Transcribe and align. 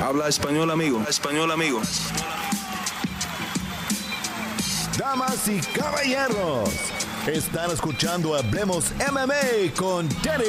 Habla 0.00 0.28
español, 0.28 0.70
amigo. 0.70 1.02
español, 1.08 1.50
amigo. 1.50 1.80
Damas 4.96 5.48
y 5.48 5.60
caballeros, 5.76 6.70
están 7.26 7.72
escuchando 7.72 8.36
Hablemos 8.36 8.92
MMA 9.10 9.74
con 9.76 10.08
Danny 10.22 10.44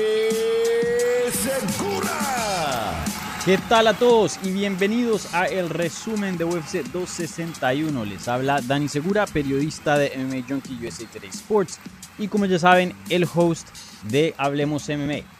Segura. 1.32 3.04
¿Qué 3.44 3.58
tal 3.70 3.88
a 3.88 3.96
todos 3.96 4.40
y 4.44 4.52
bienvenidos 4.52 5.34
a 5.34 5.48
el 5.48 5.72
resumen 5.72 6.38
de 6.38 6.44
UFC 6.44 6.84
261? 6.92 8.06
Les 8.06 8.28
habla 8.28 8.62
Dani 8.62 8.88
Segura, 8.88 9.26
periodista 9.26 9.98
de 9.98 10.16
MMA 10.16 10.46
Junkie 10.48 10.78
USA 10.86 11.06
Today 11.08 11.30
Sports 11.30 11.80
y 12.20 12.28
como 12.28 12.46
ya 12.46 12.60
saben, 12.60 12.94
el 13.10 13.28
host 13.34 13.68
de 14.04 14.36
Hablemos 14.38 14.88
MMA. 14.90 15.39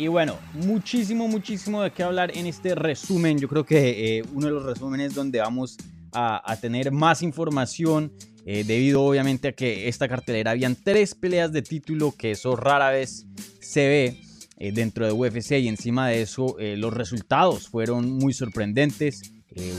Y 0.00 0.08
bueno, 0.08 0.38
muchísimo, 0.54 1.28
muchísimo 1.28 1.82
de 1.82 1.90
qué 1.90 2.02
hablar 2.02 2.34
en 2.34 2.46
este 2.46 2.74
resumen. 2.74 3.38
Yo 3.38 3.48
creo 3.48 3.66
que 3.66 4.16
eh, 4.16 4.24
uno 4.32 4.46
de 4.46 4.52
los 4.52 4.64
resúmenes 4.64 5.14
donde 5.14 5.40
vamos 5.40 5.76
a, 6.10 6.56
tener 6.58 6.90
más 6.90 7.20
información, 7.20 8.10
eh, 8.46 8.64
debido 8.64 9.02
obviamente 9.02 9.48
a 9.48 9.52
que 9.52 9.88
esta 9.88 10.08
cartelera 10.08 10.52
habían 10.52 10.74
tres 10.74 11.14
peleas 11.14 11.52
de 11.52 11.60
título, 11.60 12.14
que 12.16 12.30
eso 12.30 12.56
rara 12.56 12.88
vez 12.88 13.26
se 13.60 13.88
ve 13.88 14.22
eh, 14.56 14.72
dentro 14.72 15.04
de 15.04 15.12
UFC 15.12 15.58
y 15.58 15.68
encima 15.68 16.08
de 16.08 16.22
eso 16.22 16.56
los 16.58 16.94
resultados 16.94 17.68
fueron 17.68 18.10
muy 18.10 18.32
sorprendentes. 18.32 19.20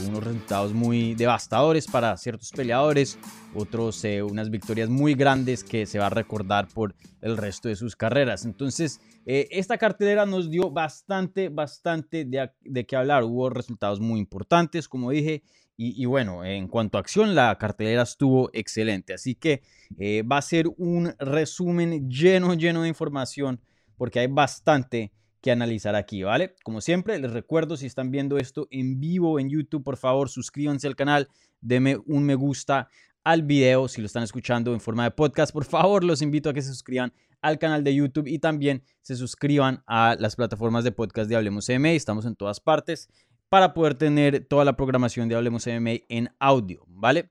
unos 0.06 0.22
resultados 0.22 0.72
muy 0.72 1.16
devastadores 1.16 1.88
para 1.88 2.16
ciertos 2.16 2.50
peleadores, 2.50 3.18
otros 3.56 4.04
unas 4.30 4.50
victorias 4.50 4.88
muy 4.88 5.14
grandes 5.14 5.64
que 5.64 5.84
se 5.84 5.98
va 5.98 6.06
a 6.06 6.10
recordar 6.10 6.68
por 6.68 6.94
el 7.22 7.36
resto 7.36 7.68
de 7.68 7.74
sus 7.74 7.96
carreras. 7.96 8.44
Entonces, 8.44 9.00
eh, 9.26 9.48
esta 9.50 9.78
cartelera 9.78 10.26
nos 10.26 10.50
dio 10.50 10.70
bastante, 10.70 11.48
bastante 11.48 12.24
de, 12.24 12.50
de 12.60 12.86
qué 12.86 12.96
hablar. 12.96 13.24
Hubo 13.24 13.50
resultados 13.50 14.00
muy 14.00 14.20
importantes, 14.20 14.88
como 14.88 15.10
dije. 15.10 15.42
Y, 15.84 16.04
bueno, 16.04 16.44
en 16.44 16.68
cuanto 16.68 16.96
a 16.96 17.00
acción, 17.00 17.34
la 17.34 17.56
cartelera 17.58 18.02
estuvo 18.02 18.50
excelente. 18.52 19.14
Así 19.14 19.34
que 19.34 19.62
eh, 19.98 20.22
va 20.22 20.36
a 20.36 20.42
ser 20.42 20.66
un 20.76 21.12
resumen 21.18 22.08
lleno, 22.08 22.54
lleno 22.54 22.82
de 22.82 22.88
información, 22.88 23.60
porque 23.96 24.20
hay 24.20 24.28
bastante 24.28 25.12
que 25.40 25.50
analizar 25.50 25.96
aquí, 25.96 26.22
¿vale? 26.22 26.54
Como 26.62 26.80
siempre, 26.80 27.18
les 27.18 27.32
recuerdo, 27.32 27.76
si 27.76 27.86
están 27.86 28.12
viendo 28.12 28.38
esto 28.38 28.68
en 28.70 29.00
vivo 29.00 29.40
en 29.40 29.48
YouTube, 29.48 29.82
por 29.82 29.96
favor, 29.96 30.28
suscríbanse 30.28 30.86
al 30.86 30.94
canal, 30.94 31.28
denme 31.60 31.96
un 32.06 32.22
me 32.22 32.36
gusta 32.36 32.88
al 33.24 33.42
video. 33.42 33.88
Si 33.88 34.00
lo 34.00 34.06
están 34.06 34.22
escuchando 34.22 34.74
en 34.74 34.80
forma 34.80 35.02
de 35.02 35.10
podcast, 35.10 35.52
por 35.52 35.64
favor, 35.64 36.04
los 36.04 36.22
invito 36.22 36.48
a 36.48 36.54
que 36.54 36.62
se 36.62 36.68
suscriban 36.68 37.12
al 37.42 37.58
canal 37.58 37.84
de 37.84 37.94
YouTube 37.94 38.28
y 38.28 38.38
también 38.38 38.82
se 39.02 39.16
suscriban 39.16 39.82
a 39.86 40.16
las 40.18 40.36
plataformas 40.36 40.84
de 40.84 40.92
podcast 40.92 41.28
de 41.28 41.36
Hablemos 41.36 41.68
MMA. 41.68 41.90
Estamos 41.90 42.24
en 42.24 42.36
todas 42.36 42.60
partes 42.60 43.08
para 43.48 43.74
poder 43.74 43.94
tener 43.94 44.46
toda 44.46 44.64
la 44.64 44.76
programación 44.76 45.28
de 45.28 45.34
Hablemos 45.34 45.66
MMA 45.66 46.04
en 46.08 46.30
audio, 46.38 46.84
¿vale? 46.86 47.30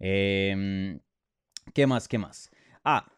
Em, 0.00 1.00
¿Qué 1.74 1.86
más? 1.86 2.08
¿Qué 2.08 2.16
más? 2.16 2.50
Ah, 2.84 3.12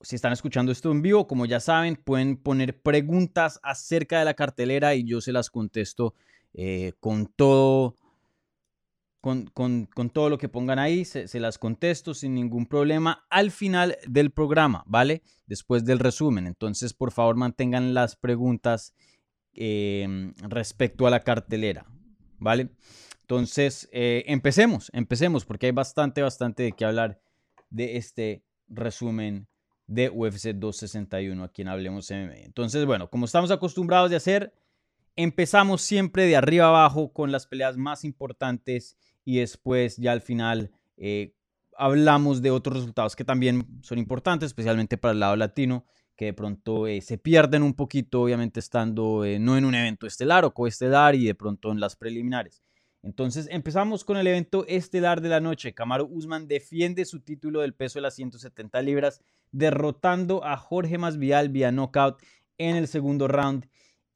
si 0.00 0.14
están 0.14 0.32
escuchando 0.32 0.70
esto 0.70 0.92
en 0.92 1.02
vivo, 1.02 1.26
como 1.26 1.46
ya 1.46 1.58
saben, 1.58 1.96
pueden 1.96 2.36
poner 2.36 2.80
preguntas 2.80 3.58
acerca 3.62 4.20
de 4.20 4.24
la 4.26 4.34
cartelera 4.34 4.94
y 4.94 5.04
yo 5.04 5.20
se 5.20 5.32
las 5.32 5.50
contesto 5.50 6.14
eh, 6.54 6.92
con 7.00 7.26
todo 7.26 7.96
con, 9.20 9.50
todo 10.12 10.30
lo 10.30 10.38
que 10.38 10.48
pongan 10.48 10.78
ahí, 10.78 11.04
se, 11.04 11.40
las 11.40 11.58
contesto 11.58 12.14
sin 12.14 12.34
ningún 12.34 12.66
problema 12.66 13.26
al 13.30 13.50
final 13.50 13.98
del 14.06 14.30
programa, 14.30 14.84
¿vale? 14.86 15.22
Después 15.46 15.84
del 15.84 15.98
resumen. 15.98 16.46
Entonces, 16.46 16.94
por 16.94 17.10
favor, 17.10 17.36
mantengan 17.36 17.94
las 17.94 18.16
preguntas 18.16 18.94
em, 19.54 20.34
respecto 20.38 21.06
a 21.06 21.10
la 21.10 21.24
cartelera, 21.24 21.86
¿vale? 22.38 22.70
Entonces, 23.22 23.88
eh, 23.92 24.24
empecemos, 24.26 24.90
empecemos, 24.94 25.44
porque 25.44 25.66
hay 25.66 25.72
bastante, 25.72 26.22
bastante 26.22 26.62
de 26.62 26.72
qué 26.72 26.84
hablar 26.84 27.20
de 27.70 27.96
este 27.96 28.42
resumen 28.68 29.48
de 29.86 30.10
UFC 30.10 30.54
261 30.54 31.42
a 31.42 31.48
quien 31.48 31.68
Hablemos 31.68 32.10
MMA. 32.10 32.44
Entonces, 32.44 32.86
bueno, 32.86 33.10
como 33.10 33.24
estamos 33.24 33.50
acostumbrados 33.50 34.10
de 34.10 34.16
hacer, 34.16 34.52
empezamos 35.18 35.82
siempre 35.82 36.26
de 36.26 36.36
arriba 36.36 36.68
abajo 36.68 37.12
con 37.12 37.32
las 37.32 37.48
peleas 37.48 37.76
más 37.76 38.04
importantes 38.04 38.96
y 39.24 39.38
después 39.38 39.96
ya 39.96 40.12
al 40.12 40.20
final 40.20 40.70
eh, 40.96 41.34
hablamos 41.76 42.40
de 42.40 42.52
otros 42.52 42.76
resultados 42.76 43.16
que 43.16 43.24
también 43.24 43.66
son 43.82 43.98
importantes, 43.98 44.46
especialmente 44.46 44.96
para 44.96 45.12
el 45.12 45.18
lado 45.18 45.34
latino, 45.34 45.84
que 46.16 46.26
de 46.26 46.34
pronto 46.34 46.86
eh, 46.86 47.00
se 47.00 47.18
pierden 47.18 47.64
un 47.64 47.74
poquito, 47.74 48.22
obviamente 48.22 48.60
estando 48.60 49.24
eh, 49.24 49.40
no 49.40 49.58
en 49.58 49.64
un 49.64 49.74
evento 49.74 50.06
estelar 50.06 50.44
o 50.44 50.54
coestelar 50.54 51.16
y 51.16 51.24
de 51.24 51.34
pronto 51.34 51.72
en 51.72 51.80
las 51.80 51.96
preliminares. 51.96 52.62
Entonces 53.02 53.48
empezamos 53.50 54.04
con 54.04 54.18
el 54.18 54.26
evento 54.28 54.66
estelar 54.68 55.20
de 55.20 55.30
la 55.30 55.40
noche. 55.40 55.74
Camaro 55.74 56.06
Usman 56.08 56.46
defiende 56.46 57.04
su 57.04 57.20
título 57.20 57.62
del 57.62 57.74
peso 57.74 57.98
de 57.98 58.02
las 58.02 58.14
170 58.14 58.80
libras, 58.82 59.20
derrotando 59.50 60.44
a 60.44 60.56
Jorge 60.56 60.96
Masvidal 60.96 61.48
vía 61.48 61.72
knockout 61.72 62.22
en 62.56 62.76
el 62.76 62.86
segundo 62.86 63.26
round. 63.26 63.68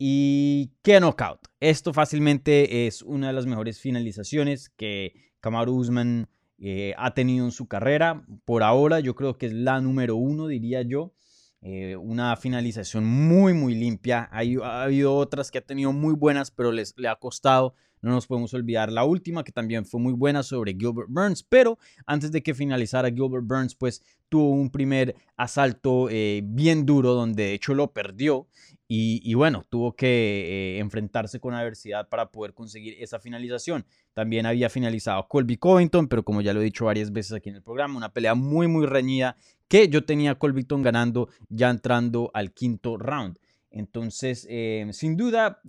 Y 0.05 0.73
qué 0.83 0.99
knockout. 0.99 1.47
Esto 1.61 1.93
fácilmente 1.93 2.89
es 2.89 3.03
una 3.03 3.29
de 3.29 3.35
las 3.35 3.47
mejores 3.47 3.79
finalizaciones 3.79 4.69
que 4.69 5.13
Kamaru 5.39 5.77
Usman 5.77 6.29
eh, 6.59 6.93
ha 6.99 7.15
tenido 7.15 7.45
en 7.45 7.53
su 7.53 7.69
carrera. 7.69 8.27
Por 8.45 8.65
ahora 8.65 8.99
yo 8.99 9.15
creo 9.15 9.39
que 9.39 9.47
es 9.47 9.53
la 9.53 9.81
número 9.81 10.17
uno, 10.17 10.49
diría 10.49 10.83
yo. 10.83 11.15
Eh, 11.61 11.95
una 11.95 12.35
finalización 12.35 13.05
muy, 13.05 13.55
muy 13.55 13.77
limpia. 13.77 14.29
ha 14.33 14.83
habido 14.83 15.15
otras 15.15 15.53
que 15.53 15.59
ha 15.59 15.65
tenido 15.65 15.93
muy 15.93 16.15
buenas, 16.15 16.51
pero 16.51 16.73
les, 16.73 16.95
le 16.97 17.07
ha 17.07 17.15
costado. 17.15 17.77
No 18.03 18.11
nos 18.11 18.27
podemos 18.27 18.53
olvidar 18.53 18.91
la 18.93 19.05
última, 19.05 19.45
que 19.45 19.53
también 19.53 19.87
fue 19.87 20.01
muy 20.01 20.13
buena 20.13 20.43
sobre 20.43 20.73
Gilbert 20.73 21.09
Burns. 21.09 21.45
Pero 21.45 21.79
antes 22.05 22.33
de 22.33 22.43
que 22.43 22.53
finalizara 22.53 23.09
Gilbert 23.09 23.47
Burns, 23.47 23.77
pues 23.77 24.03
tuvo 24.29 24.51
un 24.51 24.71
primer 24.71 25.15
asalto 25.37 26.09
eh, 26.11 26.43
bien 26.45 26.85
duro, 26.85 27.15
donde 27.15 27.45
de 27.45 27.55
hecho 27.55 27.75
lo 27.75 27.93
perdió. 27.93 28.49
Y, 28.95 29.33
bueno, 29.33 29.65
tuvo 29.71 29.97
que 29.97 30.77
eh, 30.77 30.79
enfrentarse 30.79 31.41
con 31.41 31.55
adversidad 31.55 32.11
para 32.11 32.31
poder 32.31 32.53
conseguir 32.53 32.95
esa 32.99 33.19
finalización. 33.19 33.87
También 34.13 34.45
había 34.45 34.69
finalizado 34.69 35.27
Colby 35.29 35.57
Covington, 35.57 36.09
pero 36.09 36.23
como 36.23 36.43
ya 36.43 36.53
lo 36.53 36.61
he 36.61 36.65
dicho 36.65 36.84
varias 36.84 37.11
veces 37.11 37.33
aquí 37.33 37.49
en 37.49 37.57
el 37.57 37.63
programa, 37.63 37.97
una 37.97 38.13
pelea 38.13 38.34
muy, 38.34 38.69
muy 38.69 38.84
reñida 38.84 39.39
que 39.67 39.89
yo 39.89 40.05
tenía 40.05 40.33
a 40.33 40.34
Colbington 40.34 40.83
ganando 40.83 41.31
ya 41.49 41.71
entrando 41.71 42.31
al 42.34 42.53
quinto 42.53 42.99
round. 42.99 43.39
Entonces, 43.71 44.47
eh, 44.51 44.87
sin 44.93 45.17
duda, 45.17 45.63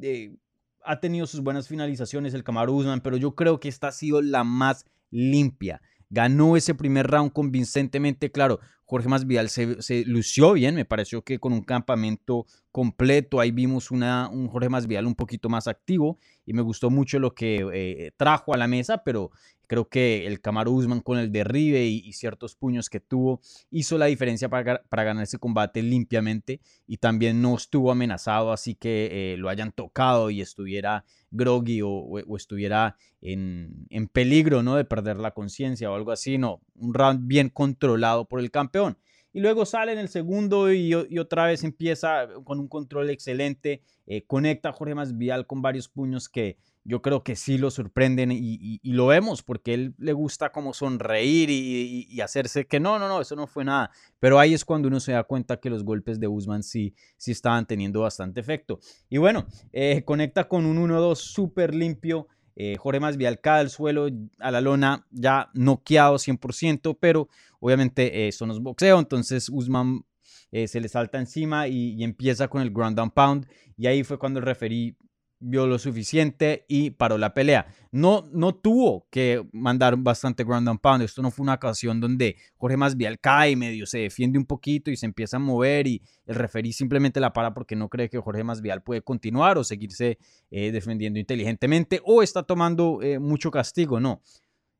ha 0.86 1.00
tenido 1.00 1.28
sus 1.28 1.42
buenas 1.42 1.68
finalizaciones 1.68 2.34
el 2.34 2.44
Camaro 2.44 2.74
Usman, 2.74 3.02
pero 3.02 3.18
yo 3.18 3.36
creo 3.36 3.60
que 3.60 3.70
esta 3.70 3.88
ha 3.88 3.92
sido 3.92 4.22
la 4.22 4.44
más 4.44 4.86
limpia. 5.12 5.82
Ganó 6.10 6.56
ese 6.56 6.76
primer 6.76 7.08
round 7.08 7.32
convincentemente, 7.32 8.32
claro, 8.32 8.60
Jorge 8.86 9.10
Masvidal 9.10 9.50
se, 9.50 9.82
se, 9.82 10.06
lució 10.06 10.54
bien, 10.54 10.76
me 10.76 10.86
pareció 10.86 11.24
que 11.24 11.40
con 11.40 11.54
un 11.54 11.64
campamento 11.64 12.46
completo, 12.72 13.40
ahí 13.40 13.52
vimos 13.52 13.90
una, 13.90 14.30
un 14.30 14.48
Jorge 14.48 14.70
Masvidal 14.70 15.08
un 15.08 15.16
poquito 15.16 15.50
más 15.50 15.68
activo 15.68 16.20
y 16.46 16.54
me 16.54 16.62
gustó 16.62 16.90
mucho 16.90 17.20
lo 17.20 17.34
que 17.34 17.68
eh, 17.74 18.12
trajo 18.18 18.54
a 18.54 18.58
la 18.58 18.68
mesa, 18.68 19.04
pero 19.04 19.31
creo 19.68 19.90
que 19.90 20.28
el 20.28 20.42
Camaro 20.42 20.72
Usman 20.72 21.02
con 21.02 21.18
el 21.18 21.31
derribe 21.31 21.86
y, 21.86 22.14
ciertos 22.14 22.56
puños 22.56 22.90
que 22.90 23.00
tuvo 23.00 23.42
hizo 23.72 23.98
la 23.98 24.06
diferencia 24.06 24.50
para, 24.50 24.84
para, 24.84 25.03
ganar 25.03 25.24
ese 25.24 25.40
combate 25.40 25.82
limpiamente 25.82 26.62
y 26.86 26.98
también 26.98 27.42
no 27.42 27.56
estuvo 27.56 27.92
amenazado, 27.92 28.52
así 28.52 28.76
que 28.76 29.34
eh, 29.34 29.38
lo 29.38 29.50
hayan 29.50 29.72
tocado 29.72 30.30
y 30.30 30.42
estuviera 30.42 31.06
groggy 31.32 31.82
o, 31.84 32.20
estuviera 32.38 32.98
en, 33.22 33.88
en, 33.90 34.08
peligro 34.08 34.62
¿no? 34.62 34.76
de 34.76 34.86
perder 34.86 35.18
la 35.18 35.32
conciencia 35.32 35.90
o 35.90 35.96
algo 35.96 36.12
así, 36.12 36.38
no, 36.38 36.62
un 36.76 36.94
round 36.94 37.28
bien 37.28 37.50
controlado 37.50 38.26
por 38.26 38.40
el 38.40 38.52
campeón. 38.52 38.98
Y 39.34 39.40
luego 39.40 39.66
sale 39.66 39.92
en 39.92 40.00
el 40.00 40.10
segundo 40.10 40.72
y, 40.72 40.94
otra 40.94 41.46
vez 41.46 41.64
empieza 41.64 42.28
con 42.44 42.60
un 42.60 42.68
control 42.68 43.10
excelente, 43.10 43.82
eh, 44.06 44.24
conecta 44.26 44.70
a 44.70 44.74
Jorge 44.74 44.94
Masvidal 44.94 45.48
con 45.48 45.62
varios 45.62 45.90
puños 45.90 46.30
que 46.30 46.58
yo 46.86 47.02
creo 47.02 47.24
que 47.24 47.36
sí 47.36 47.58
lo 47.58 47.72
sorprenden 47.72 48.32
y, 48.32 48.80
lo 48.84 49.08
vemos 49.08 49.41
porque 49.41 49.74
él 49.74 49.96
le 49.97 50.14
gusta 50.14 50.52
como 50.52 50.74
sonreír 50.74 51.50
y, 51.50 52.22
hacerse 52.22 52.66
que 52.68 52.80
no, 52.80 53.00
no, 53.00 53.08
no, 53.08 53.22
eso 53.22 53.35
no 53.35 53.47
fue 53.47 53.66
nada. 53.66 53.91
Pero 54.20 54.40
ahí 54.40 54.53
es 54.53 54.66
cuando 54.66 54.88
uno 54.88 55.00
se 55.00 55.14
da 55.14 55.24
cuenta 55.24 55.58
que 55.58 55.70
los 55.70 55.84
golpes 55.84 56.20
de 56.20 56.28
Usman 56.28 56.64
sí, 56.64 56.94
sí 57.18 57.32
estaban 57.32 57.66
teniendo 57.66 58.02
bastante 58.02 58.40
efecto. 58.40 58.79
Y 59.09 59.18
bueno, 59.18 59.47
eh, 59.72 60.03
conecta 60.06 60.47
con 60.47 60.66
un 60.66 60.78
1-2 60.78 61.16
súper 61.16 61.74
limpio. 61.74 62.28
Eh, 62.55 62.76
Jorge 62.78 63.00
Masvidal 63.00 63.40
cae 63.40 63.61
al 63.61 63.70
suelo, 63.70 64.08
a 64.40 64.52
la 64.52 64.61
lona, 64.61 65.08
ya 65.11 65.50
noqueado 65.53 66.17
100%, 66.17 66.97
pero 67.00 67.29
obviamente 67.59 68.26
eh, 68.26 68.28
eso 68.28 68.46
no 68.46 68.53
es 68.53 68.59
entonces 69.00 69.50
Usman 69.50 70.05
se 70.52 70.79
le 70.79 70.88
salta 70.88 71.17
encima 71.17 71.67
y, 71.67 72.03
empieza 72.03 72.47
con 72.47 72.61
el 72.61 72.70
ground 72.70 72.96
down 72.96 73.09
pound. 73.09 73.47
Y 73.76 73.88
ahí 73.88 74.03
fue 74.03 74.20
cuando 74.20 74.40
el 74.40 74.46
referee 74.46 74.96
vio 75.43 75.67
lo 75.67 75.78
suficiente 75.78 76.66
y 76.67 76.91
paró 76.91 77.17
la 77.17 77.34
pelea. 77.34 77.67
No, 77.91 78.23
no 78.31 78.55
tuvo 78.55 79.07
que 79.11 79.45
mandar 79.51 79.97
bastante 79.97 80.43
ground 80.43 80.67
and 80.69 80.79
pound. 80.79 81.03
Esto 81.03 81.22
no 81.22 81.31
fue 81.31 81.43
una 81.43 81.55
ocasión 81.55 81.99
donde 81.99 82.37
Jorge 82.57 82.78
Masvidal 82.78 83.19
cae 83.19 83.55
medio 83.55 83.85
se 83.85 83.99
defiende 83.99 84.40
un 84.40 84.45
poquito 84.45 84.90
y 84.90 84.95
se 84.95 85.05
empieza 85.05 85.37
a 85.37 85.40
mover 85.40 85.87
y 85.87 86.01
el 86.25 86.35
referí 86.35 86.73
simplemente 86.73 87.19
la 87.19 87.34
para 87.34 87.53
porque 87.53 87.75
no 87.75 87.90
cree 87.90 88.09
que 88.09 88.19
Jorge 88.19 88.43
Masvidal 88.43 88.81
puede 88.81 89.01
continuar 89.01 89.57
o 89.57 89.63
seguirse 89.63 90.17
eh, 90.49 90.72
defendiendo 90.72 91.19
inteligentemente 91.19 92.01
o 92.05 92.23
está 92.23 92.43
tomando 92.43 93.01
eh, 93.01 93.19
mucho 93.19 93.51
castigo. 93.51 93.99
No, 93.99 94.22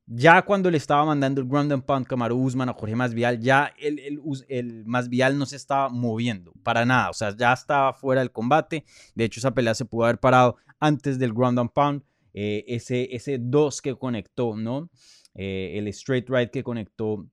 ya 0.06 0.42
cuando 0.42 0.70
le 0.70 0.76
estaba 0.76 1.04
mandando 1.04 1.40
el 1.40 1.48
ground 1.48 1.72
and 1.72 1.84
pound 1.84 2.06
Camaro 2.06 2.36
Usman 2.36 2.68
a 2.68 2.74
Jorge 2.74 2.94
Masvial, 2.94 3.40
ya 3.40 3.72
el, 3.78 3.98
el, 3.98 4.20
el 4.48 4.84
no 5.38 5.46
se 5.46 5.56
estaba 5.56 5.88
moviendo 5.88 6.52
para 6.62 6.84
nada. 6.84 7.10
O 7.10 7.14
sea, 7.14 7.34
ya 7.36 7.52
estaba 7.52 7.92
fuera 7.94 8.20
del 8.20 8.30
combate. 8.30 8.84
De 9.14 9.24
hecho, 9.24 9.40
esa 9.40 9.54
pelea 9.54 9.74
se 9.74 9.84
pudo 9.84 10.04
haber 10.04 10.18
parado 10.18 10.56
antes 10.78 11.18
del 11.18 11.32
ground 11.32 11.58
and 11.58 11.70
pound. 11.70 12.02
Eh, 12.34 12.64
ese, 12.66 13.14
ese 13.14 13.38
2 13.40 13.80
que 13.80 13.94
conectó, 13.94 14.56
¿no? 14.56 14.90
Eh, 15.34 15.74
el 15.76 15.88
straight 15.88 16.28
right 16.28 16.50
que 16.50 16.62
conectó 16.62 17.26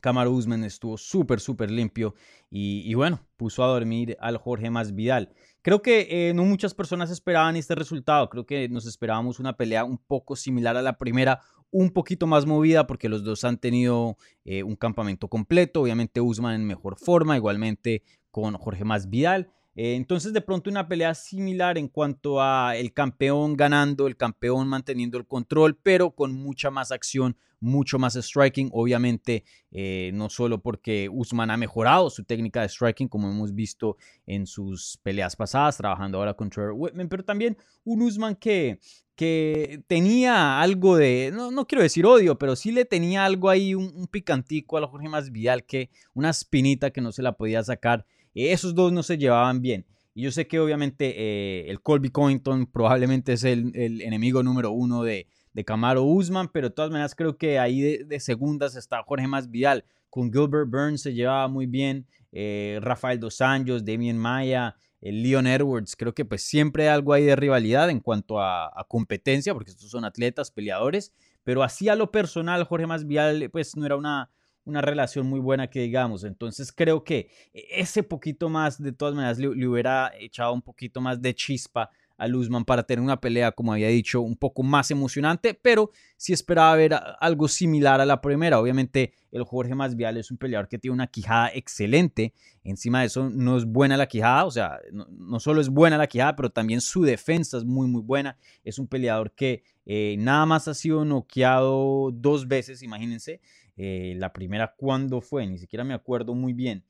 Camaro 0.00 0.32
Usman 0.32 0.64
estuvo 0.64 0.96
súper, 0.96 1.40
súper 1.40 1.70
limpio. 1.70 2.14
Y, 2.50 2.82
y, 2.84 2.94
bueno, 2.94 3.26
puso 3.36 3.64
a 3.64 3.68
dormir 3.68 4.16
al 4.20 4.36
Jorge 4.36 4.70
Masvidal. 4.70 5.32
Creo 5.62 5.80
que 5.80 6.28
eh, 6.28 6.34
no 6.34 6.44
muchas 6.44 6.74
personas 6.74 7.10
esperaban 7.10 7.56
este 7.56 7.74
resultado. 7.74 8.28
Creo 8.28 8.44
que 8.44 8.68
nos 8.68 8.86
esperábamos 8.86 9.40
una 9.40 9.56
pelea 9.56 9.84
un 9.84 9.98
poco 9.98 10.36
similar 10.36 10.76
a 10.76 10.82
la 10.82 10.98
primera 10.98 11.40
un 11.74 11.90
poquito 11.90 12.28
más 12.28 12.46
movida 12.46 12.86
porque 12.86 13.08
los 13.08 13.24
dos 13.24 13.42
han 13.42 13.58
tenido 13.58 14.16
eh, 14.44 14.62
un 14.62 14.76
campamento 14.76 15.26
completo. 15.26 15.80
Obviamente 15.80 16.20
Usman 16.20 16.54
en 16.54 16.64
mejor 16.64 16.96
forma, 16.96 17.36
igualmente 17.36 18.04
con 18.30 18.54
Jorge 18.54 18.84
Masvidal. 18.84 19.50
Eh, 19.74 19.96
entonces 19.96 20.32
de 20.32 20.40
pronto 20.40 20.70
una 20.70 20.86
pelea 20.86 21.14
similar 21.14 21.76
en 21.76 21.88
cuanto 21.88 22.40
a 22.40 22.76
el 22.76 22.92
campeón 22.92 23.56
ganando, 23.56 24.06
el 24.06 24.16
campeón 24.16 24.68
manteniendo 24.68 25.18
el 25.18 25.26
control, 25.26 25.76
pero 25.82 26.12
con 26.12 26.32
mucha 26.32 26.70
más 26.70 26.92
acción, 26.92 27.36
mucho 27.64 27.98
más 27.98 28.14
striking. 28.14 28.70
Obviamente 28.72 29.44
eh, 29.70 30.10
no 30.14 30.28
solo 30.28 30.60
porque 30.60 31.08
Usman 31.10 31.50
ha 31.50 31.56
mejorado 31.56 32.10
su 32.10 32.24
técnica 32.24 32.60
de 32.62 32.68
striking 32.68 33.08
como 33.08 33.28
hemos 33.28 33.54
visto 33.54 33.96
en 34.26 34.46
sus 34.46 34.98
peleas 35.02 35.34
pasadas, 35.34 35.76
trabajando 35.76 36.18
ahora 36.18 36.34
con 36.34 36.50
Trevor 36.50 36.74
Whitman, 36.76 37.08
pero 37.08 37.24
también 37.24 37.56
un 37.84 38.02
Usman 38.02 38.36
que 38.36 38.78
que 39.16 39.82
tenía 39.86 40.60
algo 40.60 40.96
de, 40.96 41.30
no, 41.32 41.50
no, 41.50 41.66
quiero 41.66 41.82
decir 41.82 42.04
odio, 42.04 42.36
pero 42.36 42.56
sí 42.56 42.72
le 42.72 42.84
tenía 42.84 43.24
algo 43.24 43.48
ahí, 43.48 43.74
un, 43.74 44.08
picantico 44.08 44.76
a 44.76 44.80
la 44.80 44.88
Jorge 44.88 45.08
Masvidal, 45.08 45.64
que 45.64 45.90
una 46.14 46.30
espinita 46.30 46.90
que 46.90 47.00
no 47.00 47.12
se 47.12 47.22
la 47.22 47.36
podía 47.36 47.62
sacar. 47.62 48.06
esos 48.34 48.74
dos 48.74 48.92
no 48.92 49.02
se 49.02 49.16
llevaban 49.16 49.60
bien. 49.60 49.86
Y 50.14 50.22
yo 50.22 50.32
sé 50.32 50.46
que 50.46 50.60
obviamente 50.60 51.14
eh, 51.16 51.70
el 51.70 51.80
Colby 51.80 52.10
Covington 52.10 52.66
probablemente 52.66 53.32
es 53.32 53.44
el, 53.44 53.72
enemigo 53.74 54.42
número 54.42 54.70
uno 54.70 55.02
de, 55.02 55.26
de 55.54 55.64
Camaro 55.64 56.02
Usman, 56.02 56.48
pero 56.48 56.68
de 56.68 56.74
todas 56.74 56.90
maneras 56.90 57.14
creo 57.14 57.38
que 57.38 57.58
ahí 57.58 57.80
de, 57.80 58.20
segundas 58.20 58.76
está 58.76 59.02
Jorge 59.02 59.26
Masvidal. 59.26 59.84
Con 60.10 60.30
Gilbert 60.30 60.68
Burns 60.68 61.00
se 61.00 61.14
llevaba 61.14 61.48
muy 61.48 61.66
bien, 61.66 62.06
eh, 62.30 62.78
Rafael 62.82 63.18
Dos 63.18 63.40
Anjos, 63.40 63.84
Damien 63.84 64.18
Maya, 64.18 64.76
el 65.00 65.22
Leon 65.22 65.46
Edwards, 65.46 65.96
creo 65.96 66.14
que 66.14 66.24
pues 66.24 66.42
siempre 66.42 66.84
hay 66.84 66.94
algo 66.94 67.12
ahí 67.12 67.24
de 67.24 67.36
rivalidad 67.36 67.90
en 67.90 68.00
cuanto 68.00 68.40
a, 68.40 68.86
competencia, 68.88 69.52
porque 69.52 69.70
estos 69.70 69.90
son 69.90 70.04
atletas, 70.04 70.50
peleadores, 70.50 71.12
pero 71.42 71.62
así 71.62 71.90
a 71.90 71.94
lo 71.94 72.10
personal, 72.10 72.64
Jorge 72.64 72.86
Masvidal, 72.86 73.50
pues 73.50 73.76
no 73.76 73.84
era 73.84 73.96
una, 73.96 74.30
una 74.64 74.80
relación 74.80 75.26
muy 75.26 75.40
buena 75.40 75.68
que 75.68 75.80
digamos. 75.80 76.24
Entonces 76.24 76.72
creo 76.72 77.04
que 77.04 77.28
ese 77.52 78.02
poquito 78.02 78.48
más, 78.48 78.82
de 78.82 78.92
todas 78.92 79.14
maneras, 79.14 79.38
le, 79.38 79.48
hubiera 79.48 80.10
echado 80.18 80.54
un 80.54 80.62
poquito 80.62 81.02
más 81.02 81.20
de 81.20 81.34
chispa 81.34 81.90
a 82.16 82.28
Luzman 82.28 82.64
para 82.64 82.84
tener 82.84 83.02
una 83.02 83.20
pelea, 83.20 83.52
como 83.52 83.72
había 83.72 83.88
dicho, 83.88 84.20
un 84.20 84.36
poco 84.36 84.62
más 84.62 84.90
emocionante, 84.90 85.54
pero 85.54 85.90
sí 86.16 86.32
esperaba 86.32 86.74
ver 86.76 86.94
algo 87.20 87.48
similar 87.48 88.00
a 88.00 88.06
la 88.06 88.20
primera. 88.20 88.60
Obviamente, 88.60 89.12
el 89.32 89.44
Jorge 89.44 89.74
Masvidal 89.74 90.16
es 90.16 90.30
un 90.30 90.36
peleador 90.36 90.68
que 90.68 90.78
tiene 90.78 90.94
una 90.94 91.08
quijada 91.08 91.50
excelente. 91.54 92.32
Encima 92.62 93.00
de 93.00 93.06
eso, 93.06 93.30
no 93.30 93.56
es 93.56 93.64
buena 93.64 93.96
la 93.96 94.06
quijada, 94.06 94.44
o 94.44 94.50
sea, 94.50 94.78
no, 94.92 95.40
solo 95.40 95.60
es 95.60 95.68
buena 95.68 95.98
la 95.98 96.06
quijada, 96.06 96.36
pero 96.36 96.50
también 96.50 96.80
su 96.80 97.02
defensa 97.02 97.58
es 97.58 97.64
muy, 97.64 97.88
muy 97.88 98.02
buena. 98.02 98.38
Es 98.62 98.78
un 98.78 98.86
peleador 98.86 99.32
que 99.32 99.62
eh, 99.84 100.16
nada 100.18 100.46
más 100.46 100.68
ha 100.68 100.74
sido 100.74 101.04
noqueado 101.04 102.10
dos 102.12 102.46
veces, 102.46 102.82
imagínense. 102.82 103.40
Eh, 103.76 104.14
la 104.18 104.32
primera, 104.32 104.74
¿cuándo 104.76 105.20
fue? 105.20 105.46
Ni 105.46 105.58
siquiera 105.58 105.84
me 105.84 105.94
acuerdo 105.94 106.34
muy 106.34 106.52
bien. 106.52 106.84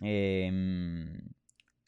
Eh, 0.00 0.50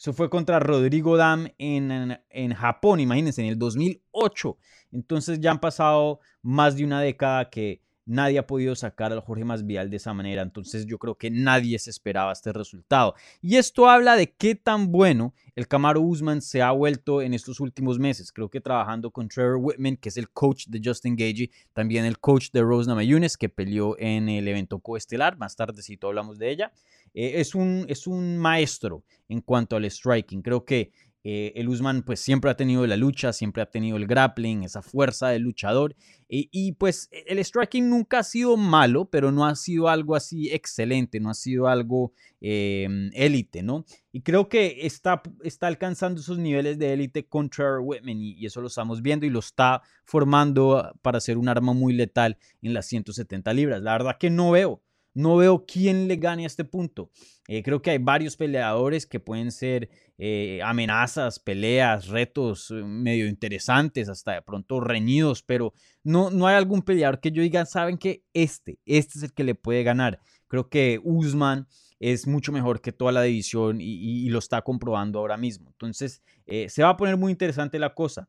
eso 0.00 0.14
fue 0.14 0.30
contra 0.30 0.58
Rodrigo 0.58 1.18
Dam 1.18 1.48
en, 1.58 2.18
en, 2.30 2.54
Japón, 2.54 3.00
imagínense, 3.00 3.42
en 3.42 3.48
el 3.48 3.58
2008. 3.58 4.56
Entonces 4.92 5.40
ya 5.40 5.50
han 5.50 5.60
pasado 5.60 6.20
más 6.40 6.74
de 6.74 6.84
una 6.84 7.02
década 7.02 7.50
que 7.50 7.82
nadie 8.06 8.38
ha 8.38 8.46
podido 8.46 8.74
sacar 8.74 9.12
al 9.12 9.20
Jorge 9.20 9.44
Masvidal 9.44 9.90
de 9.90 9.98
esa 9.98 10.14
manera. 10.14 10.40
Entonces 10.40 10.86
yo 10.86 10.96
creo 10.96 11.16
que 11.16 11.30
nadie 11.30 11.78
se 11.78 11.90
esperaba 11.90 12.32
este 12.32 12.50
resultado. 12.52 13.14
Y 13.42 13.56
esto 13.56 13.90
habla 13.90 14.16
de 14.16 14.32
qué 14.32 14.54
tan 14.54 14.90
bueno 14.90 15.34
el 15.54 15.68
Camaro 15.68 16.00
Usman 16.00 16.40
se 16.40 16.62
ha 16.62 16.70
vuelto 16.70 17.20
en 17.20 17.34
estos 17.34 17.60
últimos 17.60 17.98
meses. 17.98 18.32
Creo 18.32 18.48
que 18.48 18.62
trabajando 18.62 19.10
con 19.10 19.28
Trevor 19.28 19.58
Whitman, 19.60 19.96
que 19.98 20.08
es 20.08 20.16
el 20.16 20.30
coach 20.30 20.66
de 20.68 20.80
Justin 20.82 21.14
Gagey, 21.14 21.50
también 21.74 22.06
el 22.06 22.18
coach 22.18 22.50
de 22.52 22.62
Rose 22.62 22.88
Namajunas, 22.88 23.36
que 23.36 23.50
peleó 23.50 23.96
en 23.98 24.30
el 24.30 24.48
evento 24.48 24.78
coestelar. 24.78 25.36
Más 25.36 25.56
tardecito 25.56 26.08
hablamos 26.08 26.38
de 26.38 26.50
ella. 26.50 26.72
Eh, 27.14 27.40
es, 27.40 27.54
un, 27.54 27.86
es 27.88 28.06
un 28.06 28.38
maestro 28.38 29.04
en 29.28 29.40
cuanto 29.40 29.76
al 29.76 29.90
striking. 29.90 30.42
Creo 30.42 30.64
que 30.64 30.92
eh, 31.22 31.52
el 31.54 31.68
Usman 31.68 32.02
pues 32.02 32.18
siempre 32.20 32.50
ha 32.50 32.56
tenido 32.56 32.86
la 32.86 32.96
lucha, 32.96 33.32
siempre 33.34 33.62
ha 33.62 33.66
tenido 33.66 33.98
el 33.98 34.06
grappling, 34.06 34.62
esa 34.62 34.80
fuerza 34.80 35.28
del 35.28 35.42
luchador. 35.42 35.94
y 36.28 36.72
pues 36.72 37.10
el 37.10 37.44
striking 37.44 37.90
nunca 37.90 38.20
ha 38.20 38.22
sido 38.22 38.56
malo, 38.56 39.10
pero 39.10 39.32
no 39.32 39.44
ha 39.44 39.54
sido 39.56 39.88
algo 39.88 40.14
así 40.14 40.50
excelente, 40.50 41.20
no 41.20 41.28
ha 41.28 41.34
sido 41.34 41.66
algo 41.68 42.12
em, 42.40 43.10
élite, 43.12 43.62
¿no? 43.62 43.84
Y 44.12 44.22
creo 44.22 44.48
que 44.48 44.86
está, 44.86 45.22
está 45.42 45.66
alcanzando 45.66 46.20
esos 46.20 46.38
niveles 46.38 46.78
de 46.78 46.92
élite 46.92 47.26
con 47.26 47.50
Trevor 47.50 47.80
Whitman 47.82 48.20
y, 48.20 48.32
y, 48.34 48.46
eso 48.46 48.60
lo 48.60 48.68
estamos 48.68 49.02
viendo 49.02 49.26
y 49.26 49.30
lo 49.30 49.40
está 49.40 49.82
formando 50.04 50.92
para 51.02 51.20
ser 51.20 51.36
un 51.36 51.48
arma 51.48 51.72
muy 51.74 51.92
letal 51.92 52.38
en 52.62 52.72
las 52.74 52.86
170 52.86 53.52
libras. 53.52 53.82
La 53.82 53.92
verdad 53.92 54.16
que 54.18 54.30
no 54.30 54.52
veo 54.52 54.82
no 55.14 55.36
veo 55.36 55.64
quién 55.66 56.08
le 56.08 56.16
gane 56.16 56.44
a 56.44 56.46
este 56.46 56.64
punto. 56.64 57.10
Eh, 57.48 57.62
creo 57.62 57.82
que 57.82 57.90
hay 57.90 57.98
varios 57.98 58.36
peleadores 58.36 59.06
que 59.06 59.18
pueden 59.18 59.50
ser 59.50 59.90
eh, 60.18 60.60
amenazas, 60.62 61.40
peleas, 61.40 62.08
retos 62.08 62.70
eh, 62.70 62.74
medio 62.74 63.26
interesantes, 63.26 64.08
hasta 64.08 64.34
de 64.34 64.42
pronto 64.42 64.80
reñidos, 64.80 65.42
pero 65.42 65.72
no, 66.04 66.30
no 66.30 66.46
hay 66.46 66.56
algún 66.56 66.82
peleador 66.82 67.20
que 67.20 67.32
yo 67.32 67.42
diga, 67.42 67.66
saben 67.66 67.98
que 67.98 68.22
este, 68.32 68.78
este 68.86 69.18
es 69.18 69.24
el 69.24 69.32
que 69.32 69.44
le 69.44 69.54
puede 69.54 69.82
ganar. 69.82 70.20
Creo 70.46 70.68
que 70.68 71.00
Usman 71.02 71.66
es 71.98 72.26
mucho 72.26 72.52
mejor 72.52 72.80
que 72.80 72.92
toda 72.92 73.12
la 73.12 73.22
división 73.22 73.78
y, 73.80 74.28
lo 74.30 74.38
está 74.38 74.62
comprobando 74.62 75.18
ahora 75.18 75.36
mismo. 75.36 75.70
Entonces, 75.70 76.22
se 76.46 76.82
va 76.82 76.88
a 76.90 76.96
poner 76.96 77.16
muy 77.18 77.30
interesante 77.30 77.78
la 77.78 77.94
cosa. 77.94 78.28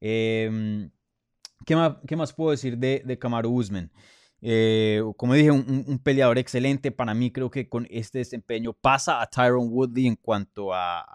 Em, 0.00 0.90
¿qué, 1.64 1.76
más, 1.76 1.96
¿qué, 2.06 2.16
más, 2.16 2.32
puedo 2.32 2.50
decir 2.50 2.76
de, 2.76 3.02
de 3.04 3.18
Kamaru 3.18 3.50
Usman? 3.50 3.90
Eh, 4.46 5.02
como 5.16 5.32
dije, 5.32 5.50
un, 5.50 5.98
peleador 6.04 6.36
excelente. 6.36 6.92
Para 6.92 7.14
mí 7.14 7.30
creo 7.30 7.50
que 7.50 7.66
con 7.66 7.86
este 7.88 8.18
desempeño 8.18 8.74
pasa 8.74 9.22
a 9.22 9.26
Tyron 9.26 9.70
Woodley 9.70 10.06
en 10.06 10.16
cuanto 10.16 10.74
a, 10.74 11.06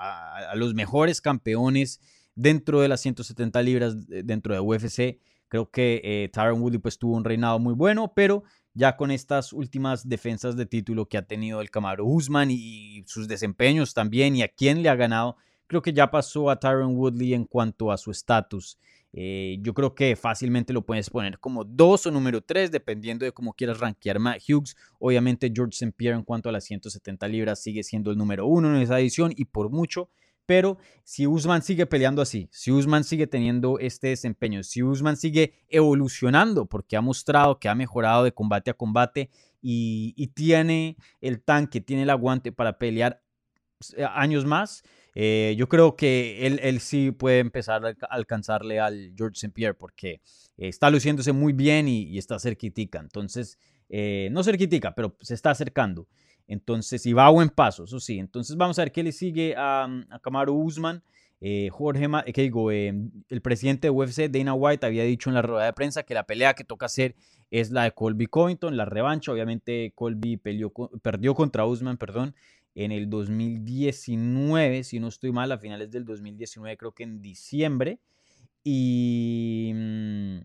los 0.55 0.73
mejores 0.73 1.21
campeones 1.21 2.01
dentro 2.33 2.81
de 2.81 2.87
las 2.87 3.01
170 3.01 3.61
libras 3.61 4.07
dentro 4.07 4.55
de 4.55 4.59
UFC. 4.59 5.19
Creo 5.47 5.69
que 5.69 6.01
eh, 6.03 6.29
Tyron 6.33 6.59
Woodley 6.59 6.79
pues 6.79 6.97
tuvo 6.97 7.15
un 7.15 7.23
reinado 7.23 7.59
muy 7.59 7.75
bueno, 7.75 8.13
pero 8.15 8.41
ya 8.73 8.97
con 8.97 9.11
estas 9.11 9.53
últimas 9.53 10.09
defensas 10.09 10.55
de 10.55 10.65
título 10.65 11.07
que 11.07 11.19
ha 11.19 11.27
tenido 11.27 11.61
el 11.61 11.69
Camaro 11.69 12.05
Usman 12.05 12.49
y 12.49 13.03
sus 13.05 13.27
desempeños 13.27 13.93
también 13.93 14.35
y 14.35 14.41
a 14.41 14.47
quién 14.47 14.81
le 14.81 14.89
ha 14.89 14.95
ganado, 14.95 15.37
creo 15.67 15.83
que 15.83 15.93
ya 15.93 16.09
pasó 16.09 16.49
a 16.49 16.59
Tyron 16.59 16.95
Woodley 16.95 17.35
en 17.35 17.45
cuanto 17.45 17.91
a 17.91 17.97
su 17.97 18.09
estatus 18.09 18.79
eh, 19.11 19.57
yo 19.61 19.73
creo 19.73 19.95
que 19.95 20.15
fácilmente 20.15 20.71
lo 20.71 20.85
puedes 20.85 21.09
poner 21.09 21.39
como 21.39 21.63
dos 21.63 22.05
o 22.05 22.11
número 22.11 22.41
tres, 22.41 22.71
dependiendo 22.71 23.25
de 23.25 23.31
cómo 23.31 23.53
quieras 23.53 23.79
rankear 23.79 24.19
Matt 24.19 24.41
Hughes. 24.47 24.75
Obviamente 24.99 25.51
George 25.53 25.73
St. 25.73 25.93
Pierre 25.95 26.17
en 26.17 26.23
cuanto 26.23 26.49
a 26.49 26.51
las 26.51 26.65
170 26.65 27.27
libras 27.27 27.61
sigue 27.61 27.83
siendo 27.83 28.11
el 28.11 28.17
número 28.17 28.45
uno 28.45 28.75
en 28.75 28.81
esa 28.81 28.99
edición 28.99 29.33
y 29.35 29.45
por 29.45 29.69
mucho. 29.69 30.09
Pero 30.45 30.79
si 31.03 31.27
Usman 31.27 31.61
sigue 31.61 31.85
peleando 31.85 32.23
así, 32.23 32.49
si 32.51 32.71
Usman 32.71 33.03
sigue 33.03 33.27
teniendo 33.27 33.77
este 33.77 34.07
desempeño, 34.07 34.63
si 34.63 34.81
Usman 34.81 35.15
sigue 35.15 35.53
evolucionando, 35.69 36.65
porque 36.65 36.97
ha 36.97 37.01
mostrado 37.01 37.59
que 37.59 37.69
ha 37.69 37.75
mejorado 37.75 38.23
de 38.23 38.31
combate 38.31 38.71
a 38.71 38.73
combate 38.73 39.29
y, 39.61 40.27
tiene 40.33 40.97
el 41.21 41.43
tanque, 41.43 41.81
tiene 41.81 42.01
el 42.01 42.09
aguante 42.09 42.51
para 42.51 42.79
pelear 42.79 43.21
pues, 43.77 43.95
años 44.15 44.43
más, 44.43 44.83
eh, 45.21 45.53
yo 45.57 45.67
creo 45.67 45.97
que 45.97 46.47
él, 46.47 46.61
él, 46.63 46.79
sí 46.79 47.11
puede 47.11 47.39
empezar 47.39 47.85
a 47.85 47.93
alcanzarle 48.09 48.79
al 48.79 49.11
George 49.17 49.33
St. 49.33 49.51
Pierre 49.51 49.73
porque 49.73 50.21
está 50.55 50.89
luciéndose 50.89 51.33
muy 51.33 51.51
bien 51.51 51.89
y, 51.89 52.17
está 52.17 52.39
cerquitica. 52.39 52.99
Entonces, 52.99 53.59
eh, 53.89 54.29
no 54.31 54.43
cerquitica, 54.43 54.95
pero 54.95 55.17
se 55.19 55.33
está 55.33 55.51
acercando. 55.51 56.07
Entonces, 56.47 57.05
y 57.05 57.11
va 57.11 57.25
a 57.25 57.31
buen 57.31 57.49
paso, 57.49 57.83
eso 57.83 57.99
sí. 57.99 58.17
Entonces, 58.17 58.55
vamos 58.55 58.79
a 58.79 58.83
ver 58.83 58.93
qué 58.93 59.03
le 59.03 59.11
sigue 59.11 59.55
a, 59.57 59.89
a 60.09 60.19
Kamaru 60.19 60.53
Usman. 60.55 61.03
eh, 61.41 61.67
Jorge, 61.69 62.07
que 62.33 62.41
digo, 62.41 62.71
em, 62.71 63.11
el 63.27 63.41
presidente 63.41 63.87
de 63.87 63.91
UFC, 63.91 64.29
Dana 64.29 64.53
White, 64.53 64.85
había 64.85 65.03
dicho 65.03 65.29
en 65.29 65.33
la 65.33 65.41
rueda 65.41 65.65
de 65.65 65.73
prensa 65.73 66.03
que 66.03 66.13
la 66.13 66.23
pelea 66.23 66.53
que 66.53 66.63
toca 66.63 66.85
hacer 66.85 67.17
es 67.51 67.71
la 67.71 67.83
de 67.83 67.91
Colby 67.91 68.27
Covington, 68.27 68.77
la 68.77 68.85
revancha. 68.85 69.33
Obviamente 69.33 69.91
Colby 69.95 70.37
perdió 70.37 71.33
contra 71.35 71.65
Usman, 71.65 71.97
perdón, 71.97 72.35
en 72.75 72.91
el 72.91 73.09
2019, 73.09 74.83
si 74.83 74.99
no 74.99 75.07
estoy 75.07 75.31
mal, 75.31 75.51
a 75.51 75.57
finales 75.57 75.91
del 75.91 76.05
2019, 76.05 76.77
creo 76.77 76.91
que 76.93 77.03
en 77.03 77.21
diciembre. 77.21 77.99
Y, 78.63 79.71
mm, 79.73 80.39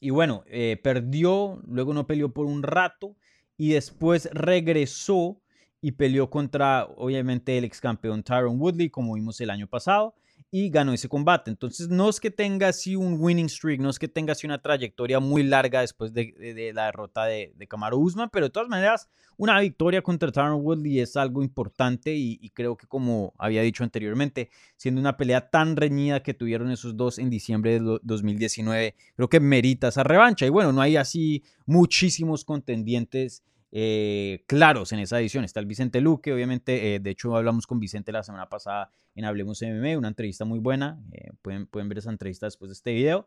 y 0.00 0.10
bueno, 0.10 0.44
eh, 0.46 0.78
perdió, 0.82 1.62
luego 1.66 1.94
no 1.94 2.06
peleó 2.06 2.32
por 2.32 2.46
un 2.46 2.62
rato 2.62 3.16
y 3.56 3.70
después 3.70 4.28
regresó 4.32 5.40
y 5.80 5.92
peleó 5.92 6.30
contra, 6.30 6.84
obviamente, 6.84 7.56
el 7.58 7.64
ex 7.64 7.80
campeón 7.80 8.22
Tyron 8.22 8.60
Woodley, 8.60 8.90
como 8.90 9.14
vimos 9.14 9.40
el 9.40 9.50
año 9.50 9.66
pasado, 9.68 10.14
y 10.50 10.70
ganó 10.70 10.92
ese 10.92 11.08
combate. 11.08 11.50
Entonces, 11.50 11.88
no 11.88 12.08
es 12.08 12.20
que 12.20 12.30
tenga 12.30 12.68
así 12.68 12.96
un 12.96 13.16
winning 13.18 13.48
streak, 13.48 13.80
no 13.80 13.90
es 13.90 13.98
que 13.98 14.08
tenga 14.08 14.32
así 14.32 14.46
una 14.46 14.62
trayectoria 14.62 15.20
muy 15.20 15.42
larga 15.42 15.80
después 15.80 16.12
de, 16.12 16.72
la 16.74 16.86
derrota 16.86 17.24
de, 17.24 17.52
de 17.56 17.66
Kamaru 17.66 17.98
Usman, 17.98 18.30
pero 18.30 18.46
de 18.46 18.50
todas 18.50 18.68
maneras, 18.68 19.08
una 19.36 19.60
victoria 19.60 20.02
contra 20.02 20.32
Tyron 20.32 20.62
Woodley 20.62 21.00
es 21.00 21.16
algo 21.16 21.42
importante 21.42 22.14
y, 22.14 22.38
y, 22.40 22.50
creo 22.50 22.76
que, 22.76 22.86
como 22.86 23.34
había 23.38 23.62
dicho 23.62 23.84
anteriormente, 23.84 24.50
siendo 24.76 25.00
una 25.00 25.16
pelea 25.16 25.50
tan 25.50 25.76
reñida 25.76 26.22
que 26.22 26.32
tuvieron 26.32 26.70
esos 26.70 26.96
dos 26.96 27.18
en 27.18 27.28
diciembre 27.28 27.78
de 27.78 27.98
2019, 28.02 28.94
creo 29.14 29.28
que 29.28 29.40
merita 29.40 29.88
esa 29.88 30.04
revancha. 30.04 30.46
Y 30.46 30.50
bueno, 30.50 30.72
no 30.72 30.80
hay 30.80 30.96
así 30.96 31.42
muchísimos 31.66 32.44
contendientes 32.44 33.42
eh, 33.72 34.44
claros 34.46 34.92
en 34.92 35.00
esa 35.00 35.20
edición. 35.20 35.44
Está 35.44 35.60
el 35.60 35.66
Vicente 35.66 36.00
Luque, 36.00 36.32
obviamente, 36.32 36.94
eh, 36.94 37.00
de 37.00 37.10
hecho 37.10 37.36
hablamos 37.36 37.66
con 37.66 37.80
Vicente 37.80 38.12
la 38.12 38.22
semana 38.22 38.48
pasada 38.48 38.90
en 39.14 39.24
Hablemos 39.24 39.60
MMA, 39.62 39.98
una 39.98 40.08
entrevista 40.08 40.44
muy 40.44 40.58
buena, 40.58 41.00
eh, 41.12 41.30
pueden, 41.42 41.66
pueden 41.66 41.88
ver 41.88 41.98
esa 41.98 42.10
entrevista 42.10 42.46
después 42.46 42.68
de 42.68 42.74
este 42.74 42.92
video. 42.92 43.26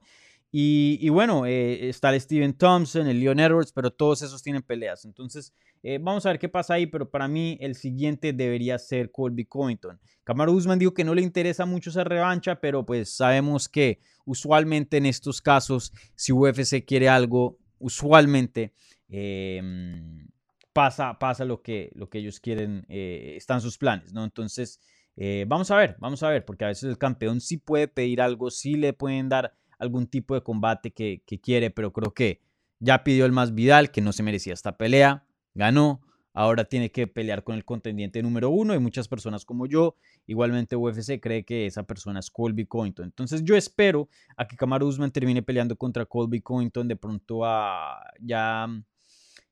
Y, 0.51 1.07
bueno, 1.09 1.45
está 1.45 2.11
el 2.11 2.19
Steven 2.19 2.55
Thompson, 2.55 3.05
el 3.05 3.19
Leon 3.19 3.39
Edwards, 3.39 3.71
pero 3.71 3.91
todos 3.91 4.23
esos 4.23 4.41
tienen 4.41 4.63
peleas. 4.63 5.05
Entonces, 5.05 5.53
vamos 6.01 6.25
a 6.25 6.29
ver 6.29 6.39
qué 6.39 6.49
pasa 6.49 6.73
ahí, 6.73 6.87
pero 6.87 7.07
para 7.11 7.27
mí 7.27 7.55
el 7.61 7.75
siguiente 7.75 8.33
debería 8.33 8.79
ser 8.79 9.11
Colby 9.11 9.45
Covington. 9.45 9.99
Kamaru 10.23 10.53
Usman 10.53 10.79
dijo 10.79 10.95
que 10.95 11.03
no 11.03 11.13
le 11.13 11.21
interesa 11.21 11.67
mucho 11.67 11.91
esa 11.91 12.03
revancha, 12.03 12.59
pero 12.59 12.83
pues 12.83 13.15
sabemos 13.15 13.69
que 13.69 13.99
usualmente 14.25 14.97
en 14.97 15.05
estos 15.05 15.39
casos, 15.39 15.93
si 16.15 16.31
UFC 16.31 16.83
quiere 16.83 17.09
algo, 17.09 17.59
usualmente 17.77 18.73
em, 19.09 20.27
pasa, 20.73 21.19
pasa 21.19 21.45
lo, 21.45 21.61
que, 21.61 21.91
lo 21.95 22.09
que 22.09 22.19
ellos 22.19 22.39
quieren, 22.39 22.85
eh, 22.89 23.33
están 23.35 23.61
sus 23.61 23.77
planes, 23.77 24.13
¿no? 24.13 24.23
Entonces, 24.23 24.79
eh, 25.21 25.43
vamos 25.47 25.69
a 25.71 25.75
ver, 25.75 25.97
vamos 25.99 26.23
a 26.23 26.29
ver, 26.29 26.45
porque 26.45 26.63
a 26.63 26.69
veces 26.69 26.89
el 26.89 26.97
campeón 26.97 27.41
sí 27.41 27.57
puede 27.57 27.89
pedir 27.89 28.21
algo, 28.21 28.49
sí 28.49 28.75
le 28.75 28.93
pueden 28.93 29.27
dar 29.27 29.53
algún 29.77 30.07
tipo 30.07 30.35
de 30.35 30.41
combate 30.41 30.91
que, 30.91 31.21
quiere, 31.41 31.71
pero 31.71 31.91
creo 31.91 32.13
que 32.13 32.41
ya 32.79 33.03
pidió 33.03 33.25
el 33.25 33.31
más 33.31 33.53
Vidal, 33.53 33.91
que 33.91 34.01
no 34.01 34.13
se 34.13 34.23
merecía 34.23 34.53
esta 34.53 34.77
pelea, 34.77 35.25
ganó, 35.53 36.01
ahora 36.33 36.63
tiene 36.63 36.91
que 36.91 37.07
pelear 37.07 37.43
con 37.43 37.55
el 37.55 37.65
contendiente 37.65 38.23
número 38.23 38.49
uno 38.49 38.73
y 38.73 38.79
muchas 38.79 39.09
personas 39.09 39.43
como 39.43 39.65
yo, 39.65 39.95
igualmente 40.25 40.77
UFC 40.77 41.19
cree 41.19 41.43
que 41.43 41.65
esa 41.65 41.83
persona 41.83 42.19
es 42.19 42.29
Colby 42.29 42.65
Covington. 42.65 43.05
Entonces 43.05 43.43
yo 43.43 43.57
espero 43.57 44.07
a 44.37 44.47
que 44.47 44.55
Kamaru 44.55 44.87
Usman 44.87 45.11
termine 45.11 45.41
peleando 45.41 45.75
contra 45.75 46.05
Colby 46.05 46.39
Covington 46.39 46.87
de 46.87 46.95
pronto 46.95 47.43
a 47.43 47.99
ya 48.21 48.67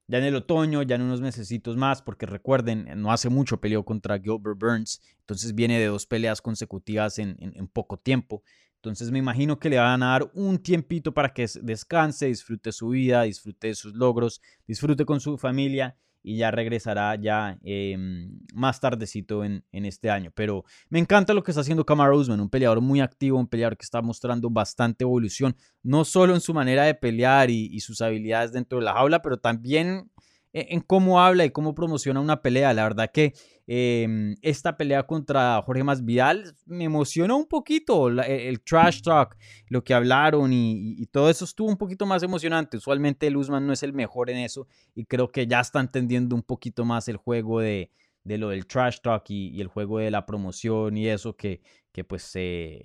ya 0.07 0.17
en 0.19 0.23
el 0.23 0.35
otoño, 0.35 0.81
ya 0.83 0.95
en 0.95 1.01
unos 1.01 1.21
mesecitos 1.21 1.75
más, 1.75 2.01
porque 2.01 2.25
recuerden, 2.25 2.87
no 2.95 3.11
hace 3.11 3.29
mucho 3.29 3.59
peleó 3.59 3.83
contra 3.83 4.19
Gilbert 4.19 4.57
Burns, 4.57 5.01
entonces 5.19 5.53
viene 5.53 5.79
de 5.79 5.87
dos 5.87 6.05
peleas 6.05 6.41
consecutivas 6.41 7.19
en, 7.19 7.35
poco 7.73 7.97
tiempo. 7.97 8.41
Entonces 8.75 9.11
me 9.11 9.19
imagino 9.19 9.59
que 9.59 9.69
le 9.69 9.77
van 9.77 10.03
a 10.03 10.11
dar 10.11 10.31
un 10.33 10.59
tiempito 10.59 11.13
para 11.13 11.33
que 11.33 11.45
descanse, 11.61 12.27
disfrute 12.27 12.71
su 12.71 12.89
vida, 12.89 13.23
disfrute 13.23 13.67
de 13.67 13.75
sus 13.75 13.93
logros, 13.95 14.41
disfrute 14.65 15.03
con 15.03 15.19
su 15.19 15.37
familia 15.37 15.97
y 16.23 16.37
ya 16.37 16.51
regresará 16.51 17.15
ya 17.15 17.57
em, 17.63 18.39
más 18.53 18.79
tardecito 18.79 19.43
en, 19.43 19.63
este 19.71 20.09
año. 20.09 20.31
Pero 20.35 20.65
me 20.89 20.99
encanta 20.99 21.33
lo 21.33 21.43
que 21.43 21.51
está 21.51 21.61
haciendo 21.61 21.85
Kamaru 21.85 22.17
Usman, 22.17 22.41
un 22.41 22.49
peleador 22.49 22.81
muy 22.81 22.99
activo, 22.99 23.39
un 23.39 23.47
peleador 23.47 23.77
que 23.77 23.83
está 23.83 24.01
mostrando 24.01 24.49
bastante 24.49 25.03
evolución, 25.03 25.55
no 25.83 26.03
solo 26.03 26.33
en 26.33 26.41
su 26.41 26.53
manera 26.53 26.83
de 26.83 26.95
pelear 26.95 27.49
y 27.49 27.79
sus 27.79 28.01
habilidades 28.01 28.51
dentro 28.51 28.79
de 28.79 28.85
la 28.85 28.93
jaula, 28.93 29.21
pero 29.21 29.37
también 29.37 30.09
en 30.53 30.81
cómo 30.81 31.21
habla 31.21 31.45
y 31.45 31.51
cómo 31.51 31.75
promociona 31.75 32.19
una 32.19 32.41
pelea. 32.41 32.73
La 32.73 32.83
verdad 32.83 33.11
que 33.13 33.33
em, 33.67 34.35
esta 34.41 34.77
pelea 34.77 35.03
contra 35.03 35.61
Jorge 35.65 35.83
Masvidal 35.83 36.55
me 36.65 36.85
emocionó 36.85 37.37
un 37.37 37.47
poquito. 37.47 38.09
E-, 38.21 38.47
el, 38.49 38.61
trash 38.61 39.01
talk, 39.01 39.37
lo 39.69 39.83
que 39.83 39.93
hablaron 39.93 40.51
y, 40.53 41.05
todo 41.11 41.29
eso 41.29 41.45
estuvo 41.45 41.69
un 41.69 41.77
poquito 41.77 42.05
más 42.05 42.23
emocionante. 42.23 42.77
Usualmente 42.77 43.27
el 43.27 43.37
Usman 43.37 43.65
no 43.67 43.73
es 43.73 43.83
el 43.83 43.93
mejor 43.93 44.29
en 44.29 44.37
eso 44.37 44.67
y 44.95 45.05
creo 45.05 45.31
que 45.31 45.47
ya 45.47 45.59
está 45.59 45.79
entendiendo 45.79 46.35
un 46.35 46.43
poquito 46.43 46.85
más 46.85 47.07
el 47.07 47.17
juego 47.17 47.59
de, 47.59 47.91
lo 48.23 48.49
del 48.49 48.65
trash 48.65 48.99
talk 49.01 49.29
y, 49.29 49.59
el 49.61 49.67
juego 49.67 49.99
de 49.99 50.11
la 50.11 50.25
promoción 50.25 50.97
y 50.97 51.07
eso 51.07 51.35
que, 51.35 51.61
que 51.91 52.03
pues 52.03 52.31
eh, 52.35 52.83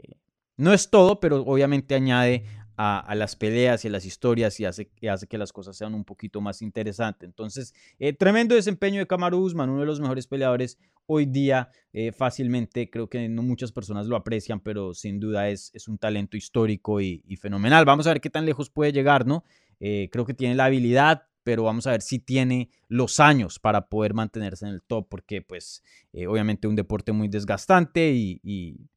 no 0.56 0.72
es 0.72 0.90
todo, 0.90 1.18
pero 1.20 1.42
obviamente 1.42 1.94
añade 1.94 2.44
a, 2.76 3.14
las 3.14 3.36
peleas 3.36 3.84
y 3.84 3.88
a 3.88 3.90
las 3.90 4.04
historias 4.04 4.58
y 4.60 4.64
hace, 4.64 4.90
hace, 5.10 5.26
que 5.26 5.38
las 5.38 5.52
cosas 5.52 5.76
sean 5.76 5.94
un 5.94 6.04
poquito 6.04 6.40
más 6.40 6.62
interesantes. 6.62 7.28
Entonces, 7.28 7.74
eh, 7.98 8.12
tremendo 8.12 8.54
desempeño 8.54 8.98
de 8.98 9.06
Kamaru 9.06 9.38
Usman, 9.38 9.70
uno 9.70 9.80
de 9.80 9.86
los 9.86 10.00
mejores 10.00 10.26
peleadores 10.26 10.78
hoy 11.06 11.26
día. 11.26 11.70
Eh, 11.92 12.12
fácilmente, 12.12 12.88
creo 12.88 13.08
que 13.08 13.28
no 13.28 13.42
muchas 13.42 13.72
personas 13.72 14.06
lo 14.06 14.16
aprecian, 14.16 14.60
pero 14.60 14.94
sin 14.94 15.20
duda 15.20 15.48
es, 15.48 15.72
un 15.86 15.98
talento 15.98 16.36
histórico 16.36 17.00
y, 17.00 17.22
fenomenal. 17.36 17.84
Vamos 17.84 18.06
a 18.06 18.10
ver 18.10 18.20
qué 18.20 18.30
tan 18.30 18.46
lejos 18.46 18.70
puede 18.70 18.92
llegar, 18.92 19.26
¿no? 19.26 19.44
Eh, 19.80 20.08
creo 20.10 20.24
que 20.24 20.34
tiene 20.34 20.54
la 20.54 20.66
habilidad, 20.66 21.24
pero 21.42 21.64
vamos 21.64 21.86
a 21.86 21.90
ver 21.90 22.02
si 22.02 22.20
tiene 22.20 22.70
los 22.88 23.20
años 23.20 23.58
para 23.58 23.88
poder 23.88 24.14
mantenerse 24.14 24.64
en 24.64 24.72
el 24.72 24.82
top, 24.82 25.08
porque 25.08 25.42
pues 25.42 25.82
obviamente 26.28 26.68
un 26.68 26.76
deporte 26.76 27.10
muy 27.10 27.26
desgastante 27.26 28.12
y 28.12 28.88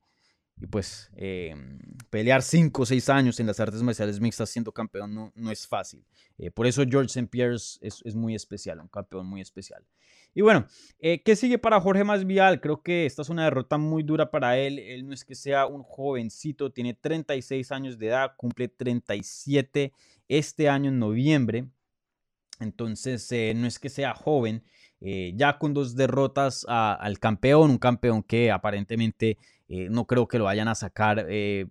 pues 0.70 1.12
em, 1.16 1.80
pelear 2.10 2.42
5 2.42 2.82
o 2.82 2.86
6 2.86 3.10
años 3.10 3.40
en 3.40 3.48
las 3.48 3.60
artes 3.60 3.84
marciales 3.84 4.20
mixtas 4.20 4.50
siendo 4.50 4.72
campeón 4.72 5.14
no, 5.14 5.32
no 5.36 5.52
es 5.52 5.68
fácil. 5.68 6.04
Eh, 6.38 6.50
por 6.50 6.66
eso 6.66 6.84
George 6.90 7.08
St. 7.08 7.28
Pierre 7.28 7.56
es, 7.56 7.80
es, 7.82 8.16
muy 8.16 8.36
especial, 8.36 8.80
un 8.80 8.88
campeón 8.88 9.28
muy 9.28 9.42
especial. 9.42 9.84
Y 10.34 10.42
bueno, 10.42 10.66
eh, 11.00 11.22
¿qué 11.24 11.36
sigue 11.36 11.58
para 11.58 11.80
Jorge 11.80 12.04
Masvidal? 12.04 12.60
Creo 12.62 12.82
que 12.82 13.06
esta 13.06 13.22
es 13.22 13.30
una 13.30 13.46
derrota 13.46 13.78
muy 13.78 14.04
dura 14.04 14.32
para 14.32 14.58
él. 14.58 14.80
Él 14.80 15.08
no 15.08 15.14
es 15.14 15.24
que 15.24 15.36
sea 15.36 15.66
un 15.66 15.84
jovencito, 15.84 16.72
tiene 16.72 16.94
36 16.94 17.72
años 17.72 17.98
de 17.98 18.08
edad, 18.08 18.34
cumple 18.36 18.68
37 18.68 19.94
este 20.28 20.70
año 20.70 20.90
en 20.90 21.00
noviembre. 21.00 21.68
Entonces, 22.60 23.30
eh, 23.32 23.54
no 23.56 23.68
es 23.68 23.80
que 23.80 23.90
sea 23.90 24.14
joven. 24.14 24.64
ya 25.36 25.60
con 25.60 25.74
dos 25.74 25.96
derrotas 25.96 26.66
al 26.68 27.20
campeón, 27.20 27.70
un 27.70 27.78
campeón 27.78 28.24
que 28.24 28.50
aparentemente 28.50 29.38
eh, 29.67 29.89
no 29.89 30.05
creo 30.05 30.27
que 30.27 30.38
lo 30.38 30.45
vayan 30.45 30.67
a 30.67 30.75
sacar 30.75 31.25
eh, 31.29 31.67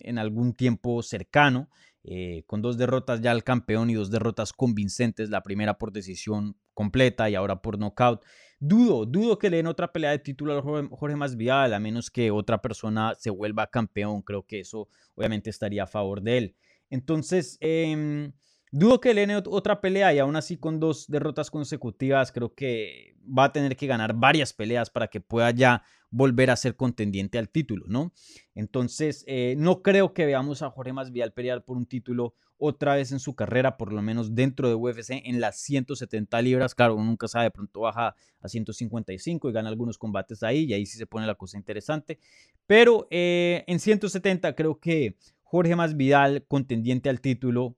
en 0.00 0.18
algún 0.18 0.54
tiempo 0.54 1.02
cercano. 1.02 1.68
Eh, 2.04 2.44
con 2.46 2.62
dos 2.62 2.78
derrotas 2.78 3.20
ya 3.20 3.32
al 3.32 3.44
campeón 3.44 3.90
y 3.90 3.94
dos 3.94 4.10
derrotas 4.10 4.52
convincentes, 4.52 5.28
la 5.28 5.42
primera 5.42 5.76
por 5.76 5.92
decisión 5.92 6.56
completa 6.72 7.28
y 7.28 7.34
ahora 7.34 7.60
por 7.60 7.78
knockout. 7.78 8.24
Dudo, 8.60 9.04
dudo 9.04 9.38
que 9.38 9.50
le 9.50 9.58
den 9.58 9.66
otra 9.66 9.92
pelea 9.92 10.12
de 10.12 10.18
título 10.18 10.56
a 10.56 10.62
Jorge, 10.62 10.88
Jorge 10.90 11.16
Masvidal, 11.16 11.74
a 11.74 11.80
menos 11.80 12.10
que 12.10 12.30
otra 12.30 12.62
persona 12.62 13.14
se 13.18 13.30
vuelva 13.30 13.66
campeón. 13.66 14.22
Creo 14.22 14.44
que 14.44 14.60
eso 14.60 14.88
obviamente 15.14 15.50
estaría 15.50 15.82
a 15.82 15.86
favor 15.86 16.22
de 16.22 16.38
él. 16.38 16.56
Entonces, 16.88 17.58
em, 17.60 18.32
dudo 18.72 19.00
que 19.00 19.14
le 19.14 19.36
otra 19.36 19.80
pelea 19.80 20.12
y 20.14 20.18
aún 20.18 20.36
así 20.36 20.56
con 20.56 20.80
dos 20.80 21.06
derrotas 21.08 21.50
consecutivas, 21.50 22.32
creo 22.32 22.54
que 22.54 23.16
va 23.26 23.44
a 23.44 23.52
tener 23.52 23.76
que 23.76 23.86
ganar 23.86 24.14
varias 24.14 24.52
peleas 24.52 24.90
para 24.90 25.08
que 25.08 25.20
pueda 25.20 25.50
ya 25.50 25.82
volver 26.10 26.50
a 26.50 26.56
ser 26.56 26.76
contendiente 26.76 27.38
al 27.38 27.50
título, 27.50 27.84
¿no? 27.88 28.12
Entonces, 28.54 29.24
eh, 29.26 29.54
no 29.58 29.82
creo 29.82 30.14
que 30.14 30.26
veamos 30.26 30.62
a 30.62 30.70
Jorge 30.70 30.92
Masvidal 30.92 31.32
pelear 31.32 31.64
por 31.64 31.76
un 31.76 31.86
título 31.86 32.34
otra 32.56 32.96
vez 32.96 33.12
en 33.12 33.20
su 33.20 33.34
carrera, 33.34 33.76
por 33.76 33.92
lo 33.92 34.02
menos 34.02 34.34
dentro 34.34 34.68
de 34.68 34.74
UFC, 34.74 35.22
en 35.24 35.40
las 35.40 35.60
170 35.60 36.42
libras. 36.42 36.74
Claro, 36.74 36.96
uno 36.96 37.04
nunca 37.04 37.28
sabe, 37.28 37.44
de 37.44 37.50
pronto 37.52 37.80
baja 37.80 38.16
a 38.40 38.48
155 38.48 39.48
y 39.48 39.52
gana 39.52 39.68
algunos 39.68 39.96
combates 39.96 40.42
ahí, 40.42 40.64
y 40.64 40.72
ahí 40.72 40.84
sí 40.84 40.98
se 40.98 41.06
pone 41.06 41.26
la 41.26 41.36
cosa 41.36 41.56
interesante. 41.56 42.18
Pero 42.66 43.06
eh, 43.10 43.64
en 43.68 43.78
170 43.78 44.54
creo 44.54 44.80
que 44.80 45.16
Jorge 45.42 45.76
Masvidal, 45.76 46.44
contendiente 46.48 47.08
al 47.08 47.20
título, 47.20 47.76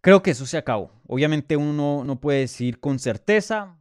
creo 0.00 0.22
que 0.22 0.30
eso 0.30 0.46
se 0.46 0.58
acabó. 0.58 0.92
Obviamente 1.06 1.56
uno 1.56 2.04
no 2.04 2.20
puede 2.20 2.40
decir 2.40 2.80
con 2.80 2.98
certeza, 2.98 3.78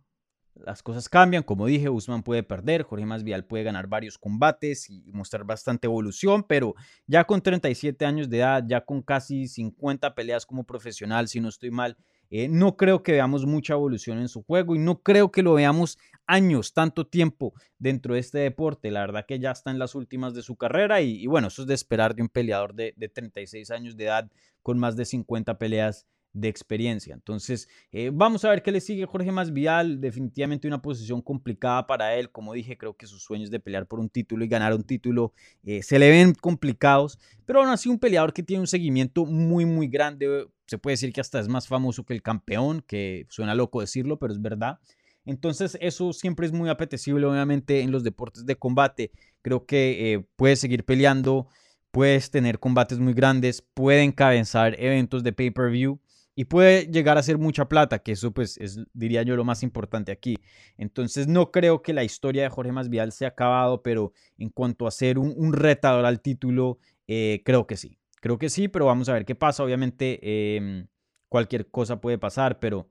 las 0.55 0.81
cosas 0.81 1.09
cambian, 1.09 1.43
como 1.43 1.65
dije, 1.65 1.89
Usman 1.89 2.23
puede 2.23 2.41
perder, 2.41 2.83
Jorge 2.83 3.05
Masvidal 3.05 3.45
puede 3.45 3.65
ganar 3.65 3.87
varios 3.87 4.17
combates 4.17 4.89
y 4.89 5.11
mostrar 5.11 5.43
bastante 5.43 5.85
evolución, 5.87 6.43
pero 6.47 6.75
ya 7.07 7.25
con 7.25 7.41
37 7.41 8.05
años 8.05 8.29
de 8.29 8.37
edad, 8.37 8.63
ya 8.65 8.81
con 8.81 9.01
casi 9.01 9.47
50 9.47 10.15
peleas 10.15 10.45
como 10.45 10.63
profesional, 10.63 11.27
si 11.27 11.39
no 11.41 11.49
estoy 11.49 11.71
mal, 11.71 11.97
Eh, 12.31 12.47
no 12.49 12.75
creo 12.75 13.03
que 13.03 13.11
veamos 13.11 13.45
mucha 13.45 13.73
evolución 13.73 14.17
en 14.17 14.27
su 14.29 14.41
juego 14.41 14.75
y 14.75 14.79
no 14.79 15.03
creo 15.03 15.31
que 15.31 15.43
lo 15.43 15.53
veamos 15.53 15.99
años, 16.27 16.73
tanto 16.73 17.07
tiempo 17.07 17.53
dentro 17.77 18.13
de 18.13 18.19
este 18.19 18.39
deporte. 18.39 18.91
La 18.91 19.01
verdad 19.01 19.25
que 19.27 19.39
ya 19.39 19.51
está 19.51 19.71
en 19.71 19.79
las 19.79 19.95
últimas 19.95 20.33
de 20.33 20.41
su 20.41 20.55
carrera 20.55 21.01
y, 21.01 21.25
bueno, 21.27 21.47
eso 21.47 21.63
es 21.63 21.67
de 21.67 21.73
esperar 21.73 22.15
de 22.15 22.21
un 22.21 22.29
peleador 22.29 22.73
de, 22.73 22.93
de 22.97 23.09
36 23.09 23.71
años 23.71 23.97
de 23.97 24.05
edad 24.05 24.31
con 24.61 24.79
más 24.79 24.95
de 24.95 25.05
50 25.05 25.57
peleas 25.57 26.07
de 26.35 26.49
experiencia. 26.49 27.13
Entonces, 27.13 27.69
eh, 27.91 28.11
vamos 28.13 28.43
a 28.43 28.49
ver 28.49 28.61
qué 28.61 28.71
le 28.71 28.81
sigue 28.81 29.05
Jorge 29.05 29.31
Masvidal. 29.31 30.01
Definitivamente 30.01 30.67
una 30.67 30.81
posición 30.81 31.21
complicada 31.21 31.87
para 31.87 32.13
él. 32.15 32.29
Como 32.29 32.53
dije, 32.53 32.77
creo 32.77 32.95
que 32.95 33.07
sus 33.07 33.23
sueños 33.23 33.49
de 33.49 33.59
pelear 33.59 33.87
por 33.87 33.99
un 33.99 34.09
título 34.09 34.43
y 34.43 34.49
ganar 34.49 34.73
un 34.73 34.83
título 34.83 35.33
eh, 35.63 35.81
se 35.81 35.97
le 35.97 36.09
ven 36.09 36.33
complicados. 36.33 37.17
Pero 37.45 37.61
aún 37.61 37.69
así, 37.69 37.89
un 37.89 37.99
peleador 37.99 38.33
que 38.33 38.43
tiene 38.43 38.61
un 38.61 38.67
seguimiento 38.67 39.25
muy, 39.25 39.65
muy 39.65 39.87
grande. 39.87 40.47
Se 40.67 40.77
puede 40.77 40.93
decir 40.93 41.13
que 41.13 41.21
hasta 41.21 41.39
es 41.39 41.47
más 41.47 41.67
famoso 41.67 42.05
que 42.05 42.13
el 42.13 42.21
campeón, 42.21 42.83
que 42.85 43.25
suena 43.29 43.55
loco 43.55 43.79
decirlo, 43.79 44.19
pero 44.19 44.33
es 44.33 44.41
verdad. 44.41 44.79
Entonces, 45.25 45.77
eso 45.81 46.13
siempre 46.13 46.45
es 46.45 46.51
muy 46.51 46.69
apetecible, 46.69 47.25
obviamente, 47.25 47.81
en 47.81 47.91
los 47.91 48.03
deportes 48.03 48.45
de 48.45 48.55
combate. 48.55 49.11
Creo 49.41 49.65
que 49.65 50.13
eh, 50.13 50.25
puede 50.35 50.55
seguir 50.55 50.85
peleando. 50.85 51.47
Puedes 51.91 52.29
tener 52.29 52.59
combates 52.59 52.99
muy 52.99 53.13
grandes, 53.13 53.61
puede 53.61 54.03
encabezar 54.03 54.75
eventos 54.79 55.23
de 55.23 55.31
pay-per-view 55.31 55.97
y 56.35 56.45
puede 56.45 56.87
llegar 56.87 57.17
a 57.17 57.23
ser 57.23 57.37
mucha 57.37 57.69
plata, 57.69 57.99
que 57.99 58.11
eso 58.11 58.31
pues 58.31 58.57
es, 58.57 58.77
diría 58.93 59.23
yo, 59.23 59.37
lo 59.37 59.45
más 59.45 59.63
importante 59.63 60.11
aquí. 60.11 60.37
Entonces 60.77 61.27
no 61.27 61.51
creo 61.51 61.81
que 61.81 61.93
la 61.93 62.03
historia 62.03 62.43
de 62.43 62.49
Jorge 62.49 62.73
Masvidal 62.73 63.13
se 63.13 63.23
ha 63.23 63.29
acabado, 63.29 63.81
pero 63.81 64.11
en 64.37 64.49
cuanto 64.49 64.85
a 64.85 64.91
ser 64.91 65.17
un, 65.17 65.53
retador 65.53 66.05
al 66.05 66.19
título, 66.19 66.79
eh, 67.07 67.41
creo 67.45 67.65
que 67.65 67.77
sí. 67.77 67.97
Creo 68.19 68.37
que 68.37 68.49
sí, 68.49 68.67
pero 68.67 68.87
vamos 68.87 69.07
a 69.07 69.13
ver 69.13 69.23
qué 69.23 69.35
pasa. 69.35 69.63
Obviamente 69.63 70.57
em, 70.57 70.87
cualquier 71.29 71.69
cosa 71.69 72.01
puede 72.01 72.17
pasar, 72.17 72.59
pero, 72.59 72.89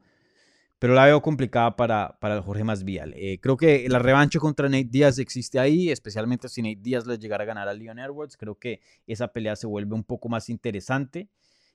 pero 0.85 0.93
la 0.93 1.07
veo 1.07 1.23
complicada 1.23 1.77
para, 1.77 2.19
para 2.21 2.35
el 2.35 2.43
Jorge 2.43 2.63
Masvidal. 2.63 3.15
Eh, 3.17 3.39
creo 3.41 3.57
que 3.57 3.89
la 3.89 3.99
revancha 3.99 4.39
contra 4.39 4.69
Nate 4.69 4.85
Díaz 4.85 5.19
existe 5.19 5.59
ahí, 5.59 5.89
especialmente 5.89 6.47
si 6.51 6.61
Nate 6.61 6.81
Díaz 6.83 7.07
le 7.07 7.17
llegara 7.17 7.45
a 7.45 7.47
ganar 7.47 7.69
a 7.69 7.73
Leon 7.73 7.99
Edwards. 7.99 8.37
Creo 8.37 8.59
que 8.59 8.83
esa 9.07 9.29
pelea 9.29 9.57
se 9.57 9.67
vuelve 9.67 9.95
un 9.95 10.05
poco 10.05 10.29
más 10.29 10.51
interesante. 10.51 11.31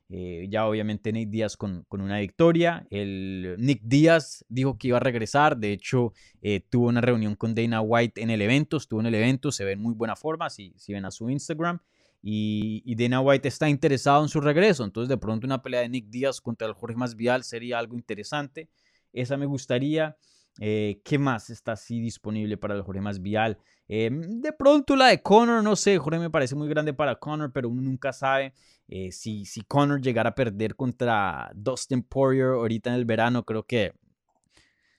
Eh, 0.10 0.46
ya 0.51 0.68
obviamente 0.68 1.12
Nick 1.12 1.32
Díaz 1.32 1.58
con, 1.58 1.88
una 1.89 2.20
victoria. 2.20 2.86
El 2.92 3.56
Nick 3.58 3.82
Díaz 3.82 4.46
dijo 4.48 4.78
que 4.78 4.89
iba 4.89 4.98
a 4.98 5.00
regresar. 5.00 5.58
De 5.58 5.74
hecho, 5.74 6.13
eh, 6.44 6.60
tuvo 6.60 6.89
una 6.89 7.01
reunión 7.01 7.34
con 7.34 7.56
Dana 7.56 7.82
White 7.82 8.22
en 8.22 8.30
el 8.30 8.44
evento. 8.44 8.78
Estuvo 8.78 9.00
en 9.00 9.08
el 9.08 9.16
evento. 9.16 9.51
Se 9.51 9.66
ve 9.66 9.72
en 9.72 9.82
muy 9.82 9.96
buena 9.96 10.16
forma 10.16 10.51
si, 10.51 10.75
si 10.78 10.94
ven 10.94 11.06
a 11.06 11.10
su 11.10 11.32
Instagram. 11.32 11.80
Y, 12.22 12.84
y, 12.86 12.94
Dana 12.94 13.22
White 13.22 13.48
está 13.48 13.70
interesado 13.70 14.22
en 14.22 14.30
su 14.30 14.39
regreso. 14.39 14.84
Entonces, 14.84 15.10
de 15.10 15.18
pronto, 15.18 15.48
una 15.48 15.63
pelea 15.63 15.82
de 15.82 15.89
Nick 15.89 16.12
Díaz 16.12 16.39
contra 16.39 16.68
el 16.68 16.75
Jorge 16.75 16.96
Masvidal 16.96 17.44
sería 17.44 17.80
algo 17.80 17.96
interesante. 17.96 18.70
Esa 19.13 19.38
me 19.38 19.46
gustaría. 19.46 20.18
Eh, 20.60 21.01
¿Qué 21.06 21.18
más 21.18 21.50
está 21.50 21.74
así 21.74 22.01
disponible 22.01 22.58
para 22.58 22.75
el 22.75 22.82
Jorge 22.82 23.01
Masvidal? 23.01 23.58
Em, 23.88 24.42
de 24.42 24.51
pronto 24.54 24.96
la 24.96 25.08
de 25.08 25.22
Conor, 25.22 25.63
no 25.63 25.75
sé, 25.75 25.98
Jorge 25.98 26.20
me 26.20 26.30
parece 26.30 26.56
muy 26.56 26.68
grande 26.68 26.94
para 26.94 27.16
Conor, 27.16 27.51
pero 27.51 27.70
uno 27.70 27.82
nunca 27.82 28.12
sabe 28.13 28.54
eh, 28.88 29.12
si, 29.12 29.46
si 29.46 29.62
Conor 29.62 30.01
llegara 30.01 30.32
a 30.32 30.36
perder 30.36 30.75
contra 30.75 31.50
Dustin 31.56 32.04
Poirier 32.04 32.50
ahorita 32.50 32.89
en 32.89 32.98
el 32.98 33.06
verano, 33.06 33.44
creo 33.44 33.63
que 33.63 33.94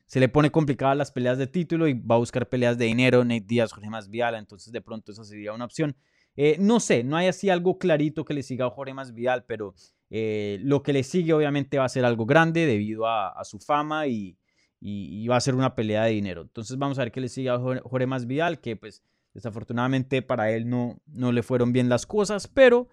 se 0.06 0.18
le 0.18 0.28
pone 0.28 0.50
complicadas 0.50 0.96
las 0.96 1.12
peleas 1.12 1.38
de 1.38 1.46
título 1.46 1.86
y 1.86 1.94
va 1.94 2.16
a 2.16 2.18
buscar 2.18 2.48
peleas 2.48 2.76
de 2.76 2.86
dinero, 2.86 3.24
Nate 3.24 3.44
Díaz, 3.46 3.72
Jorge 3.72 3.90
Masvidal, 3.90 4.34
entonces 4.34 4.72
de 4.72 4.80
pronto 4.80 5.12
esa 5.12 5.24
sería 5.24 5.52
una 5.52 5.66
opción. 5.66 5.94
Eh, 6.34 6.56
no 6.58 6.80
sé, 6.80 7.04
no 7.04 7.16
hay 7.16 7.28
así 7.28 7.48
algo 7.48 7.78
clarito 7.78 8.24
que 8.24 8.34
le 8.34 8.42
siga 8.42 8.66
a 8.66 8.70
Jorge 8.70 8.92
Masvidal, 8.92 9.44
pero 9.44 9.74
lo 10.10 10.82
que 10.82 10.92
le 10.92 11.02
sigue 11.02 11.32
obviamente 11.32 11.78
va 11.78 11.84
a 11.84 11.88
ser 11.88 12.04
algo 12.04 12.26
grande 12.26 12.66
debido 12.66 13.06
a 13.06 13.44
su 13.44 13.58
fama 13.58 14.06
y, 14.06 14.36
y, 14.80 15.28
va 15.28 15.36
a 15.36 15.40
ser 15.40 15.54
una 15.54 15.74
pelea 15.74 16.04
de 16.04 16.12
dinero. 16.12 16.42
Entonces 16.42 16.78
vamos 16.78 16.98
a 16.98 17.02
ver 17.02 17.12
qué 17.12 17.20
le 17.20 17.28
sigue 17.28 17.50
a 17.50 17.58
Jorge 17.58 18.06
Masvidal, 18.06 18.60
que 18.60 18.76
pues 18.76 19.02
desafortunadamente 19.34 20.22
para 20.22 20.50
él 20.50 20.68
no, 20.68 21.00
no 21.06 21.32
le 21.32 21.42
fueron 21.42 21.72
bien 21.72 21.88
las 21.88 22.06
cosas, 22.06 22.48
pero 22.48 22.88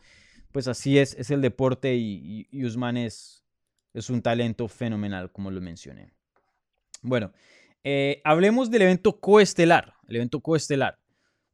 pues 0.52 0.68
así 0.68 0.98
es, 1.00 1.16
es 1.16 1.32
el 1.32 1.42
deporte 1.42 1.96
y, 1.96 2.48
Usman 2.52 2.98
es, 2.98 3.46
es 3.94 4.10
un 4.10 4.22
talento 4.22 4.68
fenomenal, 4.68 5.32
como 5.32 5.50
lo 5.50 5.62
mencioné. 5.62 6.12
Bueno, 7.02 7.32
eh, 7.84 8.22
hablemos 8.26 8.70
del 8.70 8.84
evento 8.84 9.20
coestelar, 9.20 9.94
el 10.08 10.18
evento 10.18 10.42
coestelar. 10.42 11.00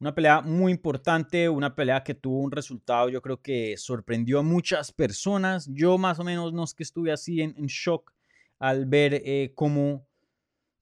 Una 0.04 0.14
pelea 0.14 0.42
muy 0.42 0.74
importante, 0.74 1.48
una 1.48 1.74
pelea 1.76 2.04
que 2.04 2.14
tuvo 2.14 2.40
un 2.40 2.52
resultado, 2.52 3.08
yo 3.08 3.22
creo 3.22 3.42
que 3.42 3.78
sorprendió 3.78 4.40
a 4.40 4.42
muchas 4.44 4.92
personas. 4.92 5.70
Yo 5.72 5.98
más 5.98 6.20
o 6.20 6.26
menos 6.26 6.52
no 6.52 6.66
es 6.66 6.74
que 6.74 6.84
estuve 6.84 7.14
así 7.14 7.40
en, 7.40 7.54
shock 7.68 8.14
al 8.60 8.86
ver 8.86 9.14
eh, 9.14 9.54
cómo 9.56 10.06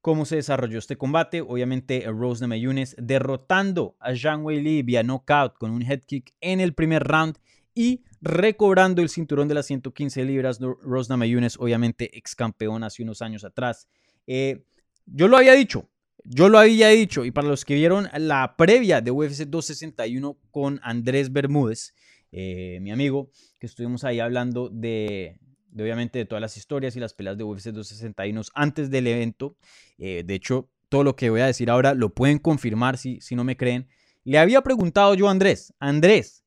cómo 0.01 0.25
se 0.25 0.37
desarrolló 0.37 0.79
este 0.79 0.97
combate. 0.97 1.41
Obviamente, 1.41 2.03
Rose 2.07 2.41
Namajunas 2.41 2.95
derrotando 2.97 3.95
a 3.99 4.15
Zhang 4.15 4.43
Weili 4.43 4.81
vía 4.81 5.03
knockout 5.03 5.55
con 5.59 5.69
un 5.69 5.83
head 5.83 6.01
kick 6.07 6.33
en 6.41 6.59
el 6.59 6.73
primer 6.73 7.03
round 7.03 7.37
y 7.75 8.03
recobrando 8.21 9.03
el 9.03 9.09
cinturón 9.09 9.47
de 9.47 9.53
las 9.53 9.67
115 9.67 10.25
libras. 10.25 10.59
Rose 10.59 11.11
Namajunas, 11.11 11.57
obviamente, 11.59 12.09
ex 12.17 12.35
campeón 12.35 12.83
hace 12.83 13.03
unos 13.03 13.21
años 13.21 13.43
atrás. 13.43 13.87
Eh, 14.25 14.63
yo 15.05 15.27
lo 15.27 15.37
había 15.37 15.53
dicho, 15.53 15.87
yo 16.23 16.49
lo 16.49 16.59
había 16.59 16.89
dicho, 16.89 17.25
y 17.25 17.31
para 17.31 17.47
los 17.47 17.65
que 17.65 17.75
vieron 17.75 18.07
la 18.17 18.55
previa 18.57 19.01
de 19.01 19.11
UFC 19.11 19.45
261 19.47 20.37
con 20.51 20.79
Andrés 20.83 21.31
Bermúdez, 21.31 21.93
eh, 22.31 22.79
mi 22.81 22.91
amigo, 22.91 23.29
que 23.59 23.67
estuvimos 23.67 24.03
ahí 24.03 24.19
hablando 24.19 24.69
de, 24.69 25.39
obviamente 25.73 26.19
de 26.19 26.25
todas 26.25 26.41
las 26.41 26.57
historias 26.57 26.95
y 26.95 26.99
las 26.99 27.13
peleas 27.13 27.37
de 27.37 27.43
UFC 27.43 27.65
261 27.67 28.41
antes 28.53 28.89
del 28.89 29.07
evento. 29.07 29.57
Eh, 29.97 30.23
de 30.25 30.33
hecho, 30.33 30.69
todo 30.89 31.03
lo 31.03 31.15
que 31.15 31.29
voy 31.29 31.41
a 31.41 31.47
decir 31.47 31.69
ahora 31.69 31.93
lo 31.93 32.13
pueden 32.13 32.39
confirmar 32.39 32.97
si, 32.97 33.19
si 33.21 33.35
no 33.35 33.43
me 33.43 33.57
creen. 33.57 33.87
Le 34.23 34.37
había 34.37 34.61
preguntado 34.61 35.13
yo 35.15 35.27
a 35.27 35.31
Andrés, 35.31 35.73
Andrés, 35.79 36.43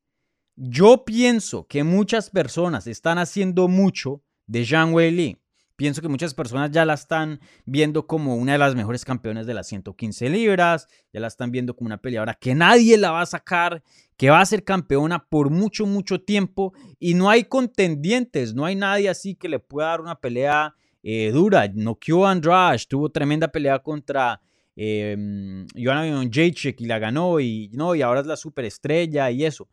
yo 0.57 1.05
pienso 1.05 1.67
que 1.67 1.83
muchas 1.83 2.31
personas 2.31 2.87
están 2.87 3.19
haciendo 3.19 3.67
mucho 3.69 4.23
de 4.47 4.65
Zhang 4.65 4.95
Weili. 4.95 5.39
Pienso 5.77 6.01
que 6.01 6.09
muchas 6.09 6.35
personas 6.35 6.71
ya 6.71 6.85
la 6.85 6.95
están 6.95 7.41
viendo 7.65 8.07
como 8.07 8.37
una 8.37 8.53
de 8.53 8.59
las 8.59 8.77
mejores 8.77 9.05
campeones 9.05 9.47
de 9.47 9.55
las 9.55 9.67
115 9.67 10.29
libras, 10.29 10.87
ya 11.13 11.19
la 11.19 11.27
están 11.27 11.51
viendo 11.51 11.75
como 11.75 11.87
una 11.87 11.99
peleadora 11.99 12.35
que 12.35 12.55
nadie 12.55 12.97
la 12.97 13.11
va 13.11 13.23
a 13.23 13.27
sacar, 13.27 13.83
que 14.17 14.31
va 14.31 14.41
a 14.41 14.47
ser 14.47 14.63
campeona 14.63 15.27
por 15.29 15.51
mucho, 15.51 15.85
mucho 15.85 16.21
tiempo 16.21 16.75
y 17.01 17.15
no 17.15 17.29
hay 17.29 17.45
contendientes, 17.45 18.55
no 18.55 18.65
hay 18.65 18.77
nadie 18.77 19.09
así 19.09 19.35
que 19.35 19.49
le 19.49 19.59
pueda 19.59 19.89
dar 19.89 20.01
una 20.01 20.15
pelea 20.15 20.77
eh, 21.03 21.33
dura. 21.33 21.69
Noqueó 21.75 22.25
a 22.25 22.31
Andrade, 22.31 22.85
tuvo 22.89 23.11
tremenda 23.11 23.49
pelea 23.49 23.81
contra 23.81 24.41
eh, 24.77 25.67
Joanna 25.77 26.29
Jacek 26.31 26.81
y 26.81 26.87
la 26.87 26.99
ganó 26.99 27.41
y, 27.41 27.71
no, 27.75 27.95
y 27.95 28.03
ahora 28.03 28.21
es 28.21 28.27
la 28.27 28.37
superestrella 28.37 29.31
y 29.31 29.45
eso. 29.45 29.69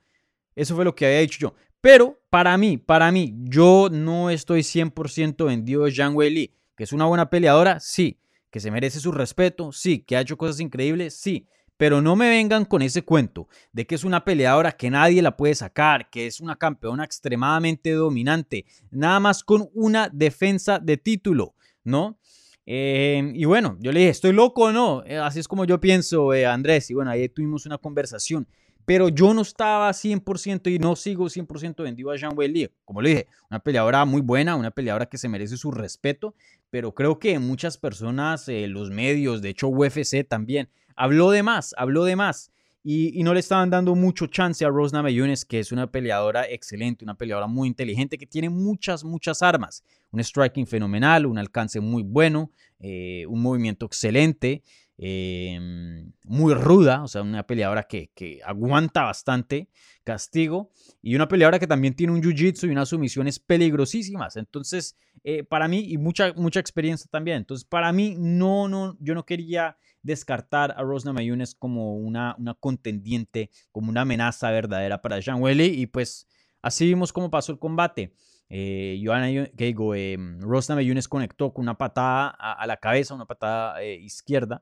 Eso 0.56 0.76
fue 0.76 0.84
lo 0.84 0.96
que 0.96 1.06
había 1.06 1.20
dicho 1.20 1.40
yo. 1.40 1.56
Pero 1.82 2.22
para 2.30 2.58
mí, 2.58 2.78
para 2.78 3.12
mí, 3.12 3.36
yo 3.40 3.90
no 3.92 4.30
estoy 4.30 4.62
100% 4.62 5.46
vendido 5.46 5.86
de 5.86 5.92
Zhang 5.92 6.16
Weili, 6.16 6.54
que 6.78 6.84
es 6.84 6.94
una 6.94 7.06
buena 7.06 7.30
peleadora, 7.30 7.80
sí, 7.80 8.20
que 8.52 8.60
se 8.60 8.70
merece 8.70 9.00
su 9.00 9.12
respeto, 9.12 9.72
sí, 9.72 10.00
que 10.00 10.16
ha 10.16 10.22
hecho 10.22 10.38
cosas 10.38 10.60
increíbles, 10.60 11.16
sí, 11.16 11.48
pero 11.78 12.00
no 12.00 12.16
me 12.16 12.30
vengan 12.30 12.66
con 12.66 12.84
ese 12.84 13.02
cuento 13.02 13.48
de 13.74 13.88
que 13.88 13.96
es 13.96 14.04
una 14.04 14.24
peleadora 14.24 14.74
que 14.74 14.92
nadie 14.92 15.24
la 15.24 15.36
puede 15.36 15.56
sacar, 15.56 16.12
que 16.12 16.28
es 16.28 16.40
una 16.40 16.56
campeona 16.56 17.04
extremadamente 17.04 17.92
dominante, 17.92 18.66
nada 18.92 19.20
más 19.20 19.44
con 19.44 19.68
una 19.74 20.08
defensa 20.10 20.78
de 20.78 20.98
título, 20.98 21.56
¿no? 21.84 22.20
Eh, 22.68 23.32
y 23.34 23.46
bueno, 23.46 23.78
yo 23.80 23.92
le 23.92 24.02
dije, 24.02 24.12
¿estoy 24.12 24.34
loco 24.34 24.66
o 24.66 24.72
no? 24.72 25.04
Eh, 25.06 25.18
así 25.18 25.40
es 25.40 25.48
como 25.48 25.66
yo 25.66 25.80
pienso, 25.80 26.34
eh, 26.34 26.46
Andrés. 26.46 26.92
Y 26.92 26.94
bueno, 26.94 27.10
ahí 27.10 27.28
tuvimos 27.28 27.66
una 27.66 27.80
conversación 27.80 28.48
pero 28.86 29.10
yo 29.10 29.34
no 29.34 29.42
estaba 29.42 29.90
100% 29.92 30.74
y 30.74 30.80
no 30.80 30.96
sigo 30.96 31.26
100% 31.26 31.84
vendido 31.84 32.12
a 32.12 32.16
Jean 32.16 32.34
Weili. 32.36 32.70
Como 32.86 33.02
le 33.02 33.10
dije, 33.10 33.28
una 33.50 33.60
peleadora 33.60 34.06
muy 34.06 34.22
buena, 34.22 34.56
una 34.56 34.72
peleadora 34.72 35.06
que 35.06 35.18
se 35.18 35.30
merece 35.30 35.58
su 35.58 35.72
respeto, 35.72 36.36
pero 36.70 36.94
creo 36.94 37.20
que 37.20 37.38
muchas 37.40 37.78
personas, 37.78 38.48
eh, 38.48 38.68
los 38.68 38.90
medios, 38.90 39.42
de 39.42 39.50
hecho 39.50 39.68
UFC 39.68 40.28
también, 40.28 40.70
habló 40.96 41.32
de 41.32 41.44
más, 41.44 41.74
habló 41.78 42.06
de 42.06 42.16
más. 42.16 42.52
Y, 42.84 43.22
no 43.24 43.36
le 43.36 43.40
estaban 43.40 43.70
dando 43.70 43.94
mucho 43.94 44.26
chance 44.26 44.66
a 44.66 44.70
Rose 44.70 44.96
Namajunas, 44.96 45.46
que 45.46 45.60
es 45.60 45.72
una 45.72 45.92
peleadora 45.92 46.50
excelente, 46.50 47.06
una 47.06 47.14
peleadora 47.14 47.46
muy 47.46 47.68
inteligente, 47.68 48.18
que 48.18 48.26
tiene 48.26 48.50
muchas, 48.50 49.04
muchas 49.04 49.44
armas. 49.44 49.84
Un 50.10 50.20
striking 50.24 50.66
fenomenal, 50.66 51.28
un 51.28 51.38
alcance 51.38 51.80
muy 51.80 52.02
bueno, 52.02 52.52
eh, 52.80 53.26
un 53.28 53.42
movimiento 53.42 53.86
excelente. 53.86 54.64
Em, 55.04 56.12
muy 56.26 56.54
ruda, 56.54 57.02
o 57.02 57.08
sea, 57.08 57.24
una 57.24 57.42
peleadora 57.48 57.82
que, 57.82 58.12
aguanta 58.46 59.02
bastante 59.02 59.68
castigo 60.04 60.70
y 61.02 61.16
una 61.16 61.28
peleadora 61.28 61.58
que 61.58 61.66
también 61.66 61.96
tiene 61.96 62.14
un 62.14 62.22
jiu-jitsu 62.22 62.68
y 62.68 62.72
unas 62.72 62.90
sumisiones 62.90 63.40
peligrosísimas. 63.40 64.36
Entonces, 64.36 64.96
eh, 65.24 65.44
para 65.44 65.68
mí, 65.68 65.80
y 65.88 65.98
mucha, 65.98 66.34
mucha 66.34 66.60
experiencia 66.60 67.10
también. 67.10 67.38
Entonces, 67.38 67.66
para 67.66 67.92
mí, 67.92 68.16
no, 68.16 68.68
no, 68.68 68.96
yo 69.00 69.16
no 69.16 69.26
quería 69.26 69.76
descartar 70.04 70.76
a 70.78 70.84
Rosna 70.84 71.14
Mayunes 71.14 71.56
como 71.56 71.96
una, 71.96 72.36
una 72.38 72.54
contendiente, 72.54 73.50
como 73.72 73.90
una 73.90 74.02
amenaza 74.02 74.52
verdadera 74.52 75.02
para 75.02 75.20
Jean 75.20 75.42
Welly 75.42 75.82
y 75.82 75.88
pues 75.88 76.28
así 76.62 76.86
vimos 76.86 77.12
cómo 77.12 77.32
pasó 77.32 77.52
el 77.52 77.58
combate. 77.58 78.14
Eh, 78.50 79.02
Joanna, 79.04 79.48
que 79.58 79.66
digo, 79.66 79.96
eh, 79.96 80.16
Rosna 80.42 80.78
conectó 81.10 81.54
con 81.54 81.64
una 81.64 81.78
patada 81.78 82.28
a, 82.28 82.68
la 82.68 82.78
cabeza, 82.78 83.16
una 83.16 83.26
patada 83.26 83.82
eh, 83.82 83.96
izquierda 83.96 84.62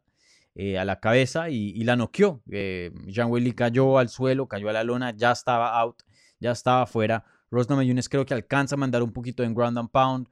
eh, 0.56 0.78
a 0.78 0.86
la 0.86 1.00
cabeza 1.00 1.50
y, 1.50 1.84
la 1.84 1.96
noqueó. 1.96 2.42
Jean 2.48 3.30
Willy 3.30 3.54
cayó 3.54 3.98
al 3.98 4.10
suelo, 4.10 4.48
cayó 4.48 4.70
a 4.70 4.74
la 4.74 4.84
lona, 4.84 5.12
ya 5.16 5.32
estaba 5.32 5.80
out, 5.80 6.02
ya 6.40 6.52
estaba 6.52 6.86
fuera. 6.86 7.24
Rosna 7.52 7.76
Mayunes 7.76 8.10
creo 8.10 8.26
que 8.26 8.34
alcanza 8.34 8.76
a 8.76 8.78
mandar 8.78 9.04
un 9.04 9.12
poquito 9.12 9.44
en 9.44 9.54
ground 9.54 9.78
and 9.78 9.90
pound, 9.90 10.28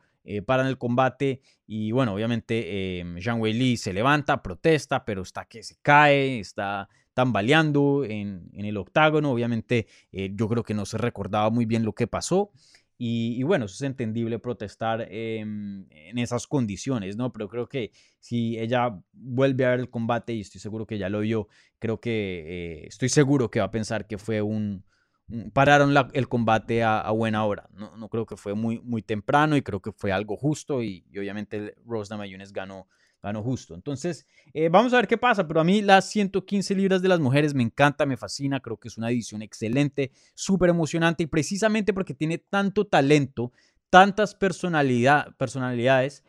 para 0.45 0.63
en 0.63 0.67
el 0.67 0.77
combate 0.77 1.41
y 1.65 1.93
bueno, 1.93 2.13
obviamente 2.13 3.01
Jean 3.17 3.39
Willy 3.39 3.77
se 3.77 3.93
levanta, 3.93 4.43
protesta, 4.43 5.05
pero 5.05 5.21
está 5.21 5.45
que 5.45 5.63
se 5.63 5.77
cae, 5.81 6.39
está 6.39 6.89
tambaleando 7.13 8.03
en, 8.03 8.49
en 8.53 8.65
el 8.65 8.75
octágono. 8.75 9.31
Obviamente 9.31 9.87
yo 10.11 10.49
creo 10.49 10.63
que 10.63 10.73
no 10.73 10.85
se 10.85 10.97
recordaba 10.97 11.49
muy 11.49 11.65
bien 11.65 11.85
lo 11.85 11.93
que 11.93 12.07
pasó. 12.07 12.51
Y, 12.99 13.43
bueno, 13.43 13.65
eso 13.65 13.75
es 13.75 13.81
entendible 13.81 14.39
protestar 14.39 15.07
en 15.11 15.87
esas 16.17 16.47
condiciones, 16.47 17.15
¿no? 17.15 17.31
Pero 17.31 17.47
creo 17.47 17.69
que 17.69 17.91
si 18.19 18.57
ella 18.57 18.99
vuelve 19.13 19.65
a 19.65 19.71
ver 19.71 19.81
el 19.81 19.89
combate, 19.89 20.33
y 20.33 20.41
estoy 20.41 20.59
seguro 20.59 20.87
que 20.87 20.97
ya 20.97 21.07
lo 21.07 21.19
vio, 21.19 21.47
creo 21.77 21.99
que 21.99 22.81
eh, 22.81 22.87
estoy 22.87 23.09
seguro 23.09 23.51
que 23.51 23.59
va 23.59 23.65
a 23.65 23.71
pensar 23.71 24.07
que 24.07 24.17
fue 24.17 24.41
un... 24.41 24.83
pararon 25.53 25.93
el 26.13 26.27
combate 26.27 26.83
a, 26.83 27.09
buena 27.11 27.45
hora. 27.45 27.69
No, 27.73 27.95
no, 27.97 28.09
creo 28.09 28.25
que 28.25 28.35
fue 28.35 28.55
muy, 28.55 28.79
muy 28.79 29.03
temprano 29.03 29.55
y 29.55 29.61
creo 29.61 29.79
que 29.79 29.91
fue 29.91 30.11
algo 30.11 30.35
justo 30.35 30.81
y, 30.81 31.05
obviamente 31.15 31.75
Rose 31.85 32.11
Namajunas 32.11 32.51
ganó 32.51 32.87
ganó 33.27 33.43
justo. 33.43 33.75
Entonces, 33.75 34.27
eh, 34.53 34.69
vamos 34.69 34.93
a 34.93 34.97
ver 34.97 35.07
qué 35.07 35.17
pasa, 35.17 35.47
pero 35.47 35.61
a 35.61 35.63
mí 35.63 35.81
las 35.81 36.09
115 36.09 36.75
libras 36.75 37.01
de 37.01 37.07
las 37.07 37.19
mujeres 37.19 37.53
me 37.53 37.63
encanta, 37.63 38.05
me 38.05 38.17
fascina, 38.17 38.59
creo 38.59 38.77
que 38.77 38.87
es 38.87 38.97
una 38.97 39.09
edición 39.09 39.41
excelente, 39.41 40.11
súper 40.33 40.69
emocionante 40.69 41.23
y 41.23 41.27
precisamente 41.27 41.93
porque 41.93 42.13
tiene 42.13 42.39
tanto 42.39 42.85
talento, 42.85 43.51
tantas 43.89 44.35
personalidad, 44.35 45.35
personalidades, 45.37 46.23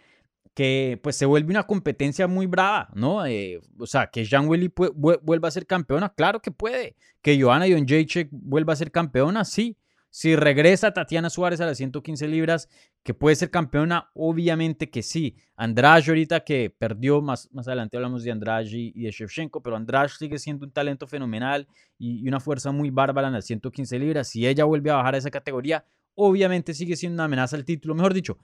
que 0.55 0.99
pues 1.03 1.15
se 1.15 1.25
vuelve 1.25 1.51
una 1.51 1.69
competencia 1.69 2.27
muy 2.27 2.47
brava, 2.47 2.91
¿no? 2.95 3.25
Eh, 3.25 3.61
o 3.79 3.87
sea, 3.87 4.09
que 4.09 4.25
Jean 4.25 4.49
Willy 4.49 4.73
vuelva 4.95 5.47
a 5.47 5.53
ser 5.53 5.67
campeona, 5.67 6.13
claro 6.13 6.43
que 6.43 6.51
puede. 6.51 6.97
Que 7.23 7.41
Joanna 7.41 7.67
Jacek 7.69 8.29
vuelva 8.33 8.73
a 8.73 8.77
ser 8.77 8.91
campeona, 8.91 9.45
sí. 9.45 9.77
Si 10.19 10.35
regresa 10.35 10.93
Tatiana 10.93 11.31
Suárez 11.31 11.61
a 11.61 11.67
las 11.67 11.77
115 11.77 12.27
libras, 12.27 12.69
que 13.05 13.15
puede 13.15 13.37
ser 13.37 13.53
campeona, 13.53 14.11
obviamente 14.15 14.91
que 14.91 15.05
sí. 15.05 15.37
Andrade 15.55 16.03
ahorita 16.09 16.41
que 16.41 16.75
perdió, 16.77 17.23
más, 17.23 17.49
más 17.53 17.69
adelante 17.69 17.97
hablamos 17.97 18.25
de 18.25 18.33
Andrade 18.33 18.67
y 18.69 19.01
de 19.01 19.13
Shevchenko, 19.13 19.63
pero 19.63 19.77
Andrade 19.77 20.09
sigue 20.09 20.41
siendo 20.41 20.67
un 20.67 20.73
talento 20.73 21.07
fenomenal 21.07 21.69
y, 21.99 22.27
una 22.27 22.41
fuerza 22.41 22.73
muy 22.73 22.91
bárbara 22.91 23.29
en 23.29 23.35
las 23.35 23.45
115 23.45 23.97
libras. 24.01 24.27
Si 24.27 24.45
ella 24.45 24.65
vuelve 24.65 24.91
a 24.91 24.97
bajar 24.97 25.15
a 25.15 25.19
esa 25.19 25.31
categoría, 25.31 25.85
obviamente 26.17 26.75
sigue 26.75 26.97
siendo 26.97 27.15
una 27.15 27.27
amenaza 27.27 27.55
al 27.55 27.65
título. 27.65 27.95
Mejor 27.95 28.13
dicho, 28.13 28.39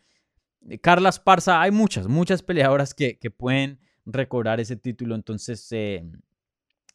eh, 0.69 0.79
Carla 0.79 1.09
Esparza, 1.09 1.61
hay 1.61 1.73
muchas, 1.73 2.07
muchas 2.07 2.45
peleadoras 2.45 2.95
que, 2.95 3.19
pueden 3.37 3.81
recobrar 4.07 4.61
ese 4.61 4.77
título. 4.77 5.17
Entonces, 5.17 5.67
eh, 5.73 6.05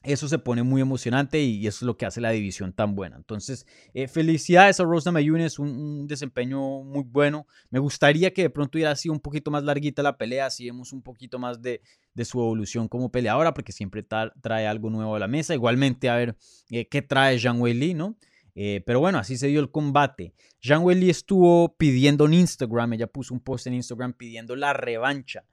eso 0.03 0.29
se 0.29 0.39
pone 0.39 0.63
muy 0.63 0.81
emocionante 0.81 1.41
y 1.41 1.67
eso 1.67 1.79
es 1.79 1.81
lo 1.81 1.97
que 1.97 2.05
hace 2.05 2.21
la 2.21 2.29
división 2.29 2.71
tan 2.71 2.95
buena. 2.95 3.17
Entonces, 3.17 3.65
eh, 3.93 4.07
felicidades 4.07 4.79
a 4.79 4.85
Rosa 4.85 5.11
Mayunes, 5.11 5.59
un, 5.59 5.69
un, 5.69 6.07
desempeño 6.07 6.83
muy 6.83 7.03
bueno. 7.03 7.47
Me 7.69 7.79
gustaría 7.79 8.33
que 8.33 8.43
de 8.43 8.49
pronto 8.49 8.77
hubiera 8.77 8.95
sido 8.95 9.13
un 9.13 9.19
poquito 9.19 9.51
más 9.51 9.63
larguita 9.63 10.01
la 10.01 10.17
pelea, 10.17 10.45
así 10.45 10.65
vemos 10.65 10.93
un 10.93 11.01
poquito 11.01 11.37
más 11.37 11.61
de, 11.61 11.81
su 12.23 12.39
evolución 12.39 12.87
como 12.87 13.11
peleadora, 13.11 13.53
porque 13.53 13.73
siempre 13.73 14.03
trae 14.03 14.67
algo 14.67 14.89
nuevo 14.89 15.15
a 15.15 15.19
la 15.19 15.27
mesa. 15.27 15.53
Igualmente, 15.53 16.09
a 16.09 16.15
ver 16.15 16.37
eh, 16.69 16.87
qué 16.87 17.01
trae 17.01 17.37
Jean 17.37 17.59
Weili, 17.59 17.93
¿no? 17.93 18.17
Eh, 18.55 18.81
pero 18.85 19.01
bueno, 19.01 19.19
así 19.19 19.37
se 19.37 19.47
dio 19.47 19.59
el 19.59 19.69
combate. 19.69 20.33
Jean 20.61 20.81
Weili 20.83 21.09
estuvo 21.09 21.75
pidiendo 21.77 22.25
en 22.25 22.35
Instagram, 22.35 22.93
ella 22.93 23.07
puso 23.07 23.33
un 23.33 23.41
post 23.41 23.67
en 23.67 23.73
Instagram 23.73 24.13
pidiendo 24.13 24.55
la 24.55 24.71
revancha. 24.71 25.45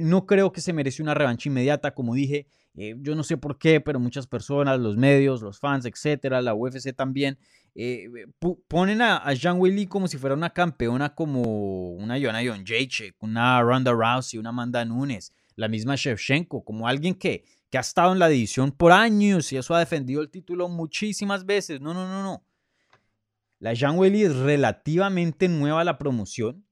no 0.00 0.26
creo 0.26 0.52
que 0.52 0.60
se 0.60 0.72
merece 0.72 1.02
una 1.02 1.14
revancha 1.14 1.48
inmediata, 1.48 1.94
como 1.94 2.14
dije. 2.14 2.46
Eh, 2.76 2.94
yo 3.00 3.14
no 3.14 3.22
sé 3.22 3.38
por 3.38 3.58
qué, 3.58 3.80
pero 3.80 3.98
muchas 3.98 4.26
personas, 4.26 4.78
los 4.78 4.96
medios, 4.96 5.40
los 5.40 5.58
fans, 5.58 5.86
etcétera, 5.86 6.42
la 6.42 6.54
UFC 6.54 6.94
también, 6.94 7.38
eh, 7.74 8.08
ponen 8.68 9.00
a, 9.00 9.16
a 9.16 9.32
Jean 9.32 9.58
Willy 9.58 9.86
como 9.86 10.08
si 10.08 10.18
fuera 10.18 10.34
una 10.34 10.50
campeona 10.50 11.14
como 11.14 11.92
una 11.92 12.20
Joanna 12.20 12.42
Jacek, 12.64 13.16
una 13.20 13.62
Ronda 13.62 13.92
Rousey, 13.92 14.38
una 14.38 14.50
Amanda 14.50 14.84
Nunes, 14.84 15.32
la 15.56 15.68
misma 15.68 15.96
Shevchenko, 15.96 16.64
como 16.64 16.86
alguien 16.86 17.14
que, 17.14 17.44
que 17.70 17.78
ha 17.78 17.80
estado 17.80 18.12
en 18.12 18.18
la 18.18 18.28
división 18.28 18.72
por 18.72 18.92
años 18.92 19.50
y 19.52 19.56
eso 19.56 19.74
ha 19.74 19.78
defendido 19.78 20.20
el 20.20 20.30
título 20.30 20.68
muchísimas 20.68 21.46
veces. 21.46 21.80
No, 21.80 21.94
no, 21.94 22.06
no, 22.06 22.22
no. 22.22 22.44
La 23.58 23.72
Jean 23.72 23.98
Willy 23.98 24.22
es 24.22 24.36
relativamente 24.36 25.48
nueva 25.48 25.80
a 25.80 25.84
la 25.84 25.96
promoción 25.96 26.66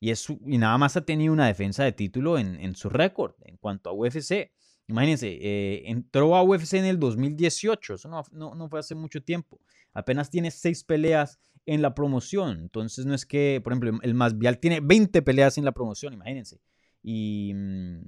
y, 0.00 0.10
es, 0.10 0.26
y 0.30 0.56
nada 0.56 0.78
más 0.78 0.96
ha 0.96 1.04
tenido 1.04 1.34
una 1.34 1.46
defensa 1.46 1.84
de 1.84 1.92
título 1.92 2.38
en, 2.38 2.58
en 2.60 2.74
su 2.74 2.88
récord 2.88 3.34
en 3.44 3.58
cuanto 3.58 3.90
a 3.90 3.92
UFC. 3.92 4.50
Imagínense, 4.90 5.38
eh, 5.40 5.82
entró 5.86 6.34
a 6.34 6.42
UFC 6.42 6.74
en 6.74 6.84
el 6.84 6.98
2018, 6.98 7.94
eso 7.94 8.08
no, 8.08 8.68
fue 8.68 8.80
hace 8.80 8.96
mucho 8.96 9.22
tiempo. 9.22 9.60
Apenas 9.94 10.30
tiene 10.30 10.50
seis 10.50 10.82
peleas 10.82 11.38
en 11.64 11.80
la 11.80 11.94
promoción. 11.94 12.58
Entonces 12.58 13.06
no 13.06 13.14
es 13.14 13.24
que, 13.24 13.60
por 13.62 13.72
ejemplo, 13.72 14.00
el 14.02 14.14
Masvial 14.14 14.58
tiene 14.58 14.80
20 14.80 15.22
peleas 15.22 15.58
en 15.58 15.64
la 15.64 15.70
promoción, 15.70 16.12
imagínense. 16.12 16.60
Y, 17.04 17.52
mm, 17.54 18.00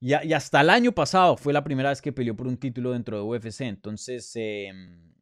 y, 0.00 0.12
hasta 0.32 0.60
el 0.60 0.70
año 0.70 0.90
pasado 0.90 1.36
fue 1.36 1.52
la 1.52 1.62
primera 1.62 1.90
vez 1.90 2.02
que 2.02 2.12
peleó 2.12 2.34
por 2.34 2.48
un 2.48 2.56
título 2.56 2.90
dentro 2.90 3.16
de 3.16 3.22
UFC. 3.22 3.60
Entonces 3.60 4.32
em, 4.34 5.12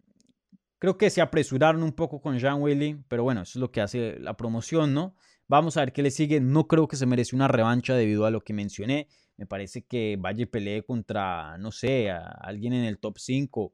creo 0.78 0.96
que 0.96 1.10
se 1.10 1.20
apresuraron 1.20 1.82
un 1.82 1.92
poco 1.92 2.22
con 2.22 2.38
Jean 2.38 2.62
Willy, 2.62 3.04
pero 3.06 3.22
bueno, 3.22 3.42
eso 3.42 3.58
es 3.58 3.60
lo 3.60 3.70
que 3.70 3.82
hace 3.82 4.18
la 4.18 4.34
promoción, 4.34 4.94
¿no? 4.94 5.14
Vamos 5.46 5.76
a 5.76 5.80
ver 5.80 5.92
qué 5.92 6.02
le 6.02 6.10
sigue. 6.10 6.40
No 6.40 6.68
creo 6.68 6.88
que 6.88 6.96
se 6.96 7.04
merece 7.04 7.36
una 7.36 7.48
revancha 7.48 7.94
debido 7.94 8.24
a 8.24 8.30
lo 8.30 8.40
que 8.40 8.54
mencioné. 8.54 9.08
Me 9.38 9.46
parece 9.46 9.82
que 9.82 10.16
vaya 10.18 10.42
y 10.42 10.46
pelee 10.46 10.82
contra, 10.82 11.56
no 11.58 11.72
sé, 11.72 12.10
a 12.10 12.18
alguien 12.18 12.72
en 12.74 12.84
el 12.84 12.98
top 12.98 13.18
5. 13.18 13.72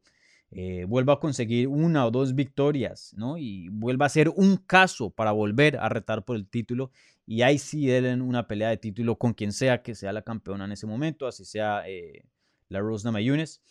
Eh, 0.51 0.85
vuelva 0.87 1.15
a 1.15 1.21
conseguir 1.21 1.67
una 1.67 2.07
o 2.07 2.13
dos 2.13 2.35
victorias, 2.37 3.13
¿no? 3.17 3.39
Y 3.39 3.69
vuelva 3.71 4.07
a 4.07 4.09
ser 4.09 4.29
un 4.29 4.59
caso 4.59 5.11
para 5.11 5.33
volver 5.33 5.79
a 5.79 5.89
retar 5.89 6.25
por 6.25 6.37
el 6.37 6.47
título. 6.47 6.93
Y 7.27 7.43
ahí 7.43 7.59
sí 7.59 7.87
den 7.87 8.23
una 8.23 8.47
pelea 8.47 8.69
de 8.69 8.77
título 8.77 9.17
con 9.17 9.35
quien 9.35 9.53
sea 9.53 9.83
que 9.83 9.95
sea 9.97 10.13
la 10.13 10.23
campeona 10.23 10.67
en 10.67 10.73
ese 10.73 10.87
momento, 10.87 11.27
así 11.27 11.45
sea 11.45 11.83
eh, 11.89 12.27
la 12.69 12.81
Rose 12.81 13.05
Namayunes. 13.05 13.63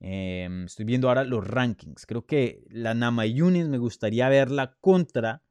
Em, 0.00 0.64
estoy 0.64 0.86
viendo 0.86 1.08
ahora 1.08 1.24
los 1.24 1.46
rankings. 1.46 2.06
Creo 2.06 2.24
que 2.24 2.64
la 2.70 2.94
Namayunes 2.94 3.68
me 3.68 3.78
gustaría 3.78 4.28
verla 4.28 4.76
contra. 4.80 5.42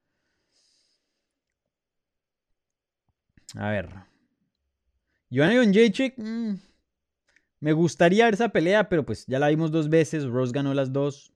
A 3.55 3.69
ver, 3.69 4.08
Joanna 5.31 5.63
Jacek, 5.71 6.17
mm, 6.17 6.55
me 7.59 7.73
gustaría 7.73 8.25
ver 8.25 8.33
esa 8.33 8.49
pelea, 8.49 8.89
pero 8.89 9.05
pues 9.05 9.25
ya 9.27 9.37
la 9.37 9.49
vimos 9.49 9.71
dos 9.71 9.89
veces. 9.89 10.25
Rose 10.25 10.53
ganó 10.53 10.73
las 10.73 10.91
dos. 10.91 11.33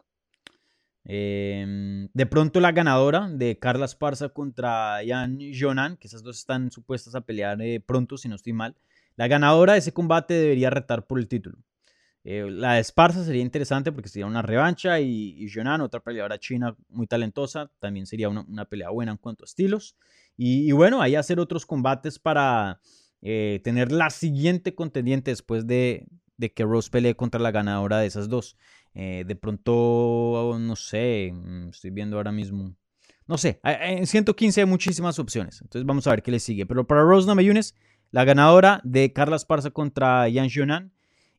Em, 1.05 2.07
de 2.13 2.25
pronto 2.25 2.61
la 2.61 2.71
ganadora 2.71 3.27
de 3.29 3.59
Carla 3.59 3.85
Esparza 3.85 4.29
contra 4.29 4.99
Jan 5.05 5.37
Jonan, 5.53 5.97
que 5.97 6.07
esas 6.07 6.23
dos 6.23 6.39
están 6.39 6.71
supuestas 6.71 7.13
a 7.13 7.21
pelear 7.21 7.61
eh, 7.61 7.81
pronto, 7.81 8.17
si 8.17 8.29
no 8.29 8.35
estoy 8.35 8.53
mal. 8.53 8.75
La 9.15 9.27
ganadora 9.27 9.73
de 9.73 9.79
ese 9.79 9.93
combate 9.93 10.33
debería 10.33 10.69
retar 10.69 11.05
por 11.05 11.19
el 11.19 11.27
título. 11.27 11.57
Eh, 12.23 12.49
la 12.49 12.75
de 12.75 12.79
Esparza 12.79 13.23
sería 13.25 13.41
interesante 13.41 13.91
porque 13.91 14.07
sería 14.07 14.25
una 14.25 14.41
revancha 14.41 14.99
y, 15.01 15.45
Jonan, 15.53 15.81
otra 15.81 15.99
peleadora 15.99 16.39
china 16.39 16.75
muy 16.89 17.05
talentosa, 17.05 17.69
también 17.79 18.05
sería 18.05 18.29
una, 18.29 18.65
pelea 18.65 18.89
buena 18.89 19.11
en 19.11 19.17
cuanto 19.17 19.43
a 19.43 19.45
estilos. 19.45 19.97
y 20.37 20.71
bueno, 20.71 21.01
ahí 21.01 21.15
hacer 21.15 21.39
otros 21.39 21.65
combates 21.65 22.17
para 22.17 22.79
eh, 23.25 23.61
tener 23.63 23.93
la 23.93 24.09
siguiente 24.09 24.75
contendiente 24.75 25.31
después 25.31 25.65
de, 25.65 26.05
que 26.53 26.63
Rose 26.65 26.89
pelee 26.89 27.15
contra 27.15 27.39
la 27.39 27.51
ganadora 27.51 27.99
de 27.99 28.07
esas 28.07 28.27
dos. 28.27 28.57
Eh, 28.93 29.23
de 29.25 29.35
pronto, 29.37 30.57
no 30.59 30.75
sé, 30.75 31.31
mm, 31.33 31.69
estoy 31.69 31.91
viendo 31.91 32.17
ahora 32.17 32.33
mismo. 32.33 32.75
No 33.25 33.37
sé, 33.37 33.61
en 33.63 34.05
115 34.05 34.59
hay 34.61 34.67
muchísimas 34.67 35.17
opciones. 35.19 35.61
Entonces 35.61 35.85
vamos 35.85 36.05
a 36.05 36.09
ver 36.11 36.21
qué 36.21 36.31
le 36.31 36.39
sigue. 36.39 36.65
Pero 36.65 36.85
para 36.85 37.03
Rose 37.03 37.25
Namajunas, 37.25 37.75
la 38.11 38.25
ganadora 38.25 38.81
de 38.83 39.13
Carla 39.13 39.37
Esparza 39.37 39.71
contra 39.71 40.27
Yan 40.27 40.49
Xiaonan. 40.49 40.91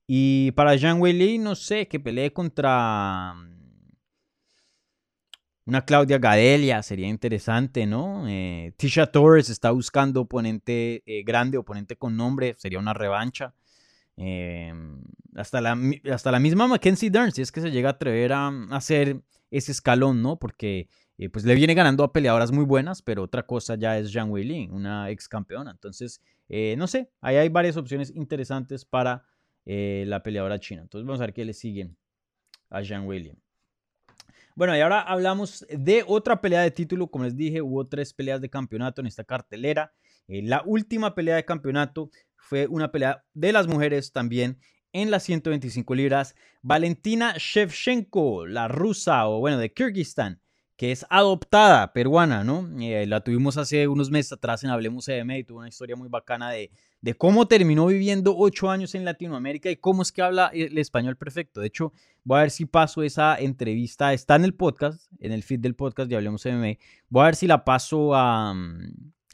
Y 0.07 0.53
para 0.53 0.79
Zhang 0.79 1.01
Weili, 1.01 1.37
no 1.39 1.55
sé, 1.55 1.87
que 1.87 2.01
pelee 2.01 2.33
contra 2.33 3.35
una 5.67 5.85
Claudia 5.85 6.19
Gadelia 6.19 6.83
sería 6.83 7.09
interesante, 7.09 7.87
¿no? 7.87 8.29
Eh, 8.29 8.75
Tisha 8.77 9.07
Torres 9.07 9.49
está 9.49 9.71
buscando 9.71 10.23
oponente 10.23 11.03
eh, 11.07 11.23
grande, 11.23 11.57
oponente 11.57 11.97
con 11.97 12.17
nombre, 12.17 12.55
sería 12.59 12.79
una 12.79 12.93
revancha. 12.93 13.55
Em, 14.17 15.03
hasta, 15.35 15.61
la, 15.61 15.77
hasta 16.13 16.31
la 16.31 16.39
misma 16.39 16.69
Mackenzie 16.69 17.11
Dern, 17.11 17.33
si 17.33 17.43
es 17.43 17.51
que 17.51 17.61
se 17.61 17.71
llega 17.71 17.89
a 17.89 17.93
atrever 17.93 18.33
a, 18.33 18.49
hacer 18.71 19.23
ese 19.51 19.73
escalón, 19.73 20.23
¿no? 20.23 20.39
Porque 20.39 20.89
eh, 21.17 21.31
pues 21.31 21.45
le 21.45 21.55
viene 21.55 21.75
ganando 21.75 22.05
a 22.05 22.13
peleadoras 22.13 22.53
muy 22.53 22.65
buenas, 22.65 23.01
pero 23.01 23.23
otra 23.23 23.45
cosa 23.45 23.77
ya 23.77 23.99
es 23.99 24.13
Zhang 24.13 24.31
Weili, 24.31 24.69
una 24.71 25.11
ex 25.11 25.29
campeona. 25.29 25.71
Entonces, 25.71 26.21
no 26.77 26.87
sé, 26.87 27.11
ahí 27.21 27.37
hay 27.37 27.49
varias 27.49 27.77
opciones 27.77 28.13
interesantes 28.15 28.85
para 28.85 29.25
la 29.65 30.23
peleadora 30.23 30.61
china. 30.61 30.83
Entonces 30.83 31.07
vamos 31.07 31.21
a 31.21 31.25
ver 31.25 31.33
qué 31.33 31.45
le 31.45 31.55
siguen 31.55 31.97
a 32.69 32.85
Zhang 32.85 33.07
Weili. 33.07 33.35
Bueno, 34.57 34.77
y 34.77 34.81
ahora 34.81 35.01
hablamos 35.01 35.67
de 35.69 36.05
otra 36.07 36.41
pelea 36.41 36.61
de 36.61 36.71
título. 36.71 37.09
Como 37.09 37.25
les 37.25 37.37
dije, 37.37 37.61
hubo 37.61 37.89
tres 37.89 38.13
peleas 38.13 38.41
de 38.41 38.49
campeonato 38.49 39.01
en 39.01 39.09
esta 39.09 39.25
cartelera. 39.25 39.93
Eh, 40.29 40.43
la 40.43 40.63
última 40.65 41.15
pelea 41.17 41.35
de 41.35 41.45
campeonato 41.45 42.11
fue 42.37 42.69
una 42.69 42.93
pelea 42.93 43.25
de 43.33 43.53
las 43.53 43.67
mujeres 43.67 44.13
también 44.13 44.59
en 44.93 45.11
las 45.11 45.25
125 45.25 45.95
libras. 45.97 46.37
Valentina 46.63 47.35
Shevchenko, 47.37 48.47
la 48.47 48.69
rusa 48.69 49.27
o 49.29 49.41
bueno, 49.41 49.59
de 49.59 49.73
Kirguistán, 49.73 50.41
que 50.77 50.93
es 50.93 51.05
adoptada 51.11 51.93
peruana, 51.93 52.45
¿no? 52.45 52.71
Eh, 52.81 53.07
la 53.07 53.23
tuvimos 53.23 53.57
hace 53.57 53.89
unos 53.89 54.11
meses 54.11 54.33
atrás 54.35 54.63
en 54.63 54.71
Hablemos 54.71 55.05
CM 55.07 55.37
y 55.37 55.43
tuvo 55.43 55.59
una 55.59 55.69
historia 55.69 55.97
muy 55.97 56.09
bacana 56.09 56.51
de, 56.51 56.71
de 57.05 57.13
cómo 57.13 57.47
terminó 57.47 57.85
viviendo 57.85 58.35
ocho 58.35 58.71
años 58.71 58.95
en 58.95 59.05
Latinoamérica 59.05 59.71
y 59.71 59.77
cómo 59.77 60.01
es 60.01 60.11
que 60.11 60.23
habla 60.23 60.51
el 60.55 60.79
español 60.79 61.19
perfecto. 61.19 61.61
De 61.61 61.67
hecho, 61.67 61.93
voy 62.25 62.39
a 62.39 62.41
ver 62.41 62.51
si 62.51 62.65
paso 62.65 63.03
esa 63.03 63.37
entrevista, 63.37 64.15
está 64.15 64.37
en 64.37 64.45
el 64.45 64.55
podcast, 64.55 65.13
en 65.21 65.31
el 65.31 65.43
feed 65.43 65.61
del 65.61 65.75
podcast 65.75 66.09
de 66.09 66.17
Hablemos 66.17 66.47
MMA. 66.47 66.79
Voy 67.11 67.21
a 67.21 67.27
ver 67.27 67.37
si 67.37 67.47
la 67.47 67.63
paso 67.63 68.15
a, 68.15 68.55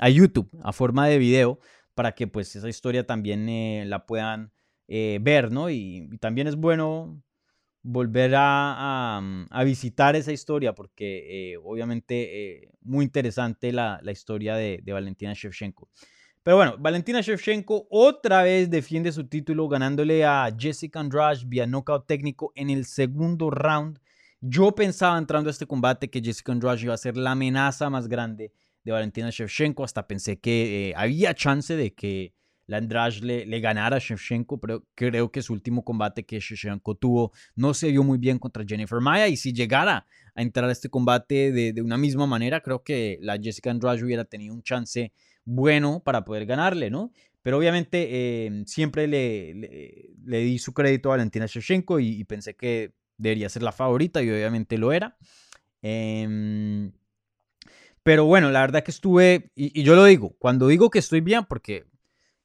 a 0.00 0.08
YouTube 0.08 0.50
a 0.64 0.72
forma 0.72 1.06
de 1.06 1.18
video 1.18 1.60
para 1.94 2.10
que 2.10 2.26
pues 2.26 2.56
esa 2.56 2.68
historia 2.68 3.06
también 3.06 3.48
eh, 3.48 3.84
la 3.86 4.04
puedan 4.04 4.50
eh, 4.88 5.20
ver, 5.22 5.52
¿no? 5.52 5.70
Y, 5.70 6.08
también 6.18 6.48
es 6.48 6.56
bueno 6.56 7.22
volver 7.82 8.34
a, 8.34 9.18
a, 9.48 9.64
visitar 9.64 10.16
esa 10.16 10.32
historia 10.32 10.74
porque 10.74 11.52
eh, 11.52 11.56
obviamente 11.62 12.68
muy 12.80 13.04
interesante 13.04 13.70
la, 13.70 14.00
la 14.02 14.10
historia 14.10 14.56
de, 14.56 14.82
Valentina 14.88 15.34
Shevchenko. 15.34 15.88
Pero 16.42 16.56
bueno, 16.56 16.76
Valentina 16.78 17.20
Shevchenko 17.20 17.86
otra 17.90 18.42
vez 18.42 18.70
defiende 18.70 19.12
su 19.12 19.24
título 19.24 19.68
ganándole 19.68 20.24
a 20.24 20.48
Jessica 20.58 20.98
Andrade 20.98 21.40
vía 21.46 21.66
knockout 21.66 22.06
técnico 22.06 22.50
en 22.54 22.70
el 22.70 22.86
segundo 22.86 23.50
round. 23.50 24.00
Yo 24.40 24.74
pensaba 24.74 25.18
entrando 25.18 25.50
a 25.50 25.52
este 25.52 25.66
combate 25.66 26.08
que 26.08 26.22
Jessica 26.22 26.52
Andrade 26.52 26.80
iba 26.80 26.94
a 26.94 26.96
ser 26.96 27.18
la 27.18 27.32
amenaza 27.32 27.90
más 27.90 28.08
grande 28.08 28.54
de 28.84 28.92
Valentina 28.92 29.28
Shevchenko. 29.28 29.84
Hasta 29.84 30.06
pensé 30.06 30.40
que 30.40 30.88
eh, 30.88 30.94
había 30.96 31.34
chance 31.34 31.76
de 31.76 31.92
que 31.92 32.32
la 32.66 32.78
Andrade 32.78 33.20
le, 33.20 33.60
ganara 33.60 33.96
a 33.96 33.98
Shevchenko, 33.98 34.58
pero 34.58 34.86
creo 34.94 35.30
que 35.30 35.42
su 35.42 35.52
último 35.52 35.84
combate 35.84 36.24
que 36.24 36.40
Shevchenko 36.40 36.94
tuvo 36.94 37.32
no 37.54 37.74
se 37.74 37.90
vio 37.90 38.02
muy 38.02 38.16
bien 38.16 38.38
contra 38.38 38.64
Jennifer 38.66 39.00
Maya. 39.00 39.28
Y 39.28 39.36
si 39.36 39.52
llegara 39.52 40.06
a 40.34 40.40
entrar 40.40 40.70
a 40.70 40.72
este 40.72 40.88
combate 40.88 41.52
de, 41.52 41.82
una 41.82 41.98
misma 41.98 42.26
manera, 42.26 42.62
creo 42.62 42.82
que 42.82 43.18
la 43.20 43.36
Jessica 43.36 43.70
Andrade 43.70 44.02
hubiera 44.02 44.24
tenido 44.24 44.54
un 44.54 44.62
chance 44.62 45.12
bueno 45.54 46.02
para 46.04 46.24
poder 46.24 46.46
ganarle, 46.46 46.90
¿no? 46.90 47.12
Pero 47.42 47.58
obviamente 47.58 48.46
em, 48.46 48.64
siempre 48.66 49.06
le, 49.06 49.54
le, 50.24 50.38
di 50.38 50.58
su 50.58 50.74
crédito 50.74 51.08
a 51.08 51.16
Valentina 51.16 51.46
Shevchenko 51.46 52.00
y, 52.00 52.24
pensé 52.24 52.54
que 52.54 52.92
debería 53.16 53.48
ser 53.48 53.62
la 53.62 53.72
favorita 53.72 54.22
y 54.22 54.30
obviamente 54.30 54.78
lo 54.78 54.92
era. 54.92 55.16
Eh, 55.82 56.90
pero 58.02 58.24
bueno, 58.24 58.50
la 58.50 58.60
verdad 58.60 58.82
que 58.82 58.90
estuve, 58.90 59.50
y, 59.54 59.82
yo 59.82 59.94
lo 59.94 60.04
digo, 60.04 60.34
cuando 60.38 60.66
digo 60.68 60.90
que 60.90 60.98
estoy 60.98 61.20
bien, 61.20 61.44
porque 61.48 61.86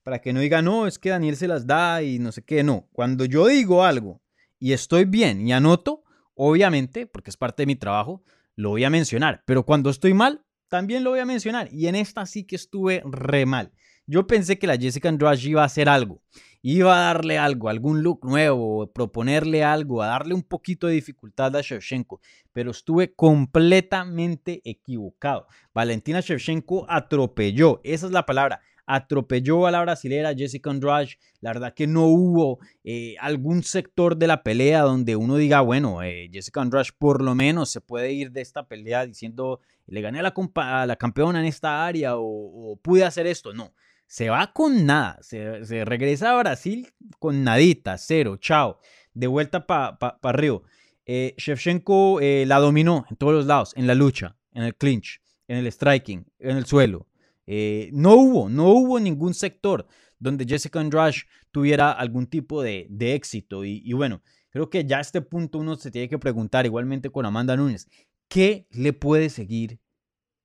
para 0.04 0.20
que 0.20 0.34
no 0.34 0.40
diga, 0.40 0.62
no, 0.62 0.86
es 0.86 1.00
que 1.00 1.10
Daniel 1.10 1.36
se 1.36 1.48
las 1.48 1.66
da 1.66 2.04
y 2.04 2.20
no 2.20 2.32
sé 2.32 2.44
qué, 2.44 2.64
no. 2.64 2.88
Cuando 2.92 3.26
yo 3.26 3.48
digo 3.48 3.84
algo 3.84 4.22
y 4.60 4.74
estoy 4.74 5.06
bien 5.06 5.48
y 5.48 5.54
anoto, 5.54 6.04
obviamente, 6.36 7.08
porque 7.08 7.30
es 7.30 7.38
parte 7.38 7.64
de 7.64 7.68
mi 7.68 7.76
trabajo, 7.76 8.24
lo 8.56 8.70
voy 8.70 8.84
a 8.84 8.90
mencionar. 8.90 9.44
Pero 9.46 9.66
cuando 9.66 9.90
estoy 9.90 10.14
mal, 10.14 10.45
también 10.70 11.04
lo 11.04 11.12
voy 11.12 11.20
a 11.20 11.26
mencionar. 11.26 11.70
Y 11.72 11.88
en 11.88 11.96
esta 11.96 12.26
sí 12.26 12.44
que 12.44 12.56
estuve 12.56 13.02
re 13.06 13.46
mal. 13.46 13.72
Yo 14.08 14.28
pensé 14.28 14.60
que 14.60 14.68
la 14.68 14.78
Jessica 14.78 15.10
Andrade 15.10 15.50
iba 15.50 15.64
a 15.64 15.66
hacer 15.66 15.90
algo 15.90 16.22
iba 16.68 16.98
a 16.98 17.14
darle 17.14 17.38
algo, 17.38 17.70
algún 17.70 18.02
look 18.02 18.26
nuevo, 18.26 18.92
proponerle 18.92 19.64
algo, 19.64 20.02
a 20.02 20.08
darle 20.08 20.34
un 20.34 20.42
poquito 20.42 20.88
de 20.88 20.94
dificultad 20.94 21.56
a 21.56 21.62
Shevchenko, 21.62 22.20
pero 22.54 22.72
estuve 22.72 23.14
completamente 23.14 24.62
equivocado. 24.66 25.46
Valentina 25.76 26.22
Shevchenko 26.22 26.88
atropelló, 26.90 27.82
esa 27.84 28.08
es 28.08 28.12
la 28.12 28.26
palabra, 28.26 28.62
atropelló 28.86 29.68
a 29.68 29.72
la 29.72 29.82
brasilera 29.82 30.34
Jessica 30.36 30.70
Andrade. 30.70 31.18
La 31.42 31.52
verdad 31.52 31.74
que 31.74 31.88
no 31.88 32.06
hubo 32.06 32.60
eh, 32.84 33.16
algún 33.20 33.64
sector 33.64 34.18
de 34.18 34.28
la 34.28 34.44
pelea 34.44 34.82
donde 34.82 35.16
uno 35.16 35.38
diga, 35.38 35.62
bueno, 35.62 36.04
eh, 36.04 36.30
Jessica 36.32 36.62
Andrade 36.62 36.90
por 36.98 37.22
lo 37.22 37.36
menos 37.36 37.70
se 37.72 37.82
puede 37.82 38.14
ir 38.14 38.32
de 38.32 38.42
esta 38.42 38.68
pelea 38.68 39.06
diciendo, 39.06 39.60
le 39.88 40.02
gané 40.02 40.20
a 40.20 40.24
la, 40.24 40.86
la 40.86 40.96
campeona 40.96 41.40
en 41.40 41.46
esta 41.46 41.86
área 41.86 42.14
o, 42.16 42.80
pude 42.82 43.04
hacer 43.04 43.28
esto. 43.28 43.54
No, 43.54 43.74
se 44.08 44.30
va 44.30 44.52
con 44.54 44.86
nada, 44.86 45.18
se, 45.22 45.86
regresa 45.86 46.32
a 46.32 46.40
Brasil 46.40 46.88
con 47.20 47.44
nadita, 47.44 47.98
cero, 47.98 48.38
chao, 48.38 48.80
de 49.14 49.28
vuelta 49.28 49.66
para 49.66 49.98
pa, 49.98 50.32
Río. 50.32 50.64
Eh, 51.06 51.36
Shevchenko 51.38 52.20
eh, 52.20 52.46
la 52.48 52.60
dominó 52.60 53.06
en 53.10 53.18
todos 53.18 53.34
los 53.34 53.46
lados, 53.46 53.74
en 53.76 53.86
la 53.86 53.94
lucha, 53.94 54.36
en 54.54 54.64
el 54.64 54.76
clinch, 54.76 55.22
en 55.48 55.58
el 55.58 55.72
striking, 55.72 56.26
en 56.40 56.58
el 56.58 56.66
suelo. 56.66 57.08
Eh, 57.48 57.90
no 57.94 58.16
hubo, 58.16 58.50
no 58.50 58.70
hubo 58.70 59.00
ningún 59.00 59.34
sector 59.34 59.88
donde 60.20 60.46
Jessica 60.46 60.80
Andrade 60.80 61.24
tuviera 61.52 61.92
algún 61.92 62.28
tipo 62.28 62.62
de, 62.62 62.88
éxito. 63.00 63.64
Y, 63.64 63.92
bueno, 63.94 64.22
creo 64.50 64.70
que 64.70 64.86
ya 64.86 64.98
a 64.98 65.02
este 65.02 65.22
punto 65.22 65.60
uno 65.60 65.76
se 65.76 65.92
tiene 65.92 66.10
que 66.10 66.20
preguntar, 66.20 66.66
igualmente 66.66 67.10
con 67.10 67.26
Amanda 67.26 67.56
Nunes, 67.56 67.88
¿qué 68.28 68.68
le 68.72 68.94
puede 68.94 69.30
seguir 69.30 69.80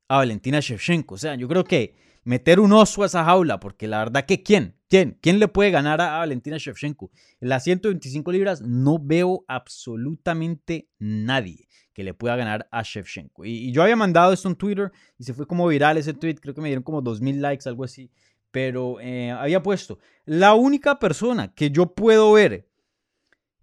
a 0.08 0.16
Valentina 0.16 0.60
Shevchenko? 0.60 1.14
O 1.14 1.18
sea, 1.18 1.34
yo 1.34 1.48
creo 1.48 1.64
que 1.64 1.94
meter 2.24 2.60
un 2.60 2.72
oso 2.72 3.02
a 3.02 3.06
esa 3.06 3.24
jaula, 3.24 3.60
porque 3.60 3.88
la 3.88 3.98
verdad 3.98 4.26
que 4.26 4.42
¿quién? 4.42 4.76
¿Quién? 4.88 5.18
¿Quién 5.20 5.38
le 5.38 5.48
puede 5.48 5.70
ganar 5.70 6.00
a 6.00 6.18
Valentina 6.18 6.58
Shevchenko? 6.58 7.10
En 7.40 7.48
las 7.48 7.64
125 7.64 8.32
libras 8.32 8.60
no 8.60 8.98
veo 8.98 9.44
absolutamente 9.48 10.88
nadie 10.98 11.68
que 12.00 12.04
le 12.04 12.14
pueda 12.14 12.34
ganar 12.34 12.66
a 12.70 12.82
Shevchenko. 12.82 13.44
Y, 13.44 13.72
yo 13.72 13.82
había 13.82 13.94
mandado 13.94 14.32
esto 14.32 14.48
en 14.48 14.56
Twitter 14.56 14.90
y 15.18 15.24
se 15.24 15.34
fue 15.34 15.46
como 15.46 15.68
viral 15.68 15.98
ese 15.98 16.14
tweet, 16.14 16.36
creo 16.36 16.54
que 16.54 16.62
me 16.62 16.68
dieron 16.68 16.82
como 16.82 17.02
2.000 17.02 17.40
likes, 17.40 17.68
algo 17.68 17.84
así. 17.84 18.10
Pero 18.50 18.98
eh, 19.00 19.30
había 19.30 19.62
puesto, 19.62 19.98
la 20.24 20.54
única 20.54 20.98
persona 20.98 21.52
que 21.52 21.70
yo 21.70 21.94
puedo 21.94 22.32
ver 22.32 22.66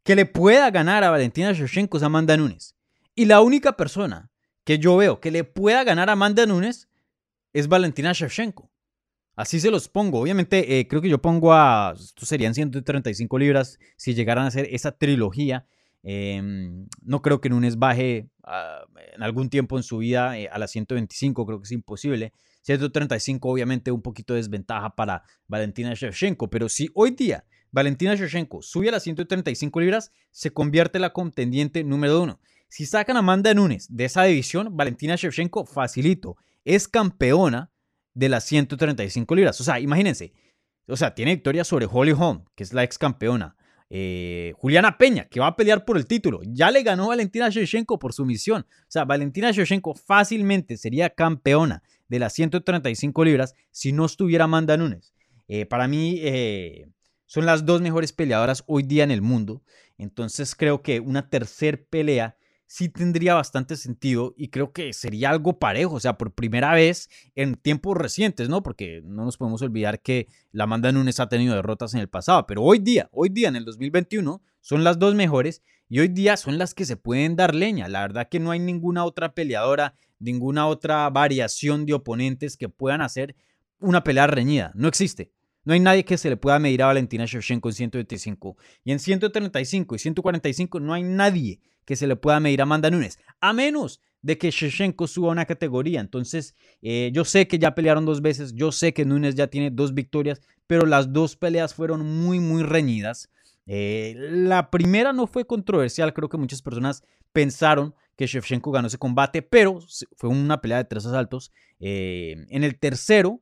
que 0.04 0.16
le 0.16 0.28
pueda 0.28 0.70
ganar 0.70 1.04
a 1.04 1.10
Valentina 1.10 1.52
Shevchenko 1.52 1.98
es 1.98 2.04
Amanda 2.04 2.38
Nunes. 2.38 2.76
Y 3.16 3.26
la 3.26 3.42
única 3.42 3.76
persona 3.76 4.30
que 4.64 4.78
yo 4.78 4.96
veo 4.98 5.20
que 5.20 5.32
le 5.32 5.44
pueda 5.44 5.84
ganar 5.84 6.10
a 6.10 6.14
Amanda 6.14 6.46
Nunes 6.46 6.90
es 7.54 7.68
Valentina 7.68 8.14
Shevchenko. 8.14 8.70
Así 9.36 9.60
se 9.60 9.72
los 9.72 9.90
pongo. 9.90 10.22
Obviamente, 10.22 10.80
eh, 10.80 10.88
creo 10.88 11.02
que 11.02 11.10
yo 11.10 11.24
pongo 11.24 11.54
a. 11.54 11.96
Esto 11.98 12.28
serían 12.28 12.54
135 12.54 13.40
libras 13.40 13.80
si 13.96 14.14
llegaran 14.14 14.46
a 14.46 14.50
hacer 14.50 14.68
esa 14.70 14.92
trilogía. 14.92 15.66
Em, 16.10 16.88
no 17.02 17.22
creo 17.22 17.42
que 17.42 17.50
Nunes 17.50 17.78
baje 17.78 18.30
ah, 18.46 18.86
en 19.14 19.24
algún 19.24 19.50
tiempo 19.50 19.76
en 19.76 19.84
su 19.84 19.98
vida 19.98 20.40
eh, 20.40 20.48
a 20.50 20.58
las 20.58 20.72
125, 20.72 21.46
creo 21.46 21.60
que 21.60 21.66
es 21.66 21.72
imposible. 21.74 22.32
135, 22.62 23.50
obviamente, 23.50 23.92
un 23.92 24.02
poquito 24.02 24.34
de 24.34 24.38
desventaja 24.38 24.96
para 24.96 25.24
Valentina 25.50 25.94
Shevchenko. 25.94 26.50
Pero 26.50 26.70
si 26.70 26.90
hoy 26.94 27.12
día 27.12 27.44
Valentina 27.72 28.16
Shevchenko 28.16 28.62
sube 28.62 28.88
a 28.88 28.94
las 28.94 29.04
135 29.04 29.82
libras, 29.82 30.14
se 30.32 30.52
convierte 30.52 30.98
en 30.98 31.02
la 31.02 31.12
contendiente 31.12 31.84
número 31.84 32.22
uno. 32.22 32.40
Si 32.70 32.86
sacan 32.86 33.18
a 33.18 33.20
Amanda 33.20 33.54
Nunes 33.54 33.94
de 33.94 34.06
esa 34.06 34.24
división, 34.24 34.78
Valentina 34.78 35.18
Shevchenko 35.18 35.66
facilito 35.66 36.38
es 36.64 36.88
campeona 36.88 37.70
de 38.14 38.30
las 38.30 38.46
135 38.46 39.36
libras. 39.36 39.60
O 39.60 39.66
sea, 39.66 39.82
imagínense. 39.82 40.32
O 40.88 40.96
sea, 40.96 41.14
tiene 41.14 41.36
victoria 41.36 41.66
sobre 41.66 41.86
Holly 41.92 42.14
Holm, 42.18 42.46
que 42.56 42.64
es 42.64 42.72
la 42.72 42.86
ex 42.86 42.98
campeona. 42.98 43.57
Eh, 43.90 44.54
Juliana 44.58 44.98
Peña, 44.98 45.26
que 45.30 45.40
va 45.40 45.48
a 45.48 45.56
pelear 45.56 45.86
por 45.86 45.98
el 45.98 46.06
título. 46.06 46.42
Ya 46.44 46.72
le 46.72 46.84
ganó 46.84 47.08
Valentina 47.08 47.50
Shevchenko 47.50 48.00
por 48.00 48.14
sumisión. 48.14 48.66
O 48.82 48.86
sea, 48.90 49.06
Valentina 49.06 49.52
Shevchenko 49.52 49.96
fácilmente 49.96 50.78
sería 50.78 51.10
campeona 51.10 51.84
de 52.08 52.20
las 52.20 52.34
135 52.34 53.24
libras 53.24 53.56
si 53.72 53.94
no 53.94 54.06
estuviera 54.06 54.46
Amanda 54.46 54.78
Nunes. 54.78 55.14
Eh, 55.48 55.66
para 55.66 55.88
mí 55.88 56.20
eh, 56.22 56.90
son 57.26 57.46
las 57.46 57.66
dos 57.66 57.82
mejores 57.82 58.12
peleadoras 58.12 58.64
hoy 58.68 58.84
día 58.84 59.04
en 59.04 59.12
el 59.12 59.22
mundo. 59.22 59.62
Entonces 59.98 60.56
creo 60.56 60.82
que 60.82 61.00
una 61.00 61.30
tercer 61.30 61.86
pelea 61.86 62.38
sí 62.68 62.90
tendría 62.90 63.34
bastante 63.34 63.78
sentido 63.78 64.34
y 64.38 64.50
creo 64.50 64.74
que 64.74 64.94
sería 64.94 65.30
algo 65.30 65.58
parejo, 65.58 65.96
o 65.96 66.00
sea, 66.00 66.18
por 66.18 66.34
primera 66.34 66.74
vez 66.74 67.10
en 67.34 67.56
tiempos 67.56 67.98
recientes, 67.98 68.50
¿no? 68.50 68.62
Porque 68.62 69.02
no 69.04 69.24
nos 69.24 69.38
podemos 69.38 69.62
olvidar 69.62 70.02
que 70.02 70.28
la 70.52 70.66
Amanda 70.66 70.92
Nunes 70.92 71.20
ha 71.20 71.30
tenido 71.30 71.56
derrotas 71.56 71.94
en 71.94 72.02
el 72.02 72.10
pasado, 72.10 72.46
pero 72.46 72.62
hoy 72.62 72.80
día, 72.80 73.10
hoy 73.12 73.30
día 73.30 73.48
en 73.48 73.56
el 73.56 73.66
2021 73.66 74.42
son 74.60 74.84
las 74.84 75.00
dos 75.00 75.16
mejores 75.16 75.64
y 75.88 76.00
hoy 76.00 76.10
día 76.10 76.36
son 76.36 76.58
las 76.58 76.74
que 76.74 76.86
se 76.86 76.98
pueden 76.98 77.38
dar 77.38 77.56
leña. 77.56 77.88
La 77.88 78.02
verdad 78.02 78.28
que 78.30 78.40
no 78.40 78.52
hay 78.52 78.60
ninguna 78.60 79.06
otra 79.06 79.34
peleadora, 79.34 79.96
ninguna 80.20 80.68
otra 80.68 81.10
variación 81.10 81.86
de 81.86 81.94
oponentes 81.94 82.58
que 82.58 82.68
puedan 82.68 83.02
hacer 83.02 83.36
una 83.80 84.04
pelea 84.04 84.28
reñida, 84.28 84.72
no 84.76 84.90
existe. 84.90 85.32
No 85.64 85.74
hay 85.74 85.80
nadie 85.82 86.06
que 86.06 86.18
se 86.18 86.30
le 86.30 86.38
pueda 86.38 86.60
medir 86.60 86.82
a 86.82 86.88
Valentina 86.88 87.26
Shevchenko 87.26 87.68
en 87.70 87.76
125. 87.76 88.58
Y 88.86 88.94
en 88.94 89.00
135 89.00 89.96
y 89.96 90.00
145 90.00 90.80
no 90.80 90.94
hay 90.94 91.04
nadie 91.04 91.60
que 91.88 91.96
se 91.96 92.06
le 92.06 92.18
pueda 92.18 92.42
medir 92.42 92.60
a 92.60 92.64
Amanda 92.64 92.92
Nunes, 92.92 93.18
a 93.40 93.54
menos 93.54 94.02
de 94.22 94.38
que 94.38 94.52
Shevchenko 94.52 95.08
suba 95.08 95.32
una 95.32 95.46
categoría. 95.46 96.02
Entonces, 96.02 96.54
eh, 96.82 97.12
yo 97.14 97.24
sé 97.24 97.48
que 97.48 97.60
ya 97.60 97.74
pelearon 97.74 98.06
dos 98.06 98.22
veces, 98.22 98.54
yo 98.54 98.74
sé 98.74 98.94
que 98.94 99.06
Nunes 99.06 99.36
ya 99.36 99.48
tiene 99.48 99.72
dos 99.72 99.94
victorias, 99.94 100.42
pero 100.68 100.86
las 100.86 101.14
dos 101.14 101.38
peleas 101.38 101.74
fueron 101.74 102.06
muy, 102.06 102.42
muy 102.42 102.62
reñidas. 102.62 103.30
Eh, 103.68 104.16
la 104.18 104.70
primera 104.70 105.14
no 105.14 105.28
fue 105.28 105.46
controversial, 105.46 106.14
creo 106.14 106.28
que 106.28 106.38
muchas 106.38 106.62
personas 106.62 107.04
pensaron 107.32 107.96
que 108.18 108.28
Shevchenko 108.28 108.72
ganó 108.72 108.90
ese 108.90 108.98
combate, 108.98 109.42
pero 109.42 109.80
fue 110.18 110.30
una 110.30 110.60
pelea 110.60 110.80
de 110.80 110.86
tres 110.86 111.06
asaltos. 111.06 111.54
Eh, 111.80 112.36
en 112.50 112.66
el 112.66 112.78
tercero 112.78 113.42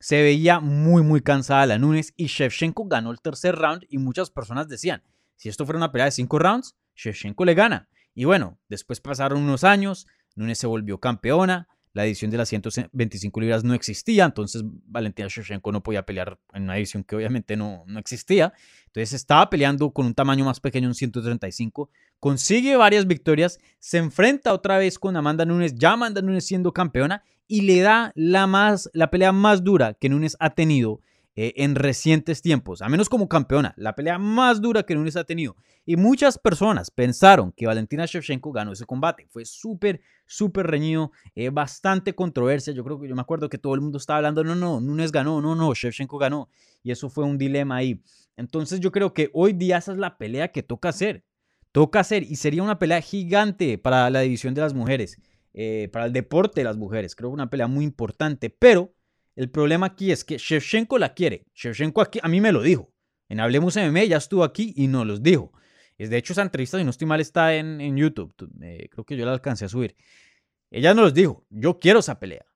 se 0.00 0.22
veía 0.22 0.58
muy, 0.58 1.02
muy 1.02 1.20
cansada 1.20 1.66
la 1.66 1.78
Nunes 1.78 2.14
y 2.16 2.26
Shevchenko 2.26 2.86
ganó 2.88 3.12
el 3.12 3.20
tercer 3.20 3.54
round 3.54 3.84
y 3.88 3.98
muchas 3.98 4.30
personas 4.30 4.66
decían, 4.66 5.04
si 5.36 5.48
esto 5.48 5.64
fuera 5.64 5.76
una 5.76 5.92
pelea 5.92 6.06
de 6.06 6.10
cinco 6.10 6.40
rounds, 6.40 6.74
Shevchenko 6.96 7.44
le 7.44 7.54
gana. 7.54 7.88
Y 8.14 8.24
bueno, 8.24 8.58
después 8.68 9.00
pasaron 9.00 9.42
unos 9.42 9.62
años, 9.62 10.06
Nunes 10.34 10.58
se 10.58 10.66
volvió 10.66 10.98
campeona, 10.98 11.68
la 11.96 12.04
edición 12.04 12.30
de 12.30 12.36
las 12.36 12.50
125 12.50 13.40
libras 13.40 13.64
no 13.64 13.72
existía, 13.72 14.26
entonces 14.26 14.62
Valentina 14.64 15.28
Shevchenko 15.30 15.72
no 15.72 15.82
podía 15.82 16.04
pelear 16.04 16.38
en 16.52 16.64
una 16.64 16.76
edición 16.76 17.04
que 17.04 17.16
obviamente 17.16 17.56
no, 17.56 17.84
no 17.86 17.98
existía. 17.98 18.52
Entonces 18.86 19.14
estaba 19.14 19.48
peleando 19.48 19.90
con 19.92 20.04
un 20.04 20.14
tamaño 20.14 20.44
más 20.44 20.60
pequeño, 20.60 20.88
un 20.88 20.94
135, 20.94 21.90
consigue 22.20 22.76
varias 22.76 23.06
victorias, 23.06 23.58
se 23.78 23.96
enfrenta 23.96 24.52
otra 24.52 24.76
vez 24.76 24.98
con 24.98 25.16
Amanda 25.16 25.46
Nunes, 25.46 25.74
ya 25.74 25.92
Amanda 25.92 26.20
Nunes 26.20 26.44
siendo 26.44 26.72
campeona, 26.72 27.22
y 27.48 27.62
le 27.62 27.80
da 27.80 28.12
la, 28.14 28.46
más, 28.46 28.90
la 28.92 29.10
pelea 29.10 29.32
más 29.32 29.64
dura 29.64 29.94
que 29.94 30.10
Nunes 30.10 30.36
ha 30.38 30.50
tenido 30.50 31.00
eh, 31.38 31.52
en 31.56 31.74
recientes 31.74 32.40
tiempos, 32.40 32.80
a 32.80 32.88
menos 32.88 33.10
como 33.10 33.28
campeona, 33.28 33.74
la 33.76 33.94
pelea 33.94 34.18
más 34.18 34.62
dura 34.62 34.84
que 34.84 34.94
Nunes 34.94 35.16
ha 35.16 35.24
tenido. 35.24 35.54
Y 35.84 35.96
muchas 35.96 36.38
personas 36.38 36.90
pensaron 36.90 37.52
que 37.52 37.66
Valentina 37.66 38.06
Shevchenko 38.06 38.52
ganó 38.52 38.72
ese 38.72 38.86
combate. 38.86 39.26
Fue 39.28 39.44
súper, 39.44 40.00
súper 40.24 40.66
reñido, 40.66 41.12
eh, 41.34 41.50
bastante 41.50 42.14
controversia. 42.14 42.72
Yo 42.72 42.82
creo 42.82 42.98
que 42.98 43.06
yo 43.06 43.14
me 43.14 43.20
acuerdo 43.20 43.50
que 43.50 43.58
todo 43.58 43.74
el 43.74 43.82
mundo 43.82 43.98
estaba 43.98 44.16
hablando, 44.16 44.42
no, 44.44 44.54
no, 44.54 44.80
Nunes 44.80 45.12
ganó, 45.12 45.42
no, 45.42 45.54
no, 45.54 45.74
Shevchenko 45.74 46.16
ganó. 46.16 46.48
Y 46.82 46.90
eso 46.90 47.10
fue 47.10 47.24
un 47.24 47.36
dilema 47.36 47.76
ahí. 47.76 48.02
Entonces 48.38 48.80
yo 48.80 48.90
creo 48.90 49.12
que 49.12 49.30
hoy 49.34 49.52
día 49.52 49.76
esa 49.76 49.92
es 49.92 49.98
la 49.98 50.16
pelea 50.16 50.48
que 50.52 50.62
toca 50.62 50.88
hacer. 50.88 51.22
Toca 51.70 52.00
hacer 52.00 52.22
y 52.22 52.36
sería 52.36 52.62
una 52.62 52.78
pelea 52.78 53.02
gigante 53.02 53.76
para 53.76 54.08
la 54.08 54.20
división 54.20 54.54
de 54.54 54.62
las 54.62 54.72
mujeres, 54.72 55.20
eh, 55.52 55.90
para 55.92 56.06
el 56.06 56.14
deporte 56.14 56.62
de 56.62 56.64
las 56.64 56.78
mujeres. 56.78 57.14
Creo 57.14 57.28
que 57.28 57.34
una 57.34 57.50
pelea 57.50 57.66
muy 57.66 57.84
importante, 57.84 58.48
pero 58.48 58.95
el 59.36 59.50
problema 59.50 59.86
aquí 59.86 60.10
es 60.10 60.24
que 60.24 60.38
Shevchenko 60.38 60.98
la 60.98 61.14
quiere. 61.14 61.46
Shevchenko 61.54 62.00
aquí, 62.00 62.18
a 62.22 62.28
mí 62.28 62.40
me 62.40 62.52
lo 62.52 62.62
dijo. 62.62 62.92
En 63.28 63.38
Hablemos 63.40 63.76
MMA 63.76 64.04
ya 64.04 64.16
estuvo 64.16 64.42
aquí 64.44 64.72
y 64.76 64.88
nos 64.88 65.06
los 65.06 65.22
dijo. 65.22 65.52
De 65.98 66.16
hecho, 66.16 66.32
esa 66.32 66.42
entrevista, 66.42 66.78
si 66.78 66.84
no 66.84 66.90
estoy 66.90 67.06
mal, 67.06 67.20
está 67.20 67.54
en, 67.54 67.96
YouTube. 67.96 68.34
Eh, 68.62 68.88
creo 68.90 69.04
que 69.04 69.16
yo 69.16 69.24
la 69.26 69.32
alcancé 69.32 69.66
a 69.66 69.68
subir. 69.68 69.96
Ella 70.70 70.94
nos 70.94 71.14
dijo, 71.14 71.46
yo 71.50 71.78
quiero 71.78 72.00
esa 72.00 72.18
pelea. 72.18 72.46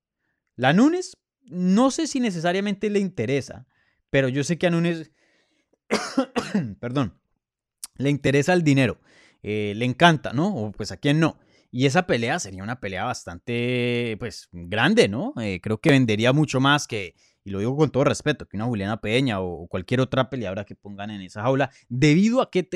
La 0.57 0.73
Nunes, 0.73 1.17
no 1.43 1.91
sé 1.91 2.07
si 2.07 2.21
necesariamente 2.21 2.91
le 2.91 2.99
interesa, 2.99 3.67
pero 4.11 4.29
yo 4.29 4.45
sé 4.45 4.59
que 4.59 4.67
a 4.67 4.71
Nunes, 4.71 5.11
perdón, 6.81 7.19
le 7.97 8.11
interesa 8.11 8.53
el 8.53 8.63
dinero. 8.63 9.01
Eh, 9.43 9.73
le 9.77 9.85
encanta, 9.87 10.33
¿no? 10.33 10.55
O 10.55 10.73
pues 10.73 10.93
a 10.93 10.99
quién 10.99 11.19
no. 11.19 11.39
Y 11.71 11.87
esa 11.87 12.07
pelea 12.07 12.39
sería 12.41 12.65
una 12.65 12.81
pelea 12.81 13.05
bastante, 13.05 14.17
pues, 14.19 14.49
grande, 14.53 15.09
¿no? 15.09 15.35
Eh, 15.41 15.61
creo 15.63 15.81
que 15.81 15.91
vendería 15.91 16.33
mucho 16.33 16.61
más 16.61 16.89
que, 16.89 17.15
y 17.45 17.51
lo 17.51 17.61
digo 17.61 17.77
con 17.77 17.91
todo 17.91 18.05
respeto, 18.05 18.47
que 18.47 18.57
una 18.57 18.67
Juliana 18.67 19.01
Peña 19.01 19.41
o, 19.41 19.69
cualquier 19.69 20.01
otra 20.01 20.29
peleadora 20.31 20.65
que 20.65 20.75
pongan 20.75 21.11
en 21.11 21.21
esa 21.21 21.43
jaula, 21.43 21.71
debido 21.89 22.43
a 22.43 22.51
qué, 22.51 22.69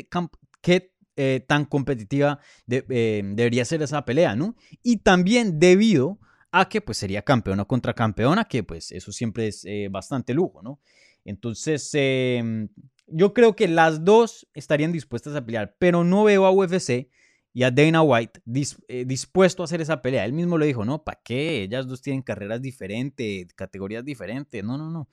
qué 0.60 0.92
eh, 1.16 1.44
tan 1.46 1.64
competitiva 1.64 2.38
eh, 2.68 3.22
debería 3.24 3.64
ser 3.64 3.82
esa 3.82 4.04
pelea, 4.04 4.36
¿no? 4.36 4.54
Y 4.82 4.98
también 4.98 5.58
debido 5.58 6.20
a 6.52 6.68
que, 6.68 6.80
pues, 6.80 6.98
sería 6.98 7.22
campeona 7.22 7.64
contra 7.64 7.94
campeona, 7.94 8.44
que, 8.44 8.62
pues, 8.62 8.92
eso 8.92 9.10
siempre 9.10 9.48
es 9.48 9.66
bastante 9.90 10.34
lujo, 10.34 10.62
¿no? 10.62 10.78
Entonces, 11.24 11.90
em, 11.94 12.68
yo 13.08 13.32
creo 13.34 13.56
que 13.56 13.66
las 13.66 14.04
dos 14.04 14.46
estarían 14.54 14.92
dispuestas 14.92 15.34
a 15.34 15.44
pelear, 15.44 15.74
pero 15.78 16.04
no 16.04 16.24
veo 16.24 16.46
a 16.46 16.52
UFC 16.52 17.08
y 17.56 17.62
a 17.62 17.70
Dana 17.70 18.02
White 18.02 18.40
eh, 18.88 19.04
dispuesto 19.06 19.62
a 19.62 19.66
hacer 19.66 19.80
esa 19.80 20.02
pelea. 20.02 20.24
Él 20.24 20.32
mismo 20.32 20.58
lo 20.58 20.64
dijo, 20.64 20.84
no, 20.84 21.04
¿para 21.04 21.20
qué? 21.22 21.62
Ellas 21.62 21.86
dos 21.86 22.02
tienen 22.02 22.20
carreras 22.20 22.60
diferentes, 22.60 23.54
categorías 23.54 24.04
diferentes. 24.04 24.62
No, 24.64 24.76
no, 24.76 24.90
no. 24.90 25.08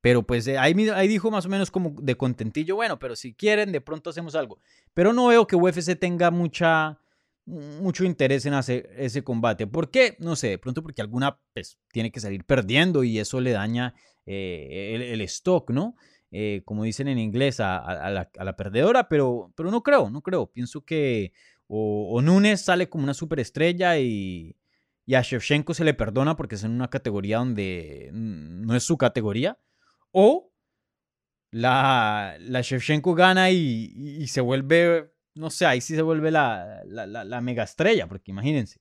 Pero 0.00 0.24
pues 0.24 0.46
eh, 0.46 0.56
ahí, 0.56 0.72
ahí 0.90 1.08
dijo 1.08 1.32
más 1.32 1.46
o 1.46 1.48
menos 1.48 1.72
como 1.72 1.96
de 2.00 2.16
contentillo, 2.16 2.76
bueno, 2.76 3.00
pero 3.00 3.16
si 3.16 3.34
quieren, 3.34 3.72
de 3.72 3.80
pronto 3.80 4.10
hacemos 4.10 4.36
algo. 4.36 4.60
Pero 4.94 5.12
no 5.12 5.26
veo 5.26 5.48
que 5.48 5.56
UFC 5.56 5.98
tenga 5.98 6.30
mucha, 6.30 7.00
mucho 7.44 8.04
interés 8.04 8.46
en 8.46 8.54
hacer 8.54 8.88
ese 8.96 9.24
combate. 9.24 9.66
¿Por 9.66 9.90
qué? 9.90 10.16
No 10.20 10.36
sé, 10.36 10.50
de 10.50 10.58
pronto 10.58 10.84
porque 10.84 11.02
alguna 11.02 11.40
pues, 11.52 11.76
tiene 11.90 12.12
que 12.12 12.20
salir 12.20 12.44
perdiendo 12.44 13.02
y 13.02 13.18
eso 13.18 13.40
le 13.40 13.50
daña 13.50 13.94
eh, 14.26 15.10
el, 15.12 15.20
stock, 15.22 15.70
¿no? 15.70 15.96
como 16.64 16.84
dicen 16.84 17.08
en 17.08 17.18
inglés, 17.18 17.58
a, 17.58 18.08
la, 18.10 18.30
a, 18.38 18.44
la, 18.44 18.56
perdedora, 18.56 19.08
pero, 19.08 19.52
pero 19.56 19.72
no 19.72 19.82
creo, 19.82 20.08
no 20.08 20.22
creo. 20.22 20.46
Pienso 20.46 20.84
que 20.84 21.32
o, 21.72 22.20
Nunes 22.20 22.62
sale 22.62 22.88
como 22.88 23.04
una 23.04 23.14
superestrella 23.14 23.96
y, 23.96 24.56
y 25.06 25.14
a 25.14 25.22
Shevchenko 25.22 25.72
se 25.72 25.84
le 25.84 25.94
perdona 25.94 26.34
porque 26.36 26.56
es 26.56 26.64
en 26.64 26.72
una 26.72 26.90
categoría 26.90 27.38
donde 27.38 28.10
no 28.12 28.74
es 28.74 28.82
su 28.82 28.98
categoría. 28.98 29.56
O 30.10 30.52
la, 31.52 32.36
la 32.40 32.60
Shevchenko 32.60 33.14
gana 33.14 33.52
y, 33.52 34.26
se 34.26 34.40
vuelve, 34.40 35.14
no 35.34 35.48
sé, 35.50 35.64
ahí 35.64 35.80
sí 35.80 35.94
se 35.94 36.02
vuelve 36.02 36.32
la, 36.32 36.82
la, 36.84 37.40
mega 37.40 37.62
estrella, 37.62 38.08
porque 38.08 38.32
imagínense, 38.32 38.80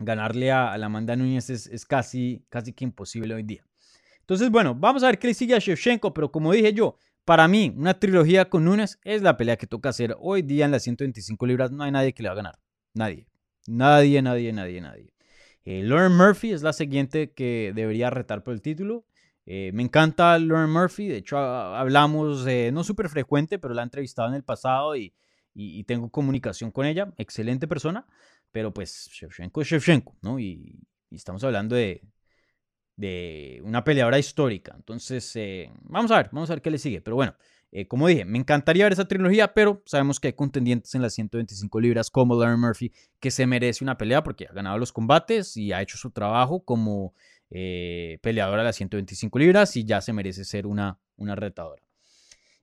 ganarle 0.00 0.50
a, 0.50 0.76
la 0.78 0.86
Amanda 0.86 1.14
Núñez 1.14 1.48
es, 1.48 1.68
es, 1.68 1.86
casi, 1.86 2.44
casi 2.48 2.72
que 2.72 2.82
imposible 2.82 3.34
hoy 3.34 3.44
día. 3.44 3.64
Entonces, 4.18 4.50
bueno, 4.50 4.74
vamos 4.74 5.04
a 5.04 5.06
ver 5.06 5.18
qué 5.20 5.28
le 5.28 5.34
sigue 5.34 5.54
a 5.54 5.60
Shevchenko, 5.60 6.12
pero 6.12 6.32
como 6.32 6.52
dije 6.52 6.72
yo, 6.72 6.98
para 7.28 7.46
mí, 7.46 7.74
una 7.76 7.92
trilogía 7.92 8.48
con 8.48 8.64
Nunes 8.64 8.98
es 9.04 9.20
la 9.20 9.36
pelea 9.36 9.58
que 9.58 9.66
toca 9.66 9.90
hacer 9.90 10.16
hoy 10.18 10.40
día 10.40 10.64
en 10.64 10.70
las 10.70 10.84
125 10.84 11.44
libras. 11.44 11.70
No 11.70 11.84
hay 11.84 11.90
nadie 11.90 12.14
que 12.14 12.22
le 12.22 12.30
va 12.30 12.32
a 12.32 12.36
ganar. 12.36 12.58
Nadie. 12.94 13.26
Nadie, 13.66 14.22
nadie, 14.22 14.50
nadie, 14.50 14.80
nadie. 14.80 15.12
Eh, 15.66 15.82
Lauren 15.82 16.16
Murphy 16.16 16.52
es 16.52 16.62
la 16.62 16.72
siguiente 16.72 17.34
que 17.34 17.72
debería 17.74 18.08
retar 18.08 18.42
por 18.42 18.54
el 18.54 18.62
título. 18.62 19.04
Eh, 19.44 19.72
me 19.74 19.82
encanta 19.82 20.38
Lauren 20.38 20.70
Murphy. 20.70 21.06
De 21.06 21.18
hecho, 21.18 21.36
hablamos, 21.36 22.46
no 22.72 22.82
súper 22.82 23.10
frecuente, 23.10 23.58
pero 23.58 23.74
la 23.74 23.82
he 23.82 23.84
entrevistado 23.84 24.30
en 24.30 24.34
el 24.34 24.42
pasado 24.42 24.96
y, 24.96 25.12
tengo 25.86 26.08
comunicación 26.08 26.70
con 26.70 26.86
ella. 26.86 27.12
Excelente 27.18 27.68
persona. 27.68 28.06
Pero 28.52 28.72
pues 28.72 29.10
Shevchenko 29.12 29.60
es 29.60 29.68
Shevchenko, 29.68 30.16
¿no? 30.22 30.38
y 30.38 30.80
estamos 31.10 31.44
hablando 31.44 31.76
de, 31.76 32.00
de 32.98 33.62
una 33.64 33.84
peleadora 33.84 34.18
histórica. 34.18 34.74
Entonces, 34.76 35.34
eh, 35.36 35.70
vamos 35.82 36.10
a 36.10 36.16
ver, 36.16 36.30
vamos 36.32 36.50
a 36.50 36.54
ver 36.54 36.62
qué 36.62 36.70
le 36.70 36.78
sigue. 36.78 37.00
Pero 37.00 37.14
bueno, 37.14 37.34
eh, 37.70 37.86
como 37.86 38.08
dije, 38.08 38.24
me 38.24 38.38
encantaría 38.38 38.84
ver 38.84 38.92
esa 38.92 39.06
trilogía, 39.06 39.54
pero 39.54 39.82
sabemos 39.86 40.18
que 40.18 40.28
hay 40.28 40.32
contendientes 40.32 40.94
en 40.96 41.02
las 41.02 41.14
125 41.14 41.80
libras 41.80 42.10
como 42.10 42.34
Lauren 42.34 42.60
Murphy 42.60 42.92
que 43.20 43.30
se 43.30 43.46
merece 43.46 43.84
una 43.84 43.96
pelea 43.96 44.24
porque 44.24 44.46
ha 44.50 44.52
ganado 44.52 44.78
los 44.78 44.92
combates 44.92 45.56
y 45.56 45.72
ha 45.72 45.80
hecho 45.80 45.96
su 45.96 46.10
trabajo 46.10 46.64
como 46.64 47.14
eh, 47.50 48.18
peleadora 48.20 48.62
de 48.62 48.68
las 48.68 48.76
125 48.76 49.38
libras 49.38 49.76
y 49.76 49.84
ya 49.84 50.00
se 50.00 50.12
merece 50.12 50.44
ser 50.44 50.66
una, 50.66 50.98
una 51.16 51.36
retadora. 51.36 51.82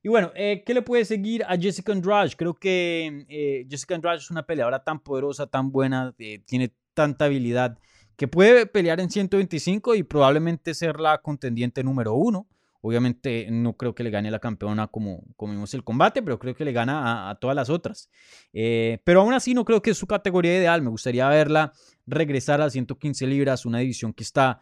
Y 0.03 0.09
bueno, 0.09 0.31
¿qué 0.35 0.63
le 0.67 0.83
puede 0.83 1.03
seguir 1.03 1.43
a 1.45 1.57
Jessica 1.57 1.91
Andrade? 1.91 2.35
Creo 2.37 2.53
que 2.53 3.65
Jessica 3.67 3.95
Andrade 3.95 4.17
es 4.17 4.29
una 4.29 4.45
peleadora 4.45 4.83
tan 4.83 4.99
poderosa, 4.99 5.47
tan 5.47 5.71
buena, 5.71 6.13
tiene 6.45 6.75
tanta 6.93 7.25
habilidad 7.25 7.79
que 8.17 8.27
puede 8.27 8.65
pelear 8.65 8.99
en 8.99 9.09
125 9.09 9.95
y 9.95 10.03
probablemente 10.03 10.73
ser 10.73 10.99
la 10.99 11.17
contendiente 11.19 11.83
número 11.83 12.13
uno. 12.13 12.47
Obviamente 12.81 13.47
no 13.49 13.73
creo 13.73 13.95
que 13.95 14.03
le 14.03 14.11
gane 14.11 14.29
la 14.29 14.37
campeona 14.37 14.87
como, 14.87 15.23
como 15.37 15.53
vimos 15.53 15.73
el 15.73 15.83
combate, 15.83 16.21
pero 16.21 16.37
creo 16.37 16.53
que 16.53 16.63
le 16.63 16.71
gana 16.71 17.31
a, 17.31 17.35
todas 17.39 17.55
las 17.55 17.71
otras. 17.71 18.11
Eh, 18.53 18.99
pero 19.03 19.21
aún 19.21 19.33
así 19.33 19.55
no 19.55 19.65
creo 19.65 19.81
que 19.81 19.89
es 19.89 19.97
su 19.97 20.05
categoría 20.05 20.55
ideal. 20.55 20.83
Me 20.83 20.91
gustaría 20.91 21.27
verla 21.27 21.73
regresar 22.05 22.61
a 22.61 22.69
115 22.69 23.25
libras, 23.25 23.65
una 23.65 23.79
división 23.79 24.13
que 24.13 24.23
está 24.23 24.61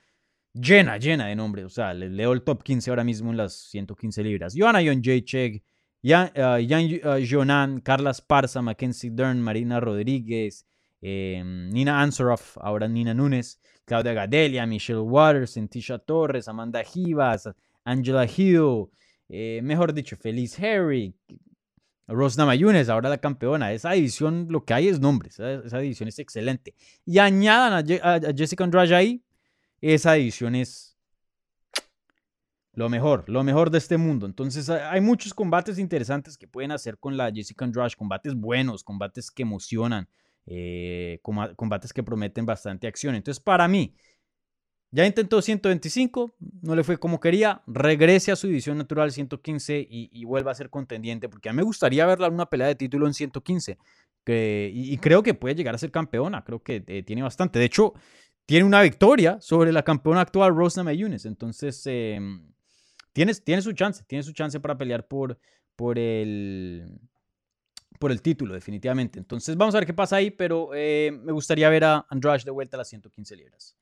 llena, 0.53 0.97
llena 0.97 1.27
de 1.27 1.35
nombres. 1.35 1.65
O 1.65 1.69
sea, 1.69 1.93
le 1.93 2.09
leo 2.09 2.31
el 2.31 2.43
top 2.43 2.63
15 2.63 2.89
ahora 2.91 3.03
mismo 3.03 3.31
en 3.31 3.37
las 3.37 3.55
115 3.69 4.23
libras. 4.23 4.53
Joanna 4.57 4.79
Jacek, 4.81 5.61
Jan, 6.01 6.31
uh, 6.35 7.25
Jonan, 7.29 7.81
Carla 7.81 8.11
Esparza, 8.11 8.61
Mackenzie 8.61 9.11
Dern, 9.11 9.41
Marina 9.41 9.81
Rodríguez, 9.81 10.65
Em, 11.05 11.69
Nina 11.69 12.01
Ansoroff, 12.01 12.57
ahora 12.61 12.87
Nina 12.87 13.13
Núñez, 13.13 13.59
Claudia 13.83 14.13
Gadelia, 14.13 14.65
Michelle 14.65 15.01
Waters, 15.01 15.59
Tisha 15.69 15.99
Torres, 15.99 16.47
Amanda 16.47 16.81
Givas, 16.81 17.49
Angela 17.83 18.25
Hill, 18.25 18.87
eh, 19.27 19.59
mejor 19.61 19.93
dicho, 19.93 20.15
Feliz 20.15 20.57
Harry, 20.59 21.13
Rosna 22.07 22.45
Mayunes, 22.45 22.87
ahora 22.87 23.09
la 23.09 23.17
campeona. 23.17 23.73
Esa 23.73 23.91
división, 23.91 24.47
lo 24.49 24.63
que 24.63 24.73
hay 24.73 24.87
es 24.87 25.01
nombres, 25.01 25.39
esa, 25.39 25.79
división 25.79 26.07
es 26.07 26.19
excelente. 26.19 26.73
Y 27.05 27.19
añadan 27.19 27.85
a, 28.01 28.33
Jessica 28.33 28.63
Andrade 28.63 28.95
ahí, 28.95 29.21
esa 29.81 30.13
división 30.13 30.55
es 30.55 30.97
lo 32.75 32.87
mejor, 32.87 33.25
lo 33.27 33.43
mejor 33.43 33.71
de 33.71 33.79
este 33.79 33.97
mundo. 33.97 34.25
Entonces 34.25 34.69
hay 34.69 35.01
muchos 35.01 35.33
combates 35.33 35.77
interesantes 35.77 36.37
que 36.37 36.47
pueden 36.47 36.71
hacer 36.71 36.97
con 36.97 37.17
la 37.17 37.29
Jessica 37.29 37.65
Andrade, 37.65 37.91
combates 37.97 38.35
buenos, 38.35 38.85
combates 38.85 39.29
que 39.31 39.43
emocionan, 39.43 40.07
eh, 40.45 41.19
combates 41.55 41.93
que 41.93 42.03
prometen 42.03 42.45
bastante 42.45 42.87
acción. 42.87 43.15
Entonces, 43.15 43.43
para 43.43 43.67
mí, 43.67 43.95
ya 44.91 45.07
intentó 45.07 45.41
125, 45.41 46.35
no 46.61 46.75
le 46.75 46.83
fue 46.83 46.97
como 46.99 47.19
quería, 47.19 47.63
regrese 47.65 48.31
a 48.31 48.35
su 48.35 48.45
división 48.45 48.77
natural 48.77 49.11
115 49.11 49.87
y, 49.89 50.23
vuelva 50.25 50.51
a 50.51 50.55
ser 50.55 50.69
contendiente, 50.69 51.29
porque 51.29 51.49
a 51.49 51.51
mí 51.51 51.57
me 51.57 51.63
gustaría 51.63 52.05
verla 52.05 52.27
en 52.27 52.35
una 52.35 52.45
pelea 52.45 52.67
de 52.67 52.75
título 52.75 53.07
en 53.07 53.15
115. 53.15 53.79
que, 54.23 54.71
y, 54.71 54.95
creo 54.97 55.23
que 55.23 55.33
puede 55.33 55.55
llegar 55.55 55.73
a 55.73 55.79
ser 55.79 55.89
campeona, 55.89 56.43
creo 56.43 56.61
que 56.61 56.83
eh, 56.85 57.01
tiene 57.01 57.23
bastante. 57.23 57.57
De 57.57 57.65
hecho, 57.65 57.93
tiene 58.45 58.65
una 58.65 58.83
victoria 58.83 59.39
sobre 59.41 59.71
la 59.71 59.83
campeona 59.83 60.21
actual, 60.21 60.55
Rosna 60.55 60.83
Mayunes. 60.83 61.25
Entonces, 61.25 61.81
em, 61.87 62.53
tiene, 63.13 63.33
tiene 63.33 63.61
su 63.63 63.73
chance, 63.73 64.03
tiene 64.05 64.23
su 64.23 64.33
chance 64.33 64.59
para 64.59 64.77
pelear 64.77 65.07
por, 65.07 65.39
por, 65.75 65.97
el, 65.97 66.99
por 68.03 68.11
el 68.11 68.21
título, 68.21 68.53
definitivamente. 68.53 69.17
Entonces, 69.17 69.55
vamos 69.55 69.73
a 69.75 69.77
ver 69.77 69.85
qué 69.85 69.93
pasa 69.93 70.17
ahí, 70.17 70.29
pero 70.29 70.71
eh, 70.75 71.09
me 71.23 71.31
gustaría 71.31 71.69
ver 71.69 71.85
a 71.85 72.05
Andrade 72.09 72.43
de 72.43 72.51
vuelta 72.51 72.75
a 72.75 72.79
las 72.79 72.89
115 72.89 73.33
libras. 73.37 73.77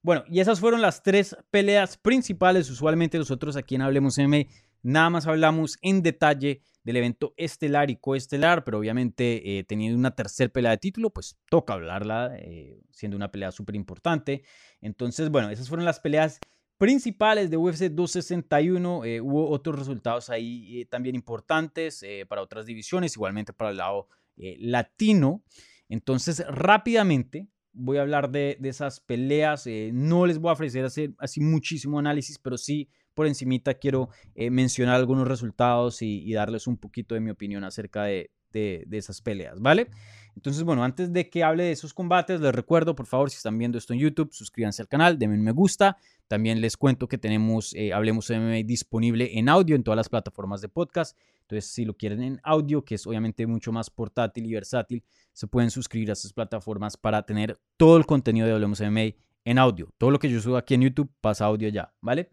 Bueno, 0.00 0.24
y 0.30 0.40
esas 0.40 0.60
fueron 0.60 0.80
las 0.80 1.02
tres 1.02 1.36
peleas 1.50 1.98
principales. 1.98 2.70
Usualmente 2.70 3.18
nosotros 3.18 3.54
aquí 3.54 3.74
en 3.74 3.82
Hablemos 3.82 4.16
M 4.16 4.48
nada 4.82 5.10
más 5.10 5.26
hablamos 5.26 5.76
en 5.82 6.02
detalle 6.02 6.62
del 6.84 6.96
evento 6.96 7.34
estelar 7.36 7.90
y 7.90 7.96
coestelar, 7.96 8.64
pero 8.64 8.78
obviamente 8.78 9.58
eh, 9.58 9.64
teniendo 9.64 9.98
una 9.98 10.14
tercera 10.14 10.50
pelea 10.50 10.70
de 10.70 10.78
título, 10.78 11.10
pues 11.10 11.36
toca 11.50 11.74
hablarla, 11.74 12.34
eh, 12.38 12.80
siendo 12.92 13.14
una 13.18 13.30
pelea 13.30 13.52
súper 13.52 13.74
importante. 13.74 14.42
Entonces, 14.80 15.28
bueno, 15.28 15.50
esas 15.50 15.68
fueron 15.68 15.84
las 15.84 16.00
peleas 16.00 16.40
principales 16.78 17.50
de 17.50 17.56
UFC 17.56 17.90
261. 17.90 19.04
Eh, 19.04 19.20
hubo 19.20 19.50
otros 19.50 19.78
resultados 19.78 20.30
ahí 20.30 20.84
también 20.86 21.14
importantes 21.14 22.04
para 22.28 22.42
otras 22.42 22.66
divisiones, 22.66 23.16
igualmente 23.16 23.52
para 23.52 23.70
el 23.70 23.78
lado 23.78 24.08
latino. 24.36 25.42
Entonces, 25.88 26.44
rápidamente 26.48 27.48
voy 27.72 27.98
a 27.98 28.02
hablar 28.02 28.30
de, 28.30 28.58
esas 28.62 29.00
peleas. 29.00 29.66
no 29.92 30.26
les 30.26 30.38
voy 30.38 30.50
a 30.50 30.54
ofrecer 30.54 30.84
hacer 30.84 31.14
así 31.18 31.40
muchísimo 31.40 31.98
análisis, 31.98 32.38
pero 32.38 32.58
sí 32.58 32.88
por 33.16 33.26
encimita 33.26 33.74
quiero 33.74 34.10
eh, 34.34 34.50
mencionar 34.50 34.96
algunos 34.96 35.26
resultados 35.26 36.02
y, 36.02 36.32
darles 36.34 36.66
un 36.66 36.76
poquito 36.76 37.14
de 37.14 37.20
mi 37.20 37.30
opinión 37.30 37.64
acerca 37.64 38.04
de, 38.04 38.30
esas 38.52 39.20
peleas, 39.20 39.60
¿vale? 39.60 39.88
Entonces, 40.36 40.62
bueno, 40.64 40.84
antes 40.84 41.12
de 41.12 41.30
que 41.30 41.42
hable 41.42 41.64
de 41.64 41.72
esos 41.72 41.94
combates, 41.94 42.40
les 42.40 42.54
recuerdo, 42.54 42.94
por 42.94 43.06
favor, 43.06 43.30
si 43.30 43.38
están 43.38 43.56
viendo 43.56 43.78
esto 43.78 43.94
en 43.94 44.00
YouTube, 44.00 44.32
suscríbanse 44.32 44.82
al 44.82 44.88
canal, 44.88 45.18
denme 45.18 45.34
un 45.34 45.42
me 45.42 45.50
gusta. 45.50 45.96
También 46.28 46.60
les 46.60 46.76
cuento 46.76 47.08
que 47.08 47.16
tenemos 47.16 47.74
eh, 47.74 47.94
Hablemos 47.94 48.30
MMA 48.30 48.62
disponible 48.66 49.38
en 49.38 49.48
audio 49.48 49.74
en 49.74 49.82
todas 49.82 49.96
las 49.96 50.10
plataformas 50.10 50.60
de 50.60 50.68
podcast. 50.68 51.16
Entonces, 51.40 51.70
si 51.70 51.86
lo 51.86 51.94
quieren 51.94 52.22
en 52.22 52.40
audio, 52.44 52.84
que 52.84 52.96
es 52.96 53.06
obviamente 53.06 53.46
mucho 53.46 53.72
más 53.72 53.88
portátil 53.88 54.44
y 54.44 54.52
versátil, 54.52 55.02
se 55.32 55.46
pueden 55.46 55.70
suscribir 55.70 56.10
a 56.10 56.12
esas 56.12 56.34
plataformas 56.34 56.98
para 56.98 57.22
tener 57.22 57.58
todo 57.78 57.96
el 57.96 58.04
contenido 58.04 58.46
de 58.46 58.52
Hablemos 58.52 58.80
MMA 58.80 59.14
en 59.46 59.58
audio. 59.58 59.88
Todo 59.96 60.10
lo 60.10 60.18
que 60.18 60.28
yo 60.28 60.40
subo 60.40 60.58
aquí 60.58 60.74
en 60.74 60.82
YouTube 60.82 61.10
pasa 61.22 61.46
audio 61.46 61.68
ya, 61.70 61.94
¿vale? 62.02 62.28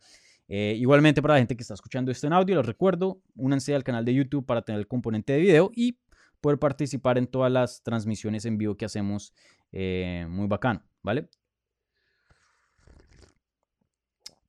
Eh, 0.50 0.76
igualmente 0.78 1.22
para 1.22 1.36
la 1.36 1.40
gente 1.40 1.56
que 1.56 1.62
está 1.62 1.74
escuchando 1.74 2.12
esto 2.12 2.28
en 2.28 2.34
audio, 2.34 2.58
les 2.58 2.66
recuerdo, 2.66 3.22
únanse 3.36 3.74
al 3.74 3.84
canal 3.84 4.04
de 4.04 4.14
YouTube 4.14 4.46
para 4.46 4.62
tener 4.62 4.80
el 4.80 4.88
componente 4.88 5.34
de 5.34 5.40
video 5.40 5.72
y 5.74 5.98
poder 6.44 6.60
participar 6.60 7.18
en 7.18 7.26
todas 7.26 7.50
las 7.50 7.82
transmisiones 7.84 8.44
en 8.44 8.58
vivo 8.58 8.76
que 8.76 8.84
hacemos. 8.84 9.34
Eh, 9.72 10.28
muy 10.30 10.46
bacano, 10.46 10.84
¿vale? 11.02 11.30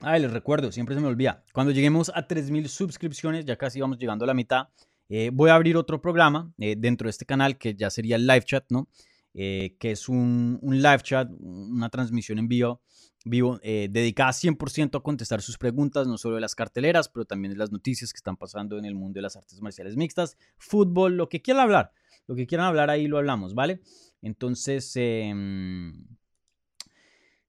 Ah, 0.01 0.19
les 0.19 0.31
recuerdo, 0.31 0.71
siempre 0.73 0.97
se 0.97 1.01
me 1.01 1.07
olvida. 1.07 1.45
Cuando 1.53 1.73
lleguemos 1.73 2.11
a 2.15 2.27
3.000 2.29 2.67
suscripciones, 2.67 3.47
ya 3.47 3.57
casi 3.57 3.81
vamos 3.81 3.99
llegando 3.99 4.25
a 4.25 4.27
la 4.27 4.35
mitad, 4.35 4.69
eh, 5.09 5.31
voy 5.33 5.49
a 5.49 5.55
abrir 5.55 5.77
otro 5.79 6.03
programa 6.03 6.53
dentro 6.59 7.07
de 7.07 7.11
este 7.11 7.25
canal 7.25 7.57
que 7.57 7.75
ya 7.75 7.89
sería 7.91 8.17
el 8.17 8.27
live 8.27 8.43
chat, 8.43 8.65
¿no? 8.71 8.89
Que 9.35 9.91
es 9.91 10.09
un, 10.09 10.59
un, 10.63 10.81
live 10.81 11.01
chat, 11.03 11.29
una 11.41 11.89
transmisión 11.89 12.39
en 12.39 12.49
vivo 12.49 12.81
vivo, 13.25 13.59
eh, 13.63 13.89
dedicada 13.91 14.33
100% 14.33 14.99
a 14.99 15.03
contestar 15.03 15.41
sus 15.41 15.57
preguntas, 15.57 16.07
no 16.07 16.19
solo 16.19 16.35
de 16.37 16.43
las 16.43 16.55
carteleras, 16.55 17.09
pero 17.09 17.25
también 17.25 17.53
de 17.53 17.59
las 17.59 17.73
noticias 17.73 18.13
que 18.13 18.19
están 18.19 18.37
pasando 18.37 18.79
en 18.79 18.85
el 18.85 18.95
mundo 18.95 19.19
de 19.19 19.23
las 19.23 19.37
artes 19.37 19.61
marciales 19.61 19.97
mixtas, 19.97 20.37
fútbol, 20.59 21.17
lo 21.17 21.29
que 21.29 21.41
quieran 21.41 21.63
hablar, 21.63 21.93
lo 22.27 22.35
que 22.35 22.47
quieran 22.47 22.67
hablar 22.67 22.91
ahí 22.91 23.07
lo 23.07 23.19
hablamos, 23.19 23.55
¿vale? 23.55 23.81
Entonces, 24.21 24.93
em, 24.97 26.07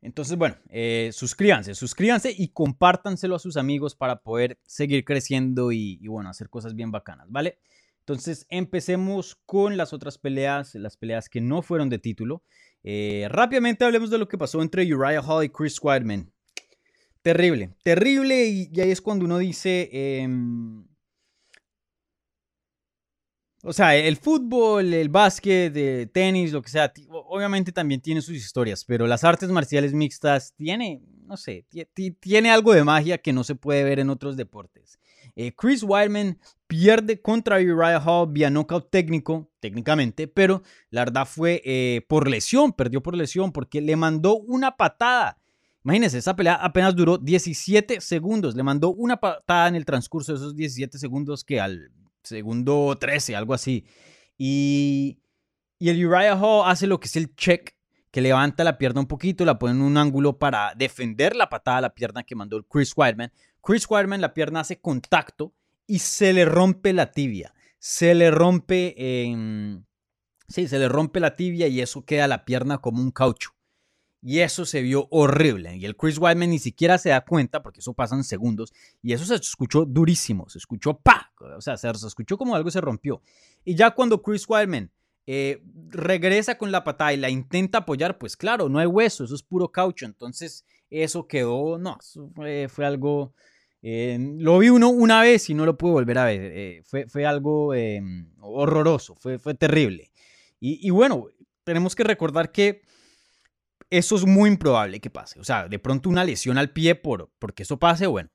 entonces 0.01 0.37
bueno, 0.37 0.55
eh, 0.69 1.09
suscríbanse, 1.11 1.75
suscríbanse 1.75 2.33
y 2.35 2.49
compártanselo 2.49 3.35
a 3.35 3.39
sus 3.39 3.57
amigos 3.57 3.95
para 3.95 4.21
poder 4.21 4.59
seguir 4.65 5.03
creciendo 5.03 5.71
y, 5.71 5.99
y 6.01 6.07
bueno, 6.07 6.29
hacer 6.29 6.49
cosas 6.49 6.73
bien 6.73 6.91
bacanas, 6.91 7.29
¿vale? 7.29 7.59
Entonces, 8.07 8.45
empecemos 8.49 9.35
con 9.47 9.77
las 9.77 9.91
otras 9.91 10.19
peleas, 10.19 10.75
las 10.75 10.95
peleas 10.95 11.27
que 11.27 11.41
no 11.41 11.63
fueron 11.63 11.89
de 11.89 11.97
título. 11.97 12.43
Eh, 12.83 13.27
rápidamente 13.31 13.83
hablemos 13.83 14.11
de 14.11 14.19
lo 14.19 14.27
que 14.27 14.37
pasó 14.37 14.61
entre 14.61 14.83
Uriah 14.93 15.23
Hall 15.23 15.43
y 15.43 15.49
Chris 15.49 15.79
Weidman. 15.81 16.31
Terrible, 17.23 17.71
terrible. 17.83 18.45
Y, 18.45 18.79
ahí 18.79 18.91
es 18.91 19.01
cuando 19.01 19.25
uno 19.25 19.39
dice. 19.39 19.89
Em, 19.91 20.85
o 23.63 23.73
sea, 23.73 23.95
el 23.95 24.17
fútbol, 24.17 24.93
el 24.93 25.09
básquet, 25.09 25.75
el 25.75 26.07
tenis, 26.11 26.53
lo 26.53 26.61
que 26.61 26.69
sea, 26.69 26.93
obviamente 27.09 27.71
también 27.71 28.01
tiene 28.01 28.21
sus 28.21 28.35
historias, 28.35 28.85
pero 28.85 29.07
las 29.07 29.23
artes 29.23 29.49
marciales 29.49 29.91
mixtas 29.93 30.53
tiene, 30.53 31.01
no 31.25 31.35
sé, 31.37 31.65
tiene 32.19 32.51
algo 32.51 32.71
de 32.73 32.83
magia 32.83 33.17
que 33.17 33.33
no 33.33 33.43
se 33.43 33.55
puede 33.55 33.83
ver 33.83 33.97
en 33.97 34.11
otros 34.11 34.37
deportes. 34.37 34.99
Eh, 35.35 35.53
Chris 35.53 35.83
Weidman 35.83 36.39
pierde 36.67 37.21
contra 37.21 37.57
Uriah 37.57 37.99
Hall 37.99 38.31
vía 38.31 38.49
knockout 38.49 38.89
técnico, 38.89 39.51
técnicamente, 39.59 40.27
pero 40.27 40.63
la 40.89 41.01
verdad 41.01 41.27
fue 41.27 41.61
eh, 41.65 42.05
por 42.07 42.29
lesión, 42.29 42.73
perdió 42.73 43.01
por 43.03 43.15
lesión 43.15 43.51
porque 43.51 43.81
le 43.81 43.95
mandó 43.95 44.37
una 44.37 44.75
patada. 44.77 45.37
Imagínense, 45.83 46.17
esa 46.17 46.35
pelea 46.35 46.55
apenas 46.55 46.95
duró 46.95 47.17
17 47.19 48.01
segundos. 48.01 48.55
Le 48.55 48.63
mandó 48.63 48.89
una 48.89 49.17
patada 49.17 49.67
en 49.67 49.75
el 49.75 49.85
transcurso 49.85 50.31
de 50.31 50.39
esos 50.39 50.55
17 50.55 50.97
segundos 50.97 51.43
que 51.43 51.59
al 51.59 51.91
segundo 52.23 52.97
13, 52.99 53.35
algo 53.35 53.53
así. 53.53 53.85
Y, 54.35 55.19
y 55.77 55.89
el 55.89 56.03
Uriah 56.03 56.35
Hall 56.35 56.63
hace 56.65 56.87
lo 56.87 56.99
que 56.99 57.07
es 57.07 57.15
el 57.15 57.35
check, 57.35 57.75
que 58.09 58.21
levanta 58.21 58.63
la 58.63 58.77
pierna 58.79 59.01
un 59.01 59.07
poquito, 59.07 59.45
la 59.45 59.59
pone 59.59 59.73
en 59.73 59.81
un 59.81 59.97
ángulo 59.97 60.39
para 60.39 60.73
defender 60.75 61.35
la 61.35 61.49
patada 61.49 61.77
a 61.77 61.81
la 61.81 61.93
pierna 61.93 62.23
que 62.23 62.33
mandó 62.33 62.57
el 62.57 62.65
Chris 62.65 62.93
Weidman. 62.95 63.31
Chris 63.65 63.89
Weidman, 63.89 64.21
la 64.21 64.35
pierna 64.35 64.59
hace 64.59 64.79
contacto 64.79 65.51
y 65.87 65.97
se 65.97 66.33
le 66.33 66.45
rompe 66.45 66.93
la 66.93 67.11
tibia. 67.11 67.55
Se 67.79 68.13
le 68.13 68.29
rompe, 68.29 68.93
sí, 70.47 70.67
se 70.67 70.77
le 70.77 70.87
rompe 70.87 71.19
la 71.19 71.35
tibia 71.35 71.67
y 71.67 71.81
eso 71.81 72.05
queda 72.05 72.27
la 72.27 72.45
pierna 72.45 72.77
como 72.77 73.01
un 73.01 73.09
caucho. 73.09 73.55
Y 74.21 74.39
eso 74.39 74.65
se 74.65 74.83
vio 74.83 75.07
horrible. 75.09 75.75
Y 75.77 75.85
el 75.85 75.95
Chris 75.95 76.19
Weidman 76.19 76.51
ni 76.51 76.59
siquiera 76.59 76.99
se 76.99 77.09
da 77.09 77.21
cuenta, 77.25 77.63
porque 77.63 77.79
eso 77.79 77.93
pasa 77.93 78.15
en 78.15 78.23
segundos. 78.23 78.71
Y 79.01 79.13
eso 79.13 79.25
se 79.25 79.35
escuchó 79.35 79.85
durísimo. 79.85 80.47
Se 80.47 80.59
escuchó 80.59 80.99
pa. 80.99 81.31
O 81.57 81.61
sea, 81.61 81.75
se, 81.77 81.89
escuchó 81.89 82.37
como 82.37 82.55
algo 82.55 82.69
se 82.69 82.81
rompió. 82.81 83.21
Y 83.63 83.75
ya 83.75 83.91
cuando 83.91 84.21
Chris 84.21 84.47
Weidman 84.47 84.91
eh, 85.25 85.63
regresa 85.89 86.57
con 86.57 86.71
la 86.71 86.83
patada 86.83 87.13
y 87.13 87.17
la 87.17 87.29
intenta 87.29 87.79
apoyar, 87.79 88.19
pues 88.19 88.37
claro, 88.37 88.69
no 88.69 88.77
hay 88.77 88.87
hueso. 88.87 89.23
Eso 89.23 89.33
es 89.33 89.43
puro 89.43 89.71
caucho. 89.71 90.05
Entonces, 90.05 90.65
eso 90.89 91.27
quedó. 91.27 91.79
No, 91.79 91.97
fue 92.67 92.85
algo 92.85 93.33
eh, 93.87 94.17
lo 94.39 94.57
vi 94.57 94.69
uno 94.69 94.89
una 94.89 95.21
vez 95.21 95.47
y 95.51 95.53
no 95.53 95.63
lo 95.63 95.77
pude 95.77 95.91
volver 95.91 96.17
a 96.17 96.25
ver. 96.25 96.41
Eh, 96.55 96.81
fue, 96.83 97.07
fue, 97.07 97.23
algo 97.23 97.71
em, 97.75 98.31
horroroso, 98.41 99.13
fue, 99.13 99.37
fue 99.37 99.53
terrible. 99.53 100.11
Y, 100.59 100.89
bueno, 100.89 101.27
tenemos 101.63 101.93
que 101.93 102.03
recordar 102.03 102.51
que 102.51 102.81
eso 103.91 104.15
es 104.15 104.25
muy 104.25 104.49
improbable 104.49 104.99
que 104.99 105.11
pase. 105.11 105.39
O 105.39 105.43
sea, 105.43 105.67
de 105.67 105.77
pronto 105.77 106.09
una 106.09 106.23
lesión 106.23 106.57
al 106.57 106.71
pie 106.71 106.95
por, 106.95 107.31
porque 107.37 107.61
eso 107.61 107.77
pase, 107.77 108.07
bueno, 108.07 108.31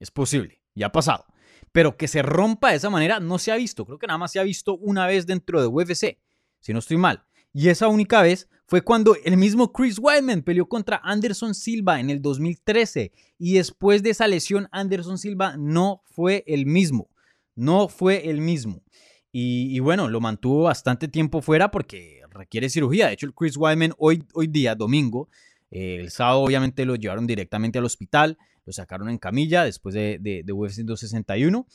es 0.00 0.10
posible, 0.10 0.62
ya 0.74 0.86
ha 0.86 0.92
pasado. 0.92 1.26
Pero 1.70 1.98
que 1.98 2.08
se 2.08 2.22
rompa 2.22 2.70
de 2.70 2.76
esa 2.76 2.88
manera 2.88 3.20
no 3.20 3.38
se 3.38 3.52
ha 3.52 3.56
visto. 3.56 3.84
Creo 3.84 3.98
que 3.98 4.06
nada 4.06 4.16
más 4.16 4.32
se 4.32 4.40
ha 4.40 4.42
visto 4.42 4.74
una 4.78 5.06
vez 5.06 5.26
dentro 5.26 5.60
de 5.60 5.66
UFC, 5.66 6.18
si 6.60 6.72
no 6.72 6.78
estoy 6.78 6.96
mal. 6.96 7.26
Y 7.52 7.68
esa 7.68 7.88
única 7.88 8.22
vez 8.22 8.48
fue 8.66 8.82
cuando 8.82 9.16
el 9.24 9.36
mismo 9.36 9.72
Chris 9.72 9.98
Weidman 9.98 10.42
peleó 10.42 10.68
contra 10.68 11.00
Anderson 11.02 11.54
Silva 11.54 12.00
en 12.00 12.10
el 12.10 12.20
2013 12.20 13.12
y 13.38 13.54
después 13.54 14.02
de 14.02 14.10
esa 14.10 14.28
lesión 14.28 14.68
Anderson 14.72 15.16
Silva 15.16 15.56
no 15.56 16.02
fue 16.04 16.44
el 16.46 16.66
mismo, 16.66 17.08
no 17.54 17.88
fue 17.88 18.28
el 18.28 18.40
mismo. 18.40 18.82
Y, 19.30 19.78
bueno, 19.78 20.08
lo 20.08 20.20
mantuvo 20.20 20.64
bastante 20.64 21.06
tiempo 21.06 21.40
fuera 21.42 21.70
porque 21.70 22.22
requiere 22.30 22.68
cirugía. 22.68 23.06
De 23.06 23.12
hecho, 23.12 23.26
el 23.26 23.34
Chris 23.34 23.56
Weidman 23.56 23.92
hoy, 23.96 24.24
hoy 24.34 24.48
día, 24.48 24.74
domingo, 24.74 25.28
eh, 25.70 25.98
el 26.00 26.10
sábado 26.10 26.40
obviamente 26.40 26.84
lo 26.84 26.96
llevaron 26.96 27.26
directamente 27.26 27.78
al 27.78 27.84
hospital, 27.84 28.36
lo 28.64 28.72
sacaron 28.72 29.08
en 29.08 29.18
camilla 29.18 29.64
después 29.64 29.94
de, 29.94 30.18
de, 30.20 30.42
de 30.44 30.52
UFC 30.52 30.78
261 30.78 31.66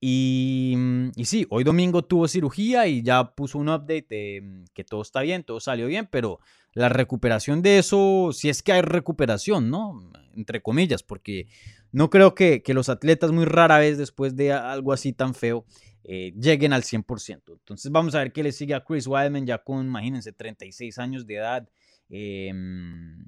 y, 0.00 0.74
mm, 0.76 1.10
y, 1.16 1.24
sí, 1.24 1.46
hoy 1.50 1.64
domingo 1.64 2.04
tuvo 2.04 2.28
cirugía 2.28 2.86
y 2.86 3.02
ya 3.02 3.34
puso 3.34 3.58
un 3.58 3.68
update 3.68 4.06
de 4.08 4.40
mm, 4.42 4.64
que 4.72 4.84
todo 4.84 5.02
está 5.02 5.22
bien, 5.22 5.42
todo 5.44 5.60
salió 5.60 5.86
bien, 5.86 6.08
pero 6.10 6.40
la 6.72 6.88
recuperación 6.88 7.62
de 7.62 7.78
eso, 7.78 8.30
si 8.32 8.48
es 8.48 8.62
que 8.62 8.72
hay 8.72 8.82
recuperación, 8.82 9.70
¿no? 9.70 9.98
Entre 10.36 10.62
comillas, 10.62 11.02
porque 11.02 11.48
no 11.90 12.10
creo 12.10 12.34
que, 12.34 12.62
los 12.68 12.88
atletas 12.88 13.32
muy 13.32 13.44
rara 13.44 13.78
vez 13.78 13.98
después 13.98 14.36
de 14.36 14.52
algo 14.52 14.92
así 14.92 15.12
tan 15.12 15.34
feo 15.34 15.64
eh, 16.04 16.32
lleguen 16.38 16.72
al 16.72 16.82
100%. 16.84 17.42
Entonces 17.52 17.90
vamos 17.90 18.14
a 18.14 18.18
ver 18.18 18.32
qué 18.32 18.42
le 18.42 18.52
sigue 18.52 18.74
a 18.74 18.84
Chris 18.84 19.06
Weidman 19.06 19.46
ya 19.46 19.58
con, 19.58 19.86
imagínense, 19.86 20.32
36 20.32 20.98
años 20.98 21.26
de 21.26 21.34
edad. 21.34 21.68
Em, 22.08 23.26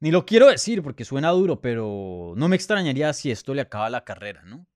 ni 0.00 0.10
lo 0.10 0.24
quiero 0.24 0.48
decir 0.48 0.82
porque 0.82 1.04
suena 1.04 1.30
duro, 1.30 1.60
pero 1.60 2.34
no 2.36 2.48
me 2.48 2.56
extrañaría 2.56 3.12
si 3.12 3.30
esto 3.30 3.54
le 3.54 3.62
acaba 3.62 3.90
la 3.90 4.04
carrera, 4.04 4.42
¿no? 4.44 4.66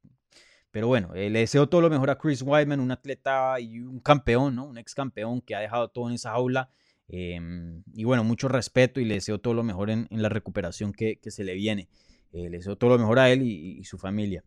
Pero 0.70 0.86
bueno, 0.86 1.10
le 1.14 1.30
deseo 1.30 1.68
todo 1.68 1.80
lo 1.80 1.90
mejor 1.90 2.10
a 2.10 2.18
Chris 2.18 2.42
Weidman, 2.42 2.80
un 2.80 2.90
atleta 2.90 3.58
y 3.60 3.80
un 3.80 4.00
campeón, 4.00 4.54
¿no? 4.56 4.66
Un 4.66 4.78
ex 4.78 4.94
campeón 4.94 5.40
que 5.40 5.54
ha 5.54 5.60
dejado 5.60 5.88
todo 5.88 6.08
en 6.08 6.14
esa 6.14 6.30
jaula. 6.30 6.70
Em, 7.08 7.82
y 7.92 8.04
bueno, 8.04 8.22
mucho 8.22 8.46
respeto 8.48 9.00
y 9.00 9.04
le 9.04 9.14
deseo 9.14 9.40
todo 9.40 9.54
lo 9.54 9.64
mejor 9.64 9.90
en, 9.90 10.06
la 10.10 10.28
recuperación 10.28 10.92
que, 10.92 11.18
se 11.22 11.44
le 11.44 11.54
viene. 11.54 11.88
le 12.32 12.50
deseo 12.50 12.76
todo 12.76 12.90
lo 12.90 12.98
mejor 12.98 13.18
a 13.18 13.30
él 13.30 13.42
y, 13.42 13.82
su 13.84 13.98
familia. 13.98 14.44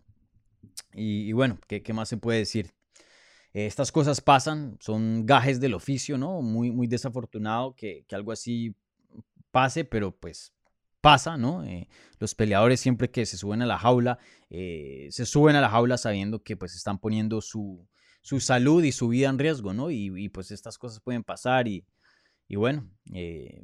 Y, 0.93 1.31
bueno, 1.33 1.59
¿qué, 1.67 1.83
¿qué, 1.83 1.93
más 1.93 2.07
se 2.09 2.17
puede 2.17 2.39
decir? 2.39 2.73
estas 3.53 3.91
cosas 3.91 4.19
pasan, 4.19 4.77
son 4.79 5.25
gajes 5.25 5.59
del 5.59 5.75
oficio, 5.75 6.17
¿no? 6.17 6.41
Muy, 6.41 6.71
muy 6.71 6.87
desafortunado 6.87 7.75
que, 7.75 8.05
algo 8.11 8.31
así 8.31 8.75
pase, 9.51 9.85
pero 9.85 10.11
pues 10.11 10.53
pasa, 11.03 11.35
¿no? 11.35 11.65
Eh, 11.65 11.89
los 12.17 12.33
peleadores 12.33 12.79
siempre 12.79 13.11
que 13.11 13.25
se 13.25 13.35
suben 13.35 13.61
a 13.61 13.65
la 13.65 13.77
jaula, 13.77 14.19
eh, 14.49 15.09
se 15.11 15.25
suben 15.25 15.57
a 15.57 15.61
la 15.61 15.69
jaula 15.69 15.97
sabiendo 15.97 16.41
que 16.43 16.55
pues 16.55 16.75
están 16.75 16.97
poniendo 16.97 17.41
su, 17.41 17.85
su 18.21 18.39
salud 18.39 18.81
y 18.85 18.93
su 18.93 19.09
vida 19.09 19.27
en 19.27 19.37
riesgo, 19.37 19.73
¿no? 19.73 19.91
Y, 19.91 20.29
pues 20.29 20.49
estas 20.51 20.77
cosas 20.77 21.01
pueden 21.01 21.25
pasar 21.25 21.67
y, 21.67 21.85
y 22.47 22.55
bueno, 22.55 22.89
eh, 23.13 23.61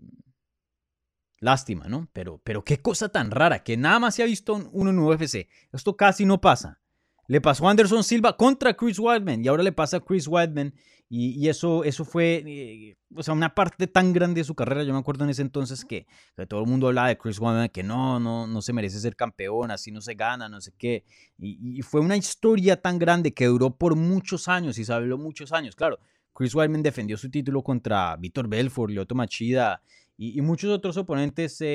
lástima, 1.40 1.88
¿no? 1.88 2.10
Pero, 2.12 2.42
pero 2.44 2.66
qué 2.66 2.82
cosa 2.82 3.08
tan 3.08 3.32
rara, 3.32 3.64
que 3.64 3.78
nada 3.78 4.00
más 4.00 4.16
se 4.16 4.24
ha 4.24 4.26
visto 4.26 4.56
uno 4.74 4.90
en 4.90 5.00
UFC. 5.00 5.48
Esto 5.72 5.96
casi 5.96 6.26
no 6.26 6.42
pasa. 6.42 6.82
Le 7.30 7.42
pasó 7.42 7.68
a 7.68 7.72
Anderson 7.72 8.04
Silva 8.04 8.36
contra 8.36 8.74
Chris 8.74 8.98
Weidman 8.98 9.46
y 9.46 9.48
ahora 9.48 9.62
le 9.62 9.72
pasa 9.72 9.98
a 9.98 10.00
Chris 10.00 10.28
Weidman 10.28 10.74
y, 11.12 11.48
eso, 11.48 11.84
eso 11.84 12.04
fue 12.04 12.44
eh, 12.44 12.98
o 13.16 13.22
sea, 13.22 13.36
una 13.36 13.54
parte 13.54 13.86
tan 13.86 14.14
grande 14.14 14.42
de 14.42 14.46
su 14.46 14.56
carrera. 14.56 14.84
Yo 14.84 14.94
me 14.94 15.00
acuerdo 15.00 15.26
en 15.26 15.30
ese 15.30 15.44
entonces 15.44 15.86
que, 15.86 16.08
todo 16.48 16.62
el 16.62 16.66
mundo 16.66 16.88
hablaba 16.88 17.10
de 17.10 17.20
Chris 17.20 17.40
Weidman, 17.40 17.70
que 17.70 17.84
no, 17.84 18.20
no, 18.20 18.48
no 18.48 18.62
se 18.64 18.74
merece 18.74 19.00
ser 19.00 19.16
campeón, 19.16 19.70
así 19.70 19.92
no 19.92 20.02
se 20.02 20.16
gana, 20.16 20.50
no 20.50 20.60
sé 20.60 20.74
qué. 20.76 21.04
Y, 21.38 21.84
fue 21.84 22.02
una 22.02 22.18
historia 22.18 22.82
tan 22.82 22.98
grande 22.98 23.32
que 23.32 23.46
duró 23.46 23.76
por 23.76 23.96
muchos 23.96 24.48
años 24.48 24.80
y 24.80 24.86
se 24.86 24.92
habló 24.92 25.20
muchos 25.20 25.52
años. 25.52 25.76
Claro, 25.76 26.00
Chris 26.34 26.56
Weidman 26.56 26.82
defendió 26.82 27.16
su 27.16 27.30
título 27.30 27.62
contra 27.62 28.16
Víctor 28.16 28.48
Belfort, 28.48 28.92
Lyoto 28.92 29.14
Machida 29.14 29.84
y, 30.22 30.42
muchos 30.42 30.70
otros 30.70 30.98
oponentes 30.98 31.62
eh, 31.62 31.68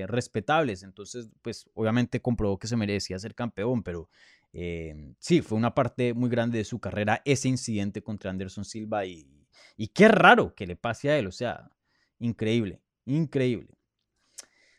eh, 0.00 0.06
respetables. 0.06 0.84
Entonces, 0.84 1.28
pues 1.42 1.68
obviamente 1.74 2.20
comprobó 2.20 2.58
que 2.58 2.66
se 2.66 2.76
merecía 2.76 3.18
ser 3.18 3.34
campeón, 3.34 3.82
pero 3.82 4.08
Em, 4.52 5.14
sí, 5.18 5.42
fue 5.42 5.58
una 5.58 5.74
parte 5.74 6.14
muy 6.14 6.30
grande 6.30 6.58
de 6.58 6.64
su 6.64 6.80
carrera 6.80 7.22
ese 7.24 7.48
incidente 7.48 8.02
contra 8.02 8.30
Anderson 8.30 8.64
Silva 8.64 9.04
y, 9.04 9.26
y 9.76 9.88
qué 9.88 10.08
raro 10.08 10.54
que 10.54 10.66
le 10.66 10.76
pase 10.76 11.10
a 11.10 11.18
él, 11.18 11.26
o 11.26 11.32
sea, 11.32 11.70
increíble, 12.18 12.80
increíble. 13.04 13.78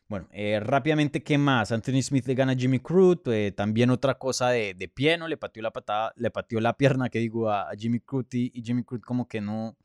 Bueno, 0.09 0.27
eh, 0.31 0.59
rápidamente, 0.59 1.21
¿qué 1.21 1.37
más? 1.37 1.71
Anthony 1.71 2.01
Smith 2.01 2.25
le 2.25 2.33
gana 2.33 2.53
a 2.53 2.55
Jimmy 2.55 2.79
Crute, 2.79 3.47
eh, 3.47 3.51
también 3.51 3.91
otra 3.91 4.17
cosa 4.17 4.49
de, 4.49 4.73
de, 4.73 4.87
pie, 4.87 5.19
¿no? 5.19 5.27
Le 5.27 5.37
pateó 5.37 5.61
la 5.61 5.69
patada, 5.69 6.13
le 6.15 6.31
la 6.61 6.73
pierna, 6.75 7.09
que 7.09 7.19
digo, 7.19 7.51
a, 7.51 7.69
Jimmy 7.77 7.99
Crute 7.99 8.37
y, 8.51 8.63
Jimmy 8.63 8.83
Crute 8.83 9.05
como 9.05 9.27
que 9.27 9.39
no, 9.39 9.77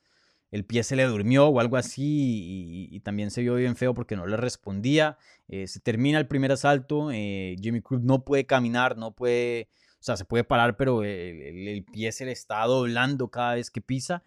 el 0.55 0.65
pie 0.65 0.85
se 0.85 0.95
le 0.95 1.03
durmió 1.03 1.49
o 1.49 1.59
algo 1.59 1.77
así 1.77 2.89
y, 2.93 3.01
también 3.01 3.33
se 3.33 3.43
vio 3.43 3.57
bien 3.57 3.75
feo 3.75 3.93
porque 3.93 4.15
no 4.15 4.25
le 4.25 4.37
respondía. 4.37 5.19
Eh, 5.49 5.67
se 5.67 5.81
termina 5.81 6.17
el 6.17 6.29
primer 6.29 6.53
asalto, 6.53 7.11
eh, 7.11 7.57
Jimmy 7.61 7.81
Cruz 7.83 8.03
no 8.03 8.25
puede 8.25 8.47
caminar, 8.47 8.97
no 8.97 9.11
puede, 9.11 9.69
o 9.95 10.03
sea, 10.05 10.17
se 10.17 10.25
puede 10.25 10.45
parar, 10.45 10.77
pero 10.77 11.03
el, 11.03 11.85
pie 11.93 12.13
se 12.13 12.25
le 12.25 12.31
está 12.31 12.65
doblando 12.67 13.31
cada 13.31 13.57
vez 13.57 13.69
que 13.69 13.81
pisa 13.81 14.23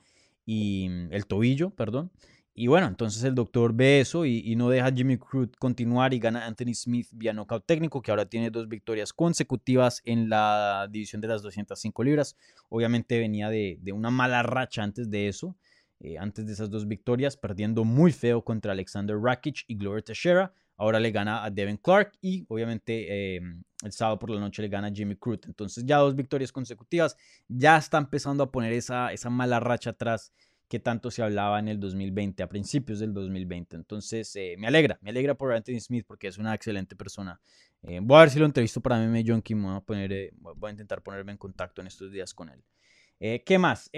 y 0.45 0.89
mm, 0.89 1.13
el 1.13 1.28
tobillo, 1.28 1.69
perdón. 1.69 2.11
Y 2.53 2.67
bueno, 2.67 2.88
entonces 2.88 3.23
el 3.23 3.34
doctor 3.34 3.73
ve 3.73 4.01
eso 4.01 4.25
y, 4.25 4.53
no 4.57 4.67
deja 4.67 4.88
a 4.88 4.91
Jimmy 4.93 5.17
Cruz 5.17 5.47
continuar 5.57 6.13
y 6.13 6.19
gana 6.19 6.45
Anthony 6.45 6.73
Smith 6.73 7.07
vía 7.13 7.32
knockout 7.32 7.65
técnico, 7.65 8.01
que 8.01 8.11
ahora 8.11 8.25
tiene 8.25 8.51
dos 8.51 8.67
victorias 8.67 9.13
consecutivas 9.13 10.01
en 10.03 10.28
la 10.28 10.89
división 10.91 11.21
de 11.21 11.30
las 11.30 11.41
205 11.41 12.03
libras. 12.03 12.36
Obviamente 12.67 13.17
venía 13.17 13.49
de 13.49 13.80
una 13.93 14.11
mala 14.11 14.43
racha 14.43 14.84
antes 14.84 15.09
de 15.09 15.30
eso. 15.30 15.55
Eh, 15.99 16.17
antes 16.17 16.45
de 16.45 16.53
esas 16.53 16.69
dos 16.69 16.87
victorias, 16.87 17.35
perdiendo 17.35 17.83
muy 17.83 18.11
feo 18.11 18.43
contra 18.43 18.71
Alexander 18.71 19.17
Rakic 19.17 19.63
y 19.67 19.75
Gloria 19.75 20.03
Teixeira. 20.03 20.53
Ahora 20.75 20.99
le 20.99 21.09
gana 21.09 21.43
a 21.43 21.49
Devin 21.49 21.77
Clark 21.77 22.11
y 22.21 22.45
obviamente 22.49 23.35
em, 23.35 23.63
el 23.83 23.91
sábado 23.91 24.19
por 24.19 24.29
la 24.29 24.39
noche 24.39 24.61
le 24.61 24.67
gana 24.67 24.87
a 24.87 24.91
Jimmy 24.91 25.15
Crute. 25.15 25.47
Entonces 25.47 25.83
ya 25.87 25.97
dos 25.97 26.15
victorias 26.15 26.51
consecutivas. 26.51 27.17
Ya 27.47 27.77
está 27.77 27.97
empezando 27.97 28.43
a 28.43 28.51
poner 28.51 28.73
esa, 28.73 29.11
esa 29.11 29.31
mala 29.31 29.59
racha 29.59 29.89
atrás 29.91 30.31
que 30.67 30.79
tanto 30.79 31.09
se 31.09 31.23
hablaba 31.23 31.57
en 31.59 31.69
el 31.69 31.79
2020, 31.79 32.43
a 32.43 32.49
principios 32.49 32.99
del 32.99 33.11
2020. 33.13 33.75
Entonces 33.75 34.35
eh, 34.35 34.55
me 34.59 34.67
alegra, 34.67 34.99
me 35.01 35.09
alegra 35.09 35.33
por 35.33 35.51
Anthony 35.51 35.79
Smith 35.79 36.05
porque 36.07 36.27
es 36.27 36.37
una 36.37 36.53
excelente 36.53 36.95
persona. 36.95 37.41
Eh, 37.81 37.99
voy 38.03 38.17
a 38.17 38.21
ver 38.21 38.29
si 38.29 38.37
lo 38.37 38.45
entrevisto 38.45 38.79
para 38.81 38.99
mí, 38.99 39.23
John 39.25 39.41
Kim. 39.41 39.63
Voy 39.63 39.77
a, 39.77 39.79
poner, 39.79 40.31
voy 40.35 40.67
a 40.67 40.71
intentar 40.71 41.01
ponerme 41.01 41.31
en 41.31 41.37
contacto 41.39 41.81
en 41.81 41.87
estos 41.87 42.11
días 42.11 42.35
con 42.35 42.49
él. 42.49 42.63
¿Qué 43.19 43.57
más? 43.57 43.89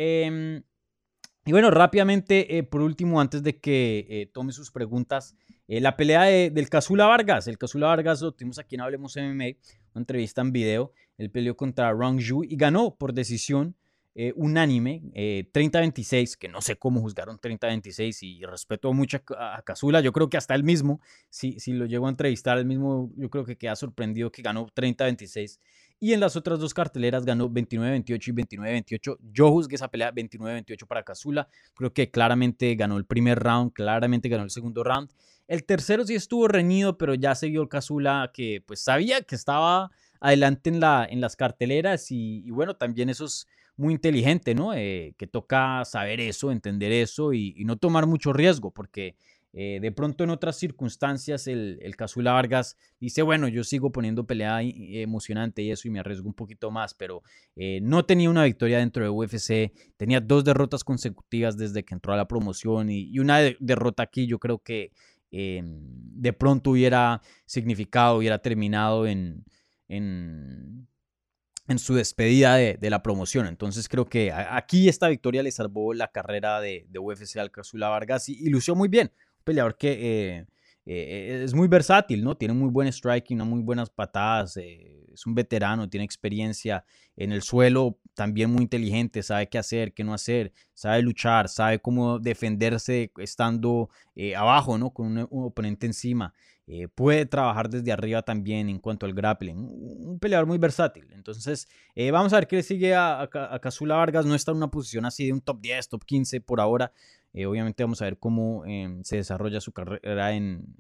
Y 1.46 1.52
bueno, 1.52 1.72
rápidamente, 1.72 2.58
eh, 2.58 2.64
por 2.64 2.82
último, 2.82 3.20
antes 3.22 3.42
de 3.44 3.60
que 3.60 4.06
eh, 4.10 4.30
tome 4.32 4.52
sus 4.52 4.72
preguntas, 4.72 5.36
eh, 5.68 5.80
la 5.80 5.96
pelea 5.96 6.24
del 6.24 6.70
Casula 6.70 7.06
Vargas. 7.08 7.48
El 7.48 7.58
Casula 7.58 7.88
Vargas 7.88 8.22
lo 8.22 8.34
tuvimos 8.34 8.60
aquí 8.60 8.76
en 8.76 8.82
Hablemos 8.82 9.16
MMA, 9.16 9.46
una 9.94 10.02
entrevista 10.02 10.42
en 10.42 10.52
video. 10.52 10.92
Él 11.18 11.32
peleó 11.32 11.56
contra 11.56 11.92
Rong 11.92 12.22
Ju 12.22 12.44
y 12.44 12.56
ganó 12.56 12.96
por 12.96 13.14
decisión 13.14 13.76
unánime, 14.36 15.02
30-26, 15.14 16.36
que 16.38 16.50
no 16.50 16.62
sé 16.62 16.76
cómo 16.76 17.00
juzgaron 17.00 17.40
30-26 17.40 18.18
y 18.24 18.44
respeto 18.44 18.92
mucho 18.92 19.22
a, 19.38 19.62
Casula. 19.62 20.02
Yo 20.02 20.12
creo 20.12 20.30
que 20.30 20.36
hasta 20.36 20.56
él 20.56 20.66
mismo, 20.66 21.00
si, 21.30 21.58
si 21.58 21.72
lo 21.72 21.86
llego 21.86 22.06
a 22.06 22.10
entrevistar, 22.10 22.58
él 22.58 22.66
mismo, 22.66 23.14
yo 23.16 23.30
creo 23.30 23.46
que 23.46 23.58
queda 23.58 23.78
sorprendido 23.78 24.30
que 24.30 24.42
ganó 24.42 24.68
30-26. 24.68 25.60
Y 26.00 26.14
en 26.14 26.22
las 26.22 26.36
otras 26.38 26.60
dos 26.60 26.74
carteleras 26.74 27.26
ganó 27.26 27.50
29-28 27.50 28.28
y 28.28 28.32
29-28. 28.32 29.18
Yo 29.34 29.52
juzgué 29.52 29.76
esa 29.76 29.90
pelea 29.90 30.14
29-28 30.14 30.88
para 30.88 31.04
Casula. 31.04 31.50
Creo 31.76 31.94
que 31.94 32.10
claramente 32.10 32.74
ganó 32.76 32.98
el 32.98 33.06
primer 33.06 33.40
round, 33.40 33.74
claramente 33.74 34.30
ganó 34.30 34.44
el 34.44 34.50
segundo 34.50 34.84
round. 34.84 35.12
El 35.48 35.66
tercero 35.66 36.06
sí 36.06 36.16
estuvo 36.16 36.48
reñido, 36.48 36.98
pero 36.98 37.16
ya 37.16 37.36
se 37.36 37.50
vio 37.50 37.62
el 37.62 37.68
Casula 37.68 38.32
que 38.34 38.64
pues 38.66 38.80
sabía 38.82 39.22
que 39.22 39.36
estaba 39.36 39.92
adelante 40.22 40.70
en, 40.70 40.80
la, 40.80 41.06
en 41.10 41.20
las 41.22 41.36
carteleras 41.36 42.12
y, 42.12 42.50
bueno, 42.52 42.76
también 42.76 43.10
eso 43.10 43.26
es 43.26 43.48
muy 43.76 43.94
inteligente, 43.94 44.54
¿no? 44.56 44.74
Eh, 44.74 45.16
que 45.18 45.28
toca 45.28 45.84
saber 45.86 46.20
eso, 46.20 46.52
entender 46.52 46.92
eso 46.92 47.34
y, 47.34 47.54
y 47.58 47.66
no 47.66 47.78
tomar 47.78 48.06
mucho 48.06 48.32
riesgo, 48.32 48.72
porque 48.72 49.16
eh, 49.52 49.80
de 49.82 49.92
pronto 49.92 50.24
en 50.24 50.30
otras 50.30 50.58
circunstancias 50.58 51.48
el, 51.48 51.80
el 51.82 51.96
Casula 51.96 52.34
Vargas 52.34 52.78
dice, 53.00 53.24
bueno, 53.24 53.48
yo 53.48 53.64
sigo 53.64 53.92
poniendo 53.92 54.28
pelea 54.28 54.62
emocionante 54.62 55.64
y 55.64 55.72
eso 55.72 55.88
y 55.88 55.92
me 55.92 56.00
arriesgo 56.00 56.28
un 56.28 56.36
poquito 56.36 56.70
más, 56.70 56.94
pero 56.94 57.24
eh, 57.56 57.80
no 57.82 58.06
tenía 58.06 58.30
una 58.30 58.44
victoria 58.44 58.78
dentro 58.78 59.04
de 59.04 59.10
UFC, 59.10 59.74
tenía 59.98 60.22
dos 60.22 60.44
derrotas 60.44 60.84
consecutivas 60.84 61.58
desde 61.58 61.84
que 61.84 61.96
entró 61.96 62.14
a 62.14 62.18
la 62.18 62.28
promoción 62.28 62.90
y, 62.92 63.18
una 63.20 63.40
derrota 63.60 64.04
aquí 64.04 64.28
yo 64.28 64.40
creo 64.40 64.60
que 64.60 64.92
em, 65.32 65.82
de 65.82 66.32
pronto 66.32 66.72
hubiera 66.72 67.22
significado, 67.46 68.18
hubiera 68.18 68.40
terminado 68.40 69.08
en, 69.08 69.44
en, 69.88 70.88
su 71.78 71.96
despedida 71.96 72.56
de, 72.56 72.90
la 72.90 73.04
promoción. 73.04 73.46
Entonces 73.46 73.90
creo 73.90 74.06
que 74.06 74.32
aquí 74.32 74.90
esta 74.90 75.08
victoria 75.08 75.44
le 75.44 75.52
salvó 75.52 75.94
la 75.94 76.08
carrera 76.10 76.62
de, 76.62 76.88
UFC 76.98 77.38
al 77.38 77.52
Casula 77.52 77.90
Vargas 77.90 78.30
y 78.30 78.50
lució 78.50 78.76
muy 78.76 78.88
bien 78.90 79.12
peleador 79.50 79.76
que 79.78 79.92
eh, 79.92 80.46
eh, 80.86 81.42
es 81.44 81.56
muy 81.56 81.68
versátil, 81.68 82.24
¿no? 82.24 82.38
Tiene 82.38 82.54
muy 82.54 82.70
buen 82.70 82.88
striking, 82.92 83.40
muy 83.40 83.62
buenas 83.64 83.90
patadas, 83.90 84.58
eh, 84.58 85.08
es 85.12 85.26
un 85.26 85.34
veterano, 85.34 85.90
tiene 85.90 86.06
experiencia 86.06 86.86
en 87.16 87.32
el 87.32 87.42
suelo, 87.42 88.00
también 88.14 88.52
muy 88.52 88.62
inteligente, 88.62 89.24
sabe 89.24 89.50
qué 89.50 89.58
hacer, 89.58 89.94
qué 89.94 90.04
no 90.04 90.14
hacer, 90.14 90.54
sabe 90.76 91.02
luchar, 91.02 91.50
sabe 91.50 91.80
cómo 91.80 92.20
defenderse 92.20 93.12
estando 93.18 93.90
abajo, 94.38 94.78
¿no? 94.78 94.92
Con 94.92 95.18
un, 95.18 95.28
oponente 95.32 95.88
encima. 95.88 96.34
Puede 96.94 97.26
trabajar 97.26 97.70
desde 97.70 97.92
arriba 97.92 98.22
también 98.22 98.70
en 98.70 98.80
cuanto 98.80 99.06
al 99.06 99.14
grappling. 99.14 99.58
Un, 99.58 100.20
peleador 100.20 100.48
muy 100.48 100.58
versátil. 100.58 101.08
Entonces, 101.14 101.68
vamos 102.12 102.32
a 102.34 102.38
ver 102.38 102.48
qué 102.48 102.58
le 102.58 102.64
sigue 102.64 102.94
a, 102.96 103.28
Casula 103.62 103.96
Vargas. 103.96 104.26
No 104.26 104.36
está 104.36 104.52
en 104.52 104.58
una 104.58 104.70
posición 104.70 105.06
así 105.06 105.26
de 105.26 105.34
un 105.34 105.42
top 105.42 105.62
10, 105.62 105.90
top 105.90 106.06
15 106.06 106.42
por 106.42 106.62
ahora. 106.62 106.92
Eh, 107.34 107.46
obviamente 107.46 107.84
vamos 107.84 108.02
a 108.02 108.06
ver 108.06 108.18
cómo 108.18 108.66
em, 108.66 109.04
se 109.04 109.18
desarrolla 109.18 109.62
su 109.62 109.72
carrera 109.72 110.34
en, 110.34 110.76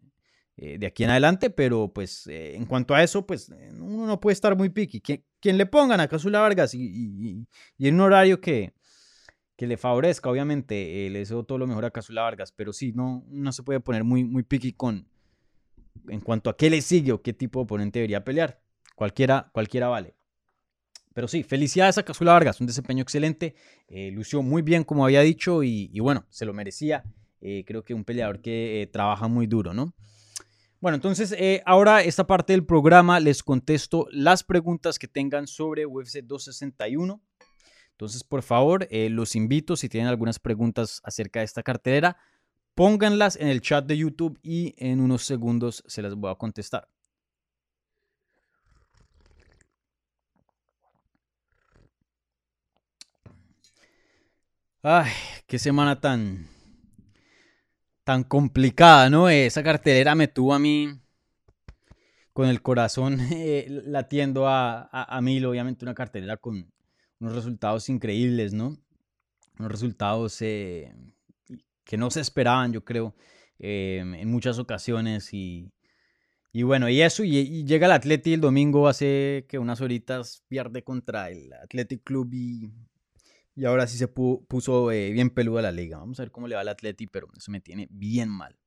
eh, 0.57 0.77
de 0.79 0.87
aquí 0.87 1.03
en 1.03 1.11
adelante, 1.11 1.49
pero 1.49 1.91
pues 1.93 2.25
eh, 2.27 2.55
en 2.55 2.65
cuanto 2.65 2.95
a 2.95 3.03
eso, 3.03 3.25
pues 3.25 3.51
uno 3.79 4.07
no 4.07 4.19
puede 4.19 4.33
estar 4.33 4.57
muy 4.57 4.69
picky. 4.69 5.01
Quien, 5.01 5.57
le 5.57 5.65
pongan 5.65 5.99
a 5.99 6.07
Casula 6.07 6.39
Vargas 6.39 6.73
y, 6.73 7.45
en 7.77 7.95
un 7.95 8.01
horario 8.01 8.41
que, 8.41 8.73
que 9.55 9.67
le 9.67 9.77
favorezca, 9.77 10.29
obviamente, 10.29 11.09
le 11.09 11.19
deseo 11.19 11.43
todo 11.43 11.57
lo 11.59 11.67
mejor 11.67 11.85
a 11.85 11.91
Casula 11.91 12.23
Vargas, 12.23 12.51
pero 12.51 12.73
sí, 12.73 12.91
no, 12.93 13.23
no 13.29 13.51
se 13.51 13.63
puede 13.63 13.79
poner 13.79 14.03
muy, 14.03 14.23
muy 14.23 14.43
con 14.75 15.07
en 16.07 16.21
cuanto 16.21 16.49
a 16.49 16.57
qué 16.57 16.69
le 16.69 16.81
sigue 16.81 17.11
o 17.11 17.21
qué 17.21 17.33
tipo 17.33 17.59
de 17.59 17.63
oponente 17.63 17.99
debería 17.99 18.23
pelear. 18.23 18.61
Cualquiera, 18.95 19.49
cualquiera 19.53 19.87
vale. 19.87 20.15
Pero 21.13 21.27
sí, 21.27 21.43
felicidades 21.43 21.97
a 21.97 22.03
Casula 22.03 22.33
Vargas, 22.33 22.61
un 22.61 22.67
desempeño 22.67 23.01
excelente, 23.01 23.55
eh, 23.87 24.11
lució 24.11 24.41
muy 24.41 24.61
bien 24.61 24.83
como 24.83 25.03
había 25.03 25.21
dicho 25.21 25.63
y, 25.63 25.99
bueno, 25.99 26.25
se 26.29 26.45
lo 26.45 26.53
merecía. 26.53 27.03
Eh, 27.41 27.63
creo 27.65 27.83
que 27.83 27.93
un 27.93 28.03
peleador 28.03 28.41
que 28.41 28.81
eh, 28.81 28.87
trabaja 28.87 29.27
muy 29.27 29.47
duro, 29.47 29.73
¿no? 29.73 29.93
Bueno, 30.81 30.95
entonces 30.95 31.33
eh, 31.33 31.61
ahora 31.65 32.03
esta 32.03 32.25
parte 32.25 32.53
del 32.53 32.65
programa 32.65 33.19
les 33.19 33.43
contesto 33.43 34.07
las 34.11 34.45
preguntas 34.45 34.97
que 34.97 35.09
tengan 35.09 35.45
sobre 35.45 35.85
UFC 35.85 36.19
261. 36.23 37.21
Entonces, 37.91 38.23
por 38.23 38.43
favor, 38.43 38.87
eh, 38.89 39.09
los 39.09 39.35
invito, 39.35 39.75
si 39.75 39.89
tienen 39.89 40.07
algunas 40.07 40.39
preguntas 40.39 41.01
acerca 41.03 41.39
de 41.39 41.45
esta 41.45 41.63
cartelera, 41.63 42.15
pónganlas 42.79 43.35
en 43.35 43.49
el 43.49 43.59
chat 43.59 43.85
de 43.85 43.97
YouTube 43.97 44.39
y 44.41 44.73
en 44.77 45.01
unos 45.01 45.25
segundos 45.25 45.83
se 45.85 46.01
las 46.01 46.15
voy 46.15 46.31
a 46.31 46.35
contestar. 46.35 46.87
Ay, 54.81 55.11
qué 55.45 55.59
semana 55.59 55.99
tan 55.99 56.47
tan 58.05 58.23
complicada, 58.23 59.09
¿no? 59.09 59.27
Esa 59.27 59.61
cartelera 59.61 60.15
me 60.15 60.29
tuvo 60.29 60.53
a 60.53 60.59
mí 60.59 61.01
con 62.31 62.47
el 62.47 62.61
corazón 62.61 63.19
eh, 63.31 63.67
latiendo 63.87 64.47
a, 64.47 64.87
a, 64.89 65.19
mil, 65.19 65.45
obviamente 65.45 65.83
una 65.83 65.93
cartelera 65.93 66.37
con 66.37 66.71
unos 67.19 67.35
resultados 67.35 67.89
increíbles, 67.89 68.53
¿no? 68.53 68.77
Unos 69.57 69.69
resultados 69.69 70.41
eh, 70.41 70.93
que 71.89 71.97
no 71.97 72.11
se 72.11 72.21
esperaban, 72.21 72.71
yo 72.71 72.85
creo, 72.85 73.15
eh, 73.57 73.97
en 73.97 74.29
muchas 74.29 74.59
ocasiones 74.59 75.33
y, 75.33 75.73
y 76.51 76.61
bueno, 76.61 76.87
y 76.87 77.01
eso, 77.01 77.23
y, 77.23 77.65
llega 77.65 77.87
el 77.87 77.93
Atleti 77.93 78.31
el 78.33 78.41
domingo 78.41 78.87
hace 78.87 79.47
que 79.49 79.57
unas 79.57 79.81
horitas 79.81 80.43
pierde 80.47 80.83
contra 80.83 81.31
el 81.31 81.51
Athletic 81.51 82.03
Club 82.03 82.29
y 82.31 82.71
y 83.55 83.65
ahora 83.65 83.87
sí 83.87 83.97
se 83.97 84.07
puso 84.07 84.91
eh, 84.91 85.11
bien 85.11 85.31
peluda 85.31 85.63
la 85.63 85.71
liga. 85.71 85.97
Vamos 85.97 86.19
a 86.19 86.23
ver 86.23 86.31
cómo 86.31 86.47
le 86.47 86.55
va 86.55 86.61
al 86.61 86.69
Atleti, 86.69 87.07
pero 87.07 87.27
eso 87.35 87.51
me 87.51 87.59
tiene 87.59 87.87
bien 87.89 88.29
mal. 88.29 88.57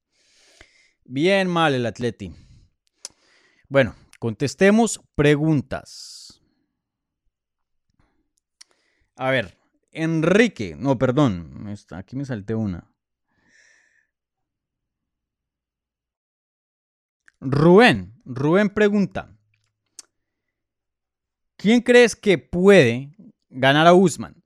Bien 1.05 1.49
mal 1.49 1.75
el 1.75 1.87
Atleti. 1.87 2.35
Bueno, 3.69 3.95
contestemos 4.19 5.01
preguntas. 5.15 6.43
A 9.17 9.31
ver, 9.31 9.57
Enrique, 9.93 10.75
no, 10.77 10.99
perdón, 10.99 11.73
aquí 11.93 12.17
me 12.17 12.27
salté 12.27 12.55
una. 12.55 12.92
Rubén, 17.45 18.15
Rubén 18.25 18.71
pregunta, 18.71 19.37
¿quién 21.57 21.81
crees 21.81 22.15
que 22.15 22.39
puede 22.39 23.17
ganar 23.51 23.89
a 23.89 23.95
Usman? 23.95 24.45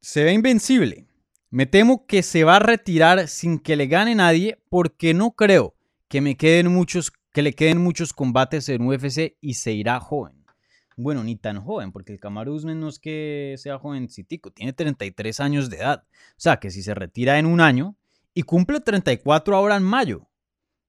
Se 0.00 0.22
ve 0.22 0.32
invencible. 0.34 1.08
Me 1.50 1.66
temo 1.66 2.06
que 2.06 2.22
se 2.22 2.44
va 2.44 2.56
a 2.56 2.60
retirar 2.60 3.26
sin 3.26 3.58
que 3.58 3.74
le 3.74 3.88
gane 3.88 4.14
nadie 4.14 4.62
porque 4.68 5.14
no 5.14 5.32
creo 5.32 5.74
que 6.06 6.20
me 6.20 6.36
queden 6.36 6.72
muchos 6.72 7.12
que 7.32 7.42
le 7.42 7.54
queden 7.54 7.78
muchos 7.78 8.12
combates 8.12 8.68
en 8.68 8.86
UFC 8.86 9.36
y 9.40 9.54
se 9.54 9.72
irá 9.72 9.98
joven. 9.98 10.44
Bueno, 10.96 11.24
ni 11.24 11.34
tan 11.34 11.60
joven, 11.60 11.90
porque 11.90 12.12
el 12.12 12.20
Kamaru 12.20 12.60
no 12.66 12.88
es 12.88 13.00
que 13.00 13.56
sea 13.58 13.80
jovencitico, 13.80 14.52
tiene 14.52 14.74
33 14.74 15.40
años 15.40 15.68
de 15.70 15.78
edad. 15.78 16.04
O 16.12 16.40
sea, 16.40 16.58
que 16.60 16.70
si 16.70 16.84
se 16.84 16.94
retira 16.94 17.40
en 17.40 17.46
un 17.46 17.60
año 17.60 17.96
y 18.32 18.44
cumple 18.44 18.78
34 18.78 19.56
ahora 19.56 19.74
en 19.74 19.82
mayo. 19.82 20.28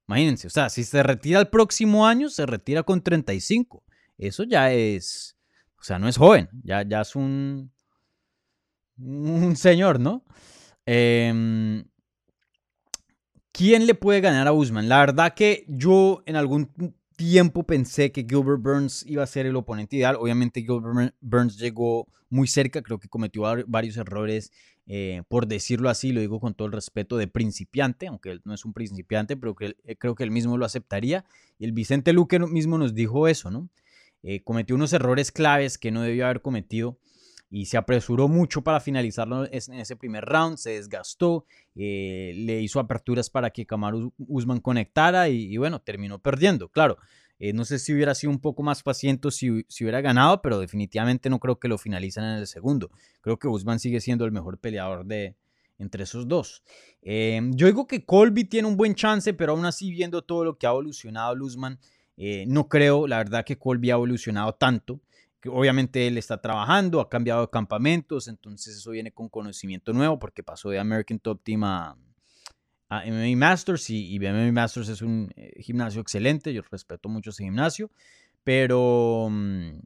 Imagínense, 0.08 0.46
o 0.46 0.50
sea, 0.50 0.68
si 0.68 0.84
se 0.84 1.02
retira 1.02 1.40
el 1.40 1.48
próximo 1.48 2.06
año, 2.06 2.28
se 2.28 2.46
retira 2.46 2.82
con 2.82 3.02
35. 3.02 3.82
Eso 4.18 4.44
ya 4.44 4.72
es, 4.72 5.36
o 5.78 5.82
sea, 5.82 5.98
no 5.98 6.08
es 6.08 6.16
joven, 6.16 6.48
ya, 6.62 6.82
ya 6.82 7.00
es 7.00 7.16
un, 7.16 7.72
un 8.98 9.56
señor, 9.56 9.98
¿no? 9.98 10.24
Em, 10.86 11.84
¿Quién 13.52 13.86
le 13.86 13.94
puede 13.94 14.20
ganar 14.20 14.46
a 14.46 14.52
Usman? 14.52 14.88
La 14.88 15.00
verdad 15.00 15.34
que 15.34 15.64
yo 15.66 16.22
en 16.26 16.36
algún 16.36 16.70
tiempo 17.16 17.64
pensé 17.64 18.12
que 18.12 18.26
Gilbert 18.28 18.62
Burns 18.62 19.04
iba 19.06 19.22
a 19.22 19.26
ser 19.26 19.46
el 19.46 19.56
oponente 19.56 19.96
ideal. 19.96 20.16
Obviamente 20.20 20.60
Gilbert 20.60 21.14
Burns 21.20 21.58
llegó 21.58 22.06
muy 22.28 22.46
cerca, 22.46 22.82
creo 22.82 22.98
que 22.98 23.08
cometió 23.08 23.42
varios 23.66 23.96
errores, 23.96 24.52
eh, 24.88 25.22
por 25.28 25.48
decirlo 25.48 25.88
así, 25.90 26.12
lo 26.12 26.20
digo 26.20 26.38
con 26.38 26.54
todo 26.54 26.66
el 26.66 26.72
respeto 26.72 27.16
de 27.16 27.26
principiante, 27.26 28.06
aunque 28.06 28.30
él 28.30 28.42
no 28.44 28.54
es 28.54 28.64
un 28.64 28.72
principiante, 28.72 29.36
pero 29.36 29.56
eh, 29.60 29.96
creo 29.96 30.14
que 30.14 30.22
él 30.22 30.30
mismo 30.30 30.56
lo 30.56 30.64
aceptaría. 30.64 31.24
Y 31.58 31.64
el 31.64 31.72
Vicente 31.72 32.12
Luque 32.12 32.38
mismo 32.38 32.78
nos 32.78 32.94
dijo 32.94 33.26
eso, 33.26 33.50
¿no? 33.50 33.68
Eh, 34.22 34.42
cometió 34.44 34.76
unos 34.76 34.92
errores 34.92 35.32
claves 35.32 35.76
que 35.76 35.90
no 35.90 36.02
debió 36.02 36.26
haber 36.26 36.40
cometido 36.40 36.98
y 37.50 37.66
se 37.66 37.76
apresuró 37.76 38.28
mucho 38.28 38.62
para 38.62 38.80
finalizarlo 38.80 39.44
en 39.44 39.74
ese 39.74 39.96
primer 39.96 40.24
round, 40.24 40.56
se 40.56 40.70
desgastó, 40.70 41.46
le 41.74 42.60
hizo 42.60 42.80
aperturas 42.80 43.30
para 43.30 43.50
que 43.50 43.66
Kamaru 43.66 44.12
Usman 44.18 44.60
conectara 44.60 45.28
y, 45.28 45.56
bueno, 45.56 45.80
terminó 45.80 46.18
perdiendo, 46.18 46.68
claro. 46.68 46.98
Eh, 47.38 47.52
no 47.52 47.64
sé 47.64 47.78
si 47.78 47.92
hubiera 47.92 48.14
sido 48.14 48.30
un 48.30 48.40
poco 48.40 48.62
más 48.62 48.82
paciente 48.82 49.30
si, 49.30 49.64
si, 49.68 49.84
hubiera 49.84 50.00
ganado, 50.00 50.40
pero 50.42 50.58
definitivamente 50.58 51.28
no 51.28 51.38
creo 51.38 51.58
que 51.58 51.68
lo 51.68 51.78
finalicen 51.78 52.24
en 52.24 52.38
el 52.38 52.46
segundo. 52.46 52.90
Creo 53.20 53.38
que 53.38 53.48
Usman 53.48 53.78
sigue 53.78 54.00
siendo 54.00 54.24
el 54.24 54.32
mejor 54.32 54.58
peleador 54.58 55.04
de, 55.04 55.36
entre 55.78 56.04
esos 56.04 56.26
dos. 56.26 56.62
Eh, 57.02 57.40
yo 57.52 57.66
digo 57.66 57.86
que 57.86 58.04
Colby 58.04 58.44
tiene 58.44 58.68
un 58.68 58.76
buen 58.76 58.94
chance, 58.94 59.34
pero 59.34 59.52
aún 59.52 59.66
así 59.66 59.90
viendo 59.90 60.22
todo 60.22 60.44
lo 60.44 60.58
que 60.58 60.66
ha 60.66 60.70
evolucionado 60.70 61.36
Usman, 61.44 61.78
no 62.46 62.66
creo, 62.68 63.06
la 63.06 63.18
verdad, 63.18 63.44
que 63.44 63.58
Colby 63.58 63.90
ha 63.90 63.94
evolucionado 63.94 64.54
tanto 64.54 65.00
obviamente 65.48 66.06
él 66.06 66.18
está 66.18 66.40
trabajando, 66.40 67.00
ha 67.00 67.08
cambiado 67.08 67.42
de 67.42 67.50
campamentos, 67.50 68.28
entonces 68.28 68.76
eso 68.76 68.90
viene 68.90 69.12
con 69.12 69.28
conocimiento 69.28 69.92
nuevo 69.92 70.18
porque 70.18 70.42
pasó 70.42 70.70
de 70.70 70.78
American 70.78 71.18
Top 71.18 71.40
Team 71.42 71.64
a, 71.64 71.96
MMA 72.90 73.36
Masters 73.36 73.90
y, 73.90 74.18
MMA 74.18 74.52
Masters 74.52 74.88
es 74.88 75.02
un 75.02 75.32
eh, 75.36 75.52
gimnasio 75.60 76.00
excelente, 76.00 76.52
yo 76.52 76.62
respeto 76.70 77.08
mucho 77.08 77.30
ese 77.30 77.44
gimnasio, 77.44 77.90
pero, 78.44 79.28
mm, 79.30 79.80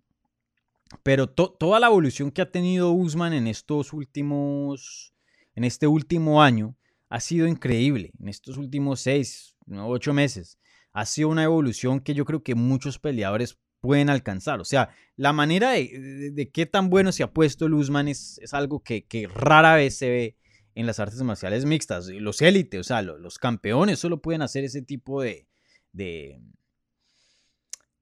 pero 1.02 1.28
toda 1.28 1.80
la 1.80 1.86
evolución 1.86 2.30
que 2.30 2.42
ha 2.42 2.50
tenido 2.50 2.92
Usman 2.92 3.32
en 3.32 3.46
estos 3.46 3.92
últimos, 3.92 5.14
en 5.54 5.64
este 5.64 5.86
último 5.86 6.42
año 6.42 6.76
ha 7.08 7.20
sido 7.20 7.46
increíble, 7.46 8.12
en 8.20 8.28
estos 8.28 8.56
últimos 8.56 9.00
seis, 9.00 9.56
ocho 9.70 10.12
meses. 10.12 10.58
Ha 10.92 11.06
sido 11.06 11.28
una 11.28 11.44
evolución 11.44 12.00
que 12.00 12.14
yo 12.14 12.24
creo 12.24 12.42
que 12.42 12.54
muchos 12.54 12.98
peleadores 12.98 13.58
pueden 13.80 14.10
alcanzar. 14.10 14.60
O 14.60 14.64
sea, 14.64 14.90
la 15.16 15.32
manera 15.32 15.72
de, 15.72 16.50
qué 16.52 16.66
tan 16.66 16.90
bueno 16.90 17.12
se 17.12 17.22
ha 17.22 17.32
puesto 17.32 17.68
Luzman 17.68 18.08
es, 18.08 18.38
es 18.42 18.54
algo 18.54 18.82
que, 18.82 19.06
rara 19.32 19.74
vez 19.74 19.96
se 19.96 20.08
ve 20.08 20.36
en 20.80 20.86
las 20.86 21.00
artes 21.00 21.22
marciales 21.22 21.64
mixtas. 21.64 22.08
Los 22.08 22.42
élites, 22.42 22.80
o 22.80 22.84
sea, 22.84 23.02
los, 23.02 23.38
campeones 23.38 23.98
solo 23.98 24.20
pueden 24.20 24.42
hacer 24.42 24.64
ese 24.64 24.82
tipo 24.82 25.22
de, 25.22 25.46
de, 25.92 26.40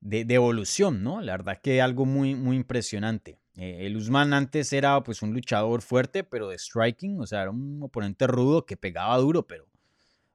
de, 0.00 0.34
evolución, 0.34 1.02
¿no? 1.02 1.20
La 1.20 1.32
verdad 1.32 1.60
que 1.62 1.82
algo 1.82 2.06
muy, 2.06 2.34
muy 2.34 2.56
impresionante. 2.56 3.40
Eh, 3.56 3.86
el 3.86 3.96
Usman 3.96 4.32
antes 4.32 4.72
era 4.72 5.02
pues 5.02 5.22
un 5.22 5.32
luchador 5.32 5.82
fuerte, 5.82 6.24
pero 6.24 6.48
de 6.48 6.58
striking, 6.58 7.20
o 7.20 7.26
sea, 7.26 7.42
era 7.42 7.50
un 7.50 7.82
oponente 7.82 8.26
rudo 8.26 8.64
que 8.64 8.76
pegaba 8.76 9.16
duro, 9.18 9.46
pero, 9.46 9.66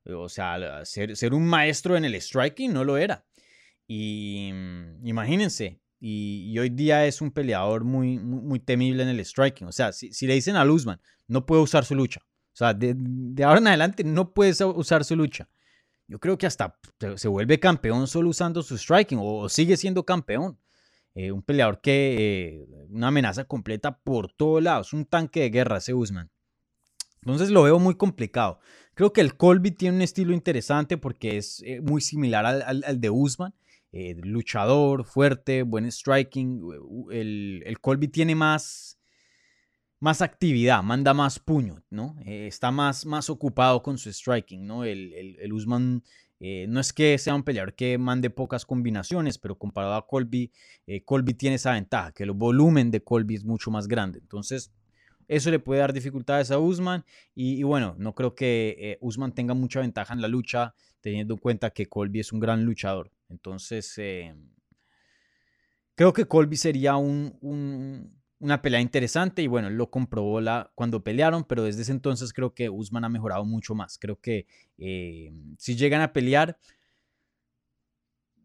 o 0.05 0.29
sea, 0.29 0.83
ser, 0.85 1.15
ser 1.15 1.33
un 1.33 1.45
maestro 1.45 1.95
en 1.95 2.05
el 2.05 2.19
striking 2.21 2.73
no 2.73 2.83
lo 2.83 2.97
era. 2.97 3.25
Y 3.87 4.51
mm, 4.53 5.07
imagínense, 5.07 5.79
y, 6.05 6.59
hoy 6.59 6.67
día 6.67 7.05
es 7.05 7.21
un 7.21 7.31
peleador 7.31 7.85
muy, 7.85 8.19
muy, 8.19 8.59
temible 8.59 9.03
en 9.03 9.09
el 9.09 9.23
striking. 9.23 9.67
O 9.67 9.71
sea, 9.71 9.93
si, 9.93 10.27
le 10.27 10.33
dicen 10.33 10.57
a 10.57 10.65
Luzman, 10.65 10.99
no 11.29 11.45
puede 11.45 11.61
usar 11.61 11.85
su 11.85 11.95
lucha. 11.95 12.19
O 12.53 12.55
sea, 12.55 12.73
de, 12.73 12.95
ahora 13.43 13.59
en 13.59 13.67
adelante 13.67 14.03
no 14.03 14.33
puede 14.33 14.63
usar 14.65 15.03
su 15.03 15.15
lucha. 15.15 15.49
Yo 16.07 16.19
creo 16.19 16.37
que 16.37 16.45
hasta 16.45 16.77
se, 17.15 17.27
vuelve 17.27 17.59
campeón 17.59 18.07
solo 18.07 18.29
usando 18.29 18.61
su 18.61 18.77
striking 18.77 19.19
o, 19.21 19.49
sigue 19.49 19.77
siendo 19.77 20.03
campeón. 20.05 20.59
Eh, 21.15 21.31
un 21.31 21.43
peleador 21.43 21.79
que, 21.81 22.63
eh, 22.63 22.85
una 22.89 23.07
amenaza 23.07 23.45
completa 23.45 23.99
por 23.99 24.31
todos 24.33 24.61
lados, 24.63 24.93
un 24.93 25.05
tanque 25.05 25.41
de 25.41 25.49
guerra 25.49 25.77
ese 25.77 25.93
Usman. 25.93 26.31
Entonces 27.21 27.51
lo 27.51 27.63
veo 27.63 27.79
muy 27.79 27.95
complicado. 27.95 28.59
Creo 28.95 29.13
que 29.13 29.21
el 29.21 29.37
Colby 29.37 29.71
tiene 29.71 29.97
un 29.97 30.01
estilo 30.01 30.33
interesante 30.33 30.97
porque 30.97 31.37
es 31.37 31.61
eh, 31.65 31.81
muy 31.81 32.01
similar 32.01 32.45
al, 32.45 32.83
al 32.83 32.99
de 32.99 33.09
Usman. 33.09 33.53
Eh, 33.95 34.15
luchador, 34.23 35.05
fuerte, 35.05 35.61
buen 35.61 35.89
striking. 35.91 36.61
El, 37.11 37.77
Colby 37.79 38.07
tiene 38.07 38.33
más, 38.33 38.97
más 40.03 40.21
actividad, 40.21 40.83
manda 40.83 41.13
más 41.13 41.39
puño, 41.39 41.81
¿no? 41.89 42.17
Eh, 42.25 42.45
está 42.47 42.71
más, 42.71 43.05
más 43.05 43.29
ocupado 43.29 43.81
con 43.81 43.97
su 43.97 44.11
striking, 44.11 44.67
¿no? 44.67 44.83
El, 44.83 45.13
el, 45.39 45.53
Usman 45.53 46.03
eh, 46.41 46.65
no 46.67 46.81
es 46.81 46.91
que 46.91 47.17
sea 47.17 47.33
un 47.33 47.43
peleador 47.43 47.73
que 47.73 47.97
mande 47.97 48.29
pocas 48.29 48.65
combinaciones, 48.65 49.37
pero 49.37 49.57
comparado 49.57 49.93
a 49.93 50.05
Colby, 50.05 50.51
Colby 51.05 51.35
tiene 51.35 51.55
esa 51.55 51.71
ventaja, 51.71 52.11
que 52.11 52.23
el 52.23 52.31
volumen 52.31 52.91
de 52.91 53.01
Colby 53.01 53.35
es 53.35 53.45
mucho 53.45 53.71
más 53.71 53.87
grande. 53.87 54.19
Entonces, 54.19 54.73
eso 55.29 55.49
le 55.49 55.59
puede 55.59 55.79
dar 55.79 55.93
dificultades 55.93 56.51
a 56.51 56.59
Usman. 56.59 57.05
Y, 57.33 57.63
bueno, 57.63 57.95
no 57.97 58.13
creo 58.13 58.35
que 58.35 58.97
Usman 58.99 59.31
tenga 59.33 59.53
mucha 59.53 59.79
ventaja 59.79 60.13
en 60.13 60.21
la 60.21 60.27
lucha, 60.27 60.75
teniendo 60.99 61.35
en 61.35 61.39
cuenta 61.39 61.69
que 61.69 61.87
Colby 61.87 62.19
es 62.19 62.33
un 62.33 62.41
gran 62.41 62.65
luchador. 62.65 63.09
Entonces, 63.29 63.97
eh, 63.99 64.35
creo 65.95 66.11
que 66.11 66.25
Colby 66.25 66.57
sería 66.57 66.97
una 68.43 68.61
pelea 68.61 68.81
interesante 68.81 69.41
y 69.41 69.47
bueno, 69.47 69.69
lo 69.69 69.89
comprobó 69.89 70.41
la, 70.41 70.69
cuando 70.75 71.01
pelearon, 71.01 71.45
pero 71.45 71.63
desde 71.63 71.83
ese 71.83 71.93
entonces 71.93 72.33
creo 72.33 72.53
que 72.53 72.69
Usman 72.69 73.05
ha 73.05 73.09
mejorado 73.09 73.45
mucho 73.45 73.73
más. 73.73 73.97
Creo 73.97 74.19
que 74.19 74.47
eh, 74.77 75.31
si 75.57 75.77
llegan 75.77 76.01
a 76.01 76.11
pelear, 76.11 76.59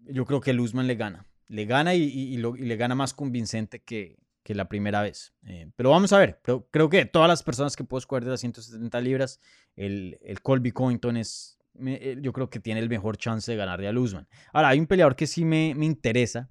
yo 0.04 0.24
creo 0.24 0.40
que 0.40 0.52
Luzman 0.52 0.86
le 0.86 0.94
gana. 0.94 1.26
Le 1.48 1.64
gana 1.64 1.96
y, 1.96 2.36
le 2.36 2.76
gana 2.76 2.94
más 2.94 3.12
convincente 3.12 3.80
que, 3.80 4.16
la 4.46 4.68
primera 4.68 5.02
vez. 5.02 5.34
Eh, 5.46 5.68
pero 5.76 5.90
vamos 5.90 6.12
a 6.12 6.18
ver. 6.18 6.40
Pero, 6.42 6.66
creo 6.70 6.88
que 6.88 7.04
todas 7.04 7.28
las 7.28 7.42
personas 7.42 7.74
que 7.74 7.84
puedo 7.84 7.98
escoger 7.98 8.24
de 8.24 8.30
las 8.30 8.40
170 8.40 9.00
libras, 9.00 9.40
el, 9.76 10.18
el 10.22 10.40
Colby 10.40 10.70
Covington 10.70 11.16
es, 11.16 11.58
eh, 11.84 12.16
yo 12.22 12.32
creo 12.32 12.48
que 12.48 12.60
tiene 12.60 12.80
el 12.80 12.88
mejor 12.88 13.18
chance 13.18 13.50
de 13.50 13.58
ganarle 13.58 13.88
a 13.88 13.92
Luzman. 13.92 14.28
Ahora, 14.52 14.68
hay 14.68 14.78
un 14.78 14.86
peleador 14.86 15.16
que 15.16 15.26
sí 15.26 15.44
me, 15.44 15.74
me 15.74 15.86
interesa. 15.86 16.48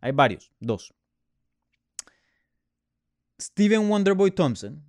Hay 0.00 0.12
varios, 0.12 0.52
dos. 0.60 0.94
Steven 3.40 3.88
Wonderboy 3.90 4.30
Thompson, 4.32 4.84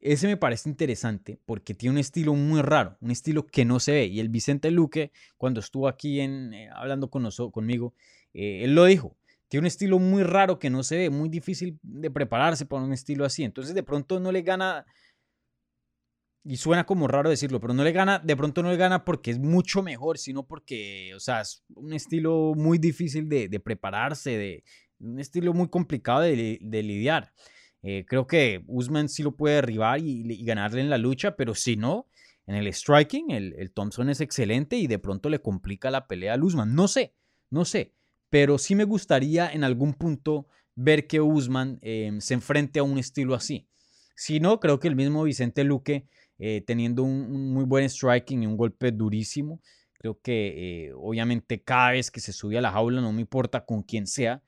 ese 0.00 0.28
me 0.28 0.36
parece 0.36 0.68
interesante 0.68 1.40
porque 1.44 1.74
tiene 1.74 1.94
un 1.94 1.98
estilo 1.98 2.34
muy 2.34 2.62
raro, 2.62 2.96
un 3.00 3.10
estilo 3.10 3.46
que 3.46 3.64
no 3.64 3.80
se 3.80 3.92
ve. 3.92 4.06
Y 4.06 4.20
el 4.20 4.28
Vicente 4.28 4.70
Luque, 4.70 5.10
cuando 5.36 5.60
estuvo 5.60 5.88
aquí 5.88 6.20
en, 6.20 6.54
eh, 6.54 6.68
hablando 6.72 7.10
con 7.10 7.22
nosotros, 7.22 7.52
conmigo, 7.52 7.94
eh, 8.32 8.62
él 8.64 8.74
lo 8.74 8.84
dijo. 8.84 9.16
Tiene 9.48 9.62
un 9.62 9.66
estilo 9.66 9.98
muy 9.98 10.22
raro 10.22 10.58
que 10.58 10.70
no 10.70 10.82
se 10.82 10.96
ve, 10.96 11.10
muy 11.10 11.28
difícil 11.28 11.78
de 11.82 12.10
prepararse 12.10 12.66
para 12.66 12.82
un 12.82 12.92
estilo 12.92 13.24
así. 13.24 13.42
Entonces 13.44 13.74
de 13.74 13.82
pronto 13.82 14.20
no 14.20 14.30
le 14.32 14.42
gana, 14.42 14.86
y 16.44 16.56
suena 16.56 16.84
como 16.84 17.08
raro 17.08 17.30
decirlo, 17.30 17.60
pero 17.60 17.74
no 17.74 17.82
le 17.82 17.92
gana, 17.92 18.20
de 18.20 18.36
pronto 18.36 18.62
no 18.62 18.70
le 18.70 18.76
gana 18.76 19.04
porque 19.04 19.32
es 19.32 19.38
mucho 19.38 19.82
mejor, 19.82 20.18
sino 20.18 20.46
porque, 20.46 21.12
o 21.16 21.20
sea, 21.20 21.40
es 21.40 21.64
un 21.74 21.92
estilo 21.92 22.54
muy 22.56 22.78
difícil 22.78 23.28
de, 23.28 23.60
prepararse, 23.60 24.36
de, 24.36 24.64
un 25.00 25.18
estilo 25.18 25.52
muy 25.52 25.68
complicado 25.68 26.20
de, 26.20 26.58
de 26.60 26.82
lidiar. 26.82 27.32
Eh, 27.88 28.04
creo 28.04 28.26
que 28.26 28.64
Usman 28.66 29.08
sí 29.08 29.22
lo 29.22 29.36
puede 29.36 29.54
derribar 29.54 30.00
y, 30.00 30.44
ganarle 30.44 30.80
en 30.80 30.90
la 30.90 30.98
lucha, 30.98 31.36
pero 31.36 31.54
si 31.54 31.76
no, 31.76 32.08
en 32.48 32.56
el 32.56 32.66
striking, 32.74 33.30
el, 33.30 33.70
Thompson 33.72 34.10
es 34.10 34.20
excelente 34.20 34.76
y 34.76 34.88
de 34.88 34.98
pronto 34.98 35.28
le 35.28 35.38
complica 35.38 35.88
la 35.92 36.08
pelea 36.08 36.34
a 36.34 36.36
Usman. 36.44 36.74
No 36.74 36.88
sé, 36.88 37.14
no 37.48 37.64
sé, 37.64 37.92
pero 38.28 38.58
sí 38.58 38.74
me 38.74 38.82
gustaría 38.82 39.48
en 39.52 39.62
algún 39.62 39.94
punto 39.94 40.48
ver 40.74 41.06
que 41.06 41.20
Usman 41.20 41.78
em, 41.80 42.20
se 42.20 42.34
enfrente 42.34 42.80
a 42.80 42.82
un 42.82 42.98
estilo 42.98 43.36
así. 43.36 43.68
Si 44.16 44.40
no, 44.40 44.58
creo 44.58 44.80
que 44.80 44.88
el 44.88 44.96
mismo 44.96 45.22
Vicente 45.22 45.62
Luque, 45.62 46.08
eh, 46.40 46.64
teniendo 46.66 47.04
un, 47.04 47.52
muy 47.52 47.64
buen 47.66 47.88
striking 47.88 48.42
y 48.42 48.46
un 48.48 48.56
golpe 48.56 48.90
durísimo, 48.90 49.60
creo 49.92 50.18
que 50.20 50.88
eh, 50.88 50.92
obviamente 50.92 51.62
cada 51.62 51.92
vez 51.92 52.10
que 52.10 52.18
se 52.18 52.32
sube 52.32 52.58
a 52.58 52.62
la 52.62 52.72
jaula, 52.72 53.00
no 53.00 53.12
me 53.12 53.20
importa 53.20 53.64
con 53.64 53.84
quién 53.84 54.08
sea, 54.08 54.42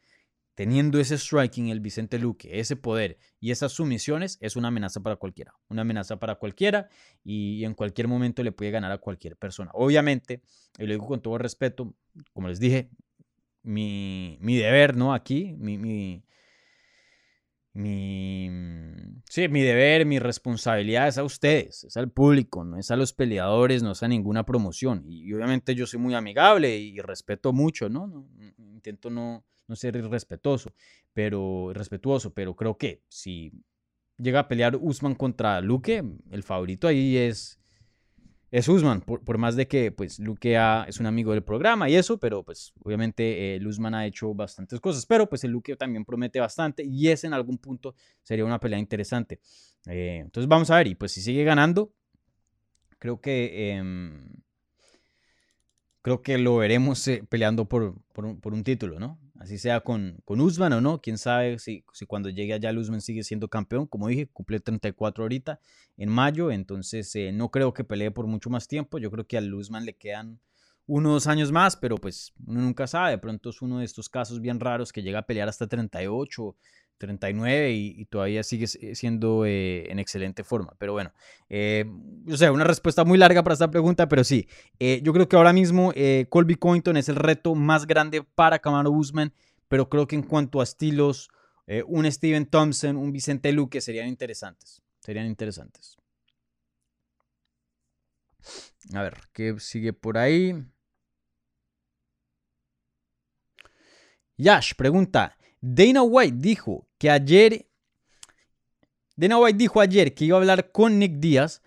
teniendo 0.59 0.99
ese 0.99 1.17
striking, 1.17 1.69
el 1.69 1.79
Vicente 1.79 2.19
Luque, 2.19 2.59
ese 2.59 2.75
poder 2.75 3.17
y 3.39 3.53
esas 3.53 3.71
sumisiones, 3.71 4.39
es 4.41 4.57
una 4.57 4.67
amenaza 4.67 5.01
para 5.01 5.15
cualquiera. 5.15 5.55
Una 5.69 5.83
amenaza 5.83 6.19
para 6.19 6.35
cualquiera 6.35 6.89
y, 7.23 7.65
en 7.65 7.75
cualquier 7.75 8.09
momento 8.09 8.43
le 8.43 8.51
puede 8.51 8.73
ganar 8.73 8.91
a 8.91 8.99
cualquier 8.99 9.37
persona. 9.37 9.71
Obviamente, 9.73 10.43
y 10.77 10.87
lo 10.87 10.95
digo 10.95 11.07
con 11.07 11.23
todo 11.23 11.39
respeto, 11.39 11.95
como 12.33 12.49
les 12.49 12.59
dije, 12.59 12.91
mi, 13.63 14.37
deber, 14.41 14.97
¿no? 14.97 15.15
Aquí, 15.15 15.55
mi, 15.57 15.79
mi, 15.79 16.25
sí, 19.31 19.49
mi 19.49 19.63
deber, 19.63 20.07
mi 20.07 20.19
responsabilidad 20.19 21.07
es 21.07 21.19
a 21.19 21.23
ustedes, 21.23 21.85
es 21.85 21.97
al 21.97 22.11
público, 22.11 22.65
no 22.65 22.79
es 22.79 22.91
a 22.91 22.97
los 22.97 23.13
peleadores, 23.13 23.85
no 23.85 23.93
es 23.93 24.03
a 24.03 24.09
ninguna 24.09 24.45
promoción. 24.45 25.05
Y, 25.07 25.33
obviamente 25.33 25.77
yo 25.77 25.87
soy 25.87 26.01
muy 26.01 26.15
amigable 26.15 26.77
y, 26.79 26.99
respeto 26.99 27.53
mucho, 27.53 27.89
¿no? 27.89 28.27
Intento 28.59 29.09
no 29.09 29.45
no 29.69 29.77
ser 29.77 29.97
irrespetuoso, 29.97 30.73
pero 31.13 31.73
respetuoso, 31.73 32.33
pero 32.35 32.57
creo 32.57 32.77
que 32.77 33.03
si 33.09 33.53
llega 34.17 34.41
a 34.41 34.49
pelear 34.49 34.77
Usman 34.77 35.15
contra 35.15 35.61
Luque, 35.61 36.03
el 36.31 36.43
favorito 36.43 36.89
ahí 36.89 37.17
es 37.17 37.59
es 38.51 38.67
Usman, 38.67 39.03
por, 39.03 39.37
más 39.37 39.57
de 39.57 39.69
que 39.69 39.93
pues 39.93 40.19
Luque 40.19 40.59
es 40.87 41.01
un 41.01 41.07
amigo 41.07 41.33
del 41.33 41.43
programa 41.43 41.89
y 41.91 41.97
eso, 41.97 42.19
pero 42.19 42.43
pues 42.43 42.73
obviamente 42.83 43.57
el 43.57 43.67
Usman 43.67 43.95
ha 43.95 44.07
hecho 44.07 44.33
bastantes 44.33 44.81
cosas, 44.81 45.05
pero 45.05 45.29
pues 45.29 45.45
el 45.45 45.51
Luque 45.51 45.77
también 45.77 46.05
promete 46.05 46.41
bastante 46.41 46.83
y 46.83 47.09
ese 47.09 47.27
en 47.27 47.35
algún 47.35 47.59
punto 47.59 47.95
sería 48.23 48.47
una 48.47 48.59
pelea 48.59 48.79
interesante. 48.79 49.41
Eh, 49.87 50.21
entonces 50.25 50.49
vamos 50.49 50.71
a 50.71 50.77
ver, 50.77 50.87
y 50.87 50.95
pues 50.95 51.13
si 51.13 51.21
sigue 51.21 51.45
ganando, 51.45 51.93
creo 52.99 53.21
que 53.21 53.73
em, 53.73 54.29
creo 56.01 56.23
que 56.23 56.39
lo 56.39 56.57
veremos 56.57 57.07
eh, 57.09 57.23
peleando 57.29 57.69
por, 57.69 58.01
por, 58.15 58.55
un, 58.55 58.65
título, 58.65 58.99
¿no? 58.99 59.19
Así 59.39 59.57
sea 59.57 59.81
con, 59.81 60.21
con 60.25 60.41
Usman 60.41 60.73
o 60.73 60.81
no, 60.81 61.01
quién 61.01 61.17
sabe 61.17 61.61
si, 61.61 61.85
si 61.93 62.07
cuando 62.07 62.29
llegue 62.29 62.55
allá 62.55 62.73
Usman 62.77 63.01
sigue 63.01 63.23
siendo 63.23 63.47
campeón. 63.49 63.87
Como 63.87 64.09
dije, 64.09 64.27
cumple 64.27 64.59
34 64.59 65.23
ahorita 65.23 65.61
en 65.97 66.09
mayo, 66.11 66.51
entonces 66.51 67.15
eh, 67.15 67.31
no 67.33 67.51
creo 67.51 67.73
que 67.73 67.85
pelee 67.85 68.11
por 68.11 68.27
mucho 68.27 68.51
más 68.51 68.67
tiempo. 68.67 68.99
Yo 68.99 69.13
creo 69.13 69.29
que 69.29 69.39
a 69.39 69.41
Usman 69.41 69.85
le 69.85 69.95
quedan 69.95 70.41
uno 70.89 71.13
dos 71.13 71.29
años 71.29 71.53
más, 71.53 71.77
pero 71.77 71.97
pues 71.99 72.33
uno 72.47 72.63
nunca 72.63 72.89
sabe. 72.89 73.13
De 73.13 73.19
pronto 73.19 73.51
es 73.51 73.63
uno 73.63 73.79
de 73.79 73.85
estos 73.85 74.09
casos 74.09 74.41
bien 74.41 74.59
raros 74.59 74.93
que 74.93 75.03
llega 75.03 75.21
a 75.21 75.27
pelear 75.27 75.49
hasta 75.49 75.69
38 75.69 76.57
39 76.99 77.73
y, 77.73 78.05
todavía 78.07 78.43
sigue 78.43 78.67
siendo 78.67 79.47
eh, 79.47 79.91
en 79.91 79.99
excelente 79.99 80.45
forma. 80.45 80.75
Pero 80.79 80.93
bueno, 80.93 81.13
eh, 81.49 81.85
o 82.31 82.37
sea, 82.37 82.53
una 82.53 82.65
respuesta 82.65 83.05
muy 83.05 83.17
larga 83.17 83.43
para 83.43 83.55
esta 83.55 83.71
pregunta, 83.71 84.09
pero 84.09 84.25
sí, 84.25 84.49
eh, 84.79 85.01
yo 85.03 85.13
creo 85.13 85.29
que 85.29 85.37
ahora 85.37 85.53
mismo 85.53 85.93
Colby 86.29 86.57
Cointon 86.57 86.97
es 86.97 87.09
el 87.09 87.17
reto 87.17 87.55
más 87.55 87.87
grande 87.87 88.23
para 88.23 88.59
Camaro 88.59 88.91
Usman, 88.91 89.33
pero 89.69 89.89
creo 89.89 90.07
que 90.07 90.17
en 90.17 90.23
cuanto 90.23 90.61
a 90.61 90.65
estilos, 90.65 91.31
un 91.87 92.11
Steven 92.11 92.47
Thompson, 92.47 92.97
un 92.97 93.13
Vicente 93.13 93.53
Luque 93.53 93.81
serían 93.81 94.09
interesantes. 94.09 94.83
Serían 95.01 95.27
interesantes. 95.27 95.97
A 98.95 99.03
ver, 99.03 99.19
¿qué 99.33 99.55
sigue 99.61 99.93
por 99.93 100.17
ahí? 100.17 100.55
Yash 104.39 104.75
pregunta, 104.75 105.37
Dana 105.61 106.03
White 106.03 106.37
dijo 106.39 106.89
que 106.99 107.11
ayer, 107.11 107.69
Dana 109.17 109.39
White 109.39 109.59
dijo 109.59 109.81
ayer 109.81 110.15
que 110.15 110.25
iba 110.25 110.37
a 110.37 110.41
hablar 110.41 110.71
con 110.71 110.99
Nick 110.99 111.15
Díaz 111.15 111.63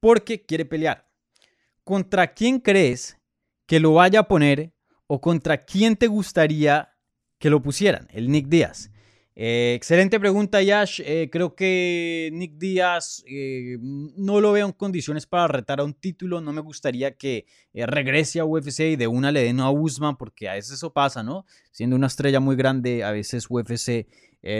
porque 0.00 0.44
quiere 0.44 0.64
pelear. 0.64 1.10
¿Contra 1.84 2.32
quién 2.32 2.60
crees 2.60 3.18
que 3.66 3.80
lo 3.80 3.94
vaya 3.94 4.20
a 4.20 4.28
poner 4.28 4.72
o 5.06 5.20
contra 5.20 5.64
quién 5.64 5.96
te 5.96 6.06
gustaría 6.06 6.96
que 7.38 7.50
lo 7.50 7.62
pusieran? 7.62 8.08
El 8.10 8.30
Nick 8.30 8.48
Díaz. 8.48 8.90
Eh, 9.36 9.74
excelente 9.74 10.20
pregunta, 10.20 10.62
Yash. 10.62 11.00
Eh, 11.04 11.28
creo 11.30 11.56
que 11.56 12.30
Nick 12.32 12.52
Díaz 12.56 13.24
eh, 13.26 13.78
no 13.80 14.40
lo 14.40 14.52
veo 14.52 14.66
en 14.66 14.72
condiciones 14.72 15.26
para 15.26 15.48
retar 15.48 15.80
a 15.80 15.84
un 15.84 15.94
título. 15.94 16.40
No 16.40 16.52
me 16.52 16.60
gustaría 16.60 17.16
que 17.16 17.46
regrese 17.72 18.38
a 18.38 18.44
UFC 18.44 18.80
y 18.80 18.96
de 18.96 19.08
una 19.08 19.32
le 19.32 19.42
den 19.42 19.60
a 19.60 19.70
Usman, 19.70 20.16
porque 20.16 20.48
a 20.48 20.54
veces 20.54 20.74
eso 20.74 20.92
pasa, 20.92 21.22
¿no? 21.22 21.46
Siendo 21.72 21.96
una 21.96 22.06
estrella 22.06 22.38
muy 22.38 22.54
grande, 22.54 23.02
a 23.02 23.10
veces 23.10 23.46
UFC 23.48 24.06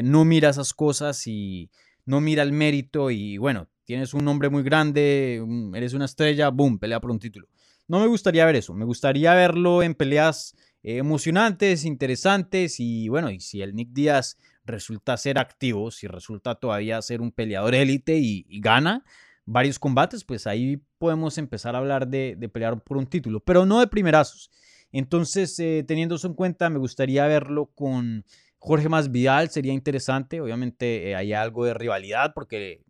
no 0.02 0.24
mira 0.24 0.48
esas 0.48 0.72
cosas 0.72 1.26
y 1.26 1.70
no 2.04 2.20
mira 2.20 2.42
el 2.42 2.52
mérito. 2.52 3.10
Y 3.10 3.38
bueno, 3.38 3.68
tienes 3.84 4.12
un 4.12 4.24
nombre 4.24 4.48
muy 4.48 4.64
grande, 4.64 5.44
eres 5.74 5.92
una 5.94 6.06
estrella, 6.06 6.48
boom, 6.48 6.78
pelea 6.78 7.00
por 7.00 7.12
un 7.12 7.20
título. 7.20 7.46
No 7.86 8.00
me 8.00 8.08
gustaría 8.08 8.46
ver 8.46 8.56
eso. 8.56 8.74
Me 8.74 8.84
gustaría 8.84 9.34
verlo 9.34 9.82
en 9.84 9.94
peleas 9.94 10.56
emocionantes, 10.82 11.84
interesantes 11.84 12.80
y 12.80 13.08
bueno, 13.08 13.30
y 13.30 13.40
si 13.40 13.62
el 13.62 13.74
Nick 13.74 13.90
Díaz 13.92 14.36
resulta 14.64 15.16
ser 15.16 15.38
activo, 15.38 15.90
si 15.90 16.06
resulta 16.06 16.54
todavía 16.54 17.00
ser 17.02 17.20
un 17.20 17.32
peleador 17.32 17.74
élite 17.74 18.16
y, 18.16 18.44
gana 18.60 19.04
varios 19.46 19.78
combates, 19.78 20.24
pues 20.24 20.46
ahí 20.46 20.80
podemos 20.98 21.36
empezar 21.36 21.74
a 21.74 21.78
hablar 21.78 22.08
de, 22.08 22.36
pelear 22.52 22.82
por 22.82 22.96
un 22.96 23.06
título, 23.06 23.40
pero 23.40 23.66
no 23.66 23.80
de 23.80 23.86
primerazos. 23.86 24.50
Entonces, 24.90 25.58
eh, 25.58 25.84
teniendo 25.86 26.14
eso 26.14 26.28
en 26.28 26.34
cuenta, 26.34 26.70
me 26.70 26.78
gustaría 26.78 27.26
verlo 27.26 27.66
con 27.74 28.24
Jorge 28.58 28.88
Masvidal, 28.88 29.50
sería 29.50 29.72
interesante. 29.72 30.40
Obviamente 30.40 31.10
eh, 31.10 31.14
hay 31.16 31.34
algo 31.34 31.66
de 31.66 31.74
rivalidad 31.74 32.32
porque 32.34 32.82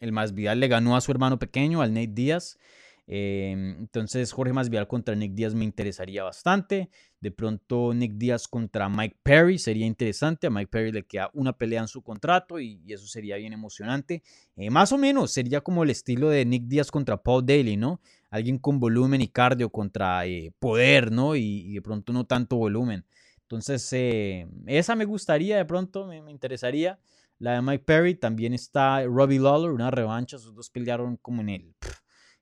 el 0.00 0.12
Masvidal 0.12 0.60
le 0.60 0.68
ganó 0.68 0.96
a 0.96 1.00
su 1.00 1.12
hermano 1.12 1.38
pequeño, 1.38 1.82
al 1.82 1.92
Nate 1.92 2.12
Díaz. 2.12 2.58
Em, 3.06 3.78
entonces, 3.78 4.32
Jorge 4.32 4.52
Masvidal 4.52 4.88
contra 4.88 5.14
Nick 5.14 5.34
Díaz 5.34 5.54
me 5.54 5.64
interesaría 5.64 6.24
bastante. 6.24 6.88
De 7.22 7.30
pronto, 7.30 7.94
Nick 7.94 8.14
Díaz 8.14 8.48
contra 8.48 8.88
Mike 8.88 9.16
Perry 9.22 9.56
sería 9.56 9.86
interesante. 9.86 10.48
A 10.48 10.50
Mike 10.50 10.66
Perry 10.66 10.90
le 10.90 11.04
queda 11.04 11.30
una 11.34 11.52
pelea 11.52 11.80
en 11.80 11.86
su 11.86 12.02
contrato 12.02 12.58
y, 12.58 12.82
eso 12.88 13.06
sería 13.06 13.36
bien 13.36 13.52
emocionante. 13.52 14.24
Eh, 14.56 14.70
más 14.70 14.90
o 14.90 14.98
menos 14.98 15.30
sería 15.30 15.60
como 15.60 15.84
el 15.84 15.90
estilo 15.90 16.30
de 16.30 16.44
Nick 16.44 16.64
Díaz 16.64 16.90
contra 16.90 17.22
Paul 17.22 17.46
Daly, 17.46 17.76
¿no? 17.76 18.00
Alguien 18.28 18.58
con 18.58 18.80
volumen 18.80 19.20
y 19.20 19.28
cardio 19.28 19.70
contra 19.70 20.26
eh, 20.26 20.52
poder, 20.58 21.12
¿no? 21.12 21.36
Y, 21.36 21.74
de 21.74 21.80
pronto 21.80 22.12
no 22.12 22.26
tanto 22.26 22.56
volumen. 22.56 23.06
Entonces, 23.42 23.88
eh, 23.92 24.48
esa 24.66 24.96
me 24.96 25.04
gustaría, 25.04 25.58
de 25.58 25.64
pronto 25.64 26.08
me, 26.08 26.18
interesaría. 26.28 26.98
La 27.38 27.54
de 27.54 27.62
Mike 27.62 27.84
Perry 27.84 28.16
también 28.16 28.52
está 28.52 29.04
Robbie 29.04 29.38
Lawler, 29.38 29.70
una 29.70 29.92
revancha. 29.92 30.38
Esos 30.38 30.56
dos 30.56 30.70
pelearon 30.70 31.16
como 31.18 31.40
en 31.42 31.48
el 31.50 31.74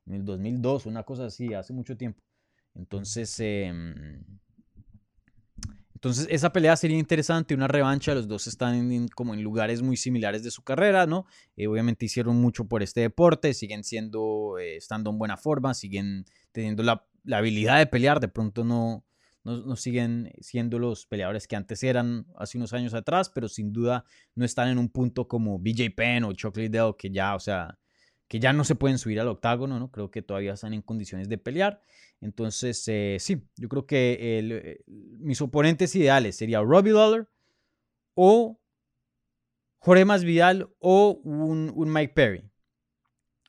en 0.07 0.15
el 0.15 0.25
2002, 0.25 0.87
una 0.87 1.03
cosa 1.03 1.27
así, 1.27 1.55
hace 1.55 1.73
mucho 1.73 1.97
tiempo. 1.97 2.23
Entonces, 2.75 3.39
em, 3.41 4.23
entonces 6.01 6.27
esa 6.31 6.51
pelea 6.51 6.77
sería 6.77 6.97
interesante, 6.97 7.55
una 7.55 7.69
revancha, 7.69 8.15
los 8.15 8.27
dos 8.27 8.47
están 8.47 9.07
como 9.09 9.35
en 9.35 9.43
lugares 9.43 9.83
muy 9.83 9.99
similares 9.99 10.43
de 10.43 10.51
su 10.51 10.63
carrera, 10.63 11.05
¿no? 11.05 11.27
Eh, 11.59 11.67
obviamente 11.67 12.07
hicieron 12.07 12.41
mucho 12.41 12.65
por 12.65 12.83
este 12.83 13.03
deporte, 13.03 13.53
siguen 13.53 13.85
siendo, 13.85 14.57
eh, 14.59 14.77
estando 14.77 15.11
en 15.11 15.19
buena 15.19 15.37
forma, 15.37 15.75
siguen 15.75 16.25
teniendo 16.53 16.83
la, 16.83 17.05
habilidad 17.31 17.77
de 17.77 17.87
pelear, 17.87 18.19
de 18.19 18.29
pronto 18.29 18.65
no, 18.65 19.05
no, 19.45 19.77
siguen 19.77 20.33
siendo 20.41 20.79
los 20.79 21.05
peleadores 21.05 21.47
que 21.47 21.57
antes 21.57 21.83
eran 21.83 22.27
hace 22.35 22.57
unos 22.57 22.73
años 22.73 22.95
atrás, 22.95 23.29
pero 23.29 23.47
sin 23.47 23.71
duda 23.71 24.07
no 24.35 24.47
están 24.47 24.69
en 24.69 24.79
un 24.79 24.89
punto 24.89 25.29
como 25.29 25.59
BJ 25.59 25.91
Penn 25.95 26.25
o 26.25 26.33
Chuck 26.33 26.57
Liddell 26.57 26.95
que 26.97 27.11
ya, 27.11 27.35
o 27.35 27.41
sea, 27.41 27.79
que 28.31 28.39
ya 28.39 28.53
no 28.53 28.63
se 28.63 28.77
pueden 28.77 28.97
subir 28.97 29.19
al 29.19 29.27
octágono, 29.27 29.81
¿no? 29.81 29.91
Creo 29.91 30.13
que 30.13 30.23
todavía 30.23 30.53
están 30.53 30.73
en 30.73 30.83
condiciones 30.83 31.29
de 31.29 31.37
pelear. 31.37 31.83
Entonces, 32.21 32.87
eh, 32.87 33.17
sí, 33.19 33.43
yo 33.57 33.69
creo 33.69 33.87
que 33.87 34.19
eh, 34.21 34.85
mis 34.87 35.41
oponentes 35.41 35.97
ideales 35.97 36.37
serían 36.37 36.65
Robbie 36.65 36.93
Lawler 36.93 37.29
o 38.15 38.61
Jorge 39.81 40.05
Masvidal 40.05 40.71
o 40.79 41.21
un, 41.25 41.75
Mike 41.93 42.13
Perry. 42.15 42.49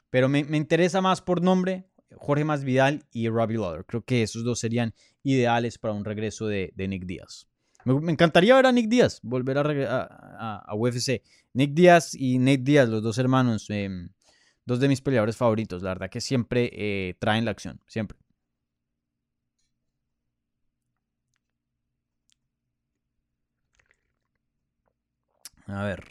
Pero 0.09 0.27
me, 0.27 0.39
interesa 0.39 0.99
más 0.99 1.21
por 1.21 1.43
nombre 1.43 1.85
Jorge 2.15 2.43
Masvidal 2.43 3.05
y 3.11 3.29
Robbie 3.29 3.59
Lawler. 3.59 3.85
Creo 3.85 4.03
que 4.03 4.23
esos 4.23 4.43
dos 4.43 4.57
serían 4.57 4.95
ideales 5.21 5.77
para 5.77 5.93
un 5.93 6.05
regreso 6.05 6.47
de, 6.47 6.73
Nick 6.75 7.05
Díaz. 7.05 7.47
Me, 7.85 8.11
encantaría 8.11 8.55
ver 8.55 8.65
a 8.65 8.71
Nick 8.71 8.89
Díaz 8.89 9.19
volver 9.21 9.59
a, 9.59 10.61
a, 10.65 10.75
UFC. 10.75 11.21
Nick 11.53 11.75
Díaz 11.75 12.15
y 12.15 12.39
Nate 12.39 12.63
Díaz, 12.63 12.89
los 12.89 13.03
dos 13.03 13.19
hermanos, 13.19 13.69
em, 13.69 14.09
dos 14.71 14.79
de 14.79 14.87
mis 14.87 15.01
peleadores 15.01 15.37
favoritos. 15.37 15.83
La 15.83 15.89
verdad 15.89 16.09
que 16.09 16.21
siempre 16.21 16.69
eh, 16.73 17.15
traen 17.19 17.45
la 17.45 17.51
acción, 17.51 17.79
siempre. 17.87 18.17
A 25.67 25.83
ver. 25.83 26.03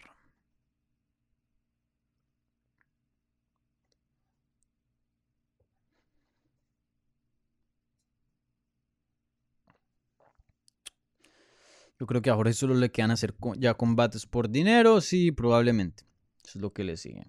Yo 11.99 12.07
creo 12.07 12.23
que 12.23 12.31
a 12.31 12.35
Jorge 12.35 12.55
solo 12.55 12.75
le 12.75 12.91
quedan 12.91 13.11
hacer 13.11 13.35
ya 13.59 13.75
combates 13.75 14.27
por 14.27 14.49
dinero, 14.51 15.01
sí, 15.01 15.33
probablemente. 15.33 16.05
Eso 16.45 16.59
es 16.59 16.63
lo 16.63 16.73
que 16.73 16.85
le 16.85 16.97
sigue. 16.97 17.27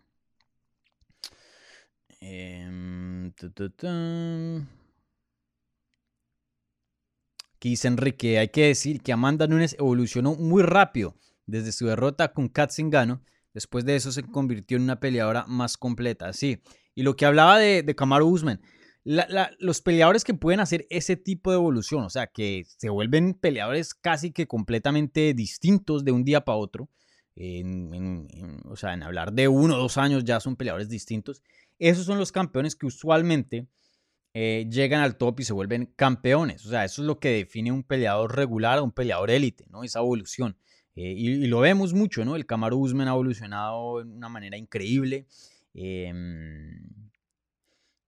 Eh, 2.21 2.69
dice 7.59 7.87
Enrique, 7.87 8.39
hay 8.39 8.49
que 8.49 8.67
decir 8.67 9.01
que 9.01 9.11
Amanda 9.11 9.47
Nunes 9.47 9.75
evolucionó 9.77 10.35
muy 10.35 10.63
rápido 10.63 11.15
desde 11.45 11.71
su 11.71 11.87
derrota 11.87 12.33
con 12.33 12.47
Kat 12.49 12.71
Zingano. 12.71 13.23
Después 13.53 13.85
de 13.85 13.95
eso 13.95 14.11
se 14.11 14.23
convirtió 14.23 14.77
en 14.77 14.83
una 14.83 14.99
peleadora 14.99 15.45
más 15.47 15.77
completa, 15.77 16.31
sí. 16.33 16.61
Y 16.95 17.03
lo 17.03 17.15
que 17.15 17.25
hablaba 17.25 17.57
de, 17.57 17.83
de 17.83 17.95
Kamaru 17.95 18.27
Usman, 18.27 18.61
los 19.03 19.81
peleadores 19.81 20.23
que 20.23 20.33
pueden 20.33 20.59
hacer 20.59 20.85
ese 20.89 21.15
tipo 21.15 21.51
de 21.51 21.57
evolución, 21.57 22.03
o 22.03 22.09
sea, 22.09 22.27
que 22.27 22.63
se 22.65 22.89
vuelven 22.89 23.33
peleadores 23.33 23.93
casi 23.93 24.31
que 24.31 24.47
completamente 24.47 25.33
distintos 25.33 26.05
de 26.05 26.11
un 26.11 26.23
día 26.23 26.45
para 26.45 26.57
otro, 26.57 26.89
o 28.65 28.75
sea, 28.75 28.93
en 28.93 29.03
hablar 29.03 29.33
de 29.33 29.47
uno 29.47 29.75
o 29.75 29.79
dos 29.79 29.97
años 29.97 30.23
ya 30.23 30.39
son 30.39 30.55
peleadores 30.55 30.89
distintos, 30.89 31.41
esos 31.89 32.05
son 32.05 32.17
los 32.17 32.31
campeones 32.31 32.75
que 32.75 32.85
usualmente 32.85 33.67
eh, 34.33 34.67
llegan 34.69 35.01
al 35.01 35.17
top 35.17 35.39
y 35.41 35.43
se 35.43 35.53
vuelven 35.53 35.87
campeones. 35.95 36.65
O 36.65 36.69
sea, 36.69 36.85
eso 36.85 37.01
es 37.01 37.07
lo 37.07 37.19
que 37.19 37.29
define 37.29 37.71
un 37.71 37.83
peleador 37.83 38.35
regular 38.35 38.77
a 38.77 38.81
un 38.81 38.91
peleador 38.91 39.31
élite, 39.31 39.65
¿no? 39.69 39.83
Esa 39.83 39.99
evolución. 39.99 40.57
Eh, 40.95 41.13
y, 41.17 41.47
lo 41.47 41.59
vemos 41.59 41.93
mucho, 41.93 42.23
¿no? 42.23 42.35
El 42.35 42.45
Kamaru 42.45 42.79
Usman 42.79 43.07
ha 43.07 43.11
evolucionado 43.11 44.03
de 44.03 44.11
una 44.11 44.29
manera 44.29 44.57
increíble. 44.57 45.27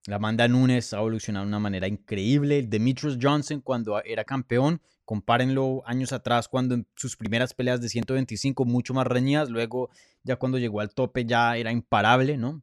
La 0.06 0.18
Amanda 0.18 0.50
Nunes 0.50 0.94
ha 0.94 0.98
evolucionado 0.98 1.46
de 1.46 1.50
una 1.50 1.60
manera 1.60 1.88
increíble. 1.88 2.64
Demetrius 2.64 3.18
Johnson, 3.22 3.62
cuando 3.62 4.04
era 4.04 4.26
campeón, 4.26 4.82
compárenlo 5.06 5.82
años 5.86 6.12
atrás, 6.12 6.50
cuando 6.50 6.76
en 6.76 6.86
sus 6.96 7.16
primeras 7.16 7.54
peleas 7.54 7.80
de 7.82 7.88
125, 7.88 8.66
mucho 8.66 8.94
más 8.94 9.08
reñidas. 9.08 9.50
Luego, 9.50 9.90
ya 10.24 10.36
cuando 10.36 10.58
llegó 10.58 10.82
al 10.82 10.94
tope, 10.94 11.26
ya 11.26 11.56
era 11.56 11.72
imparable, 11.72 12.38
¿no? 12.38 12.62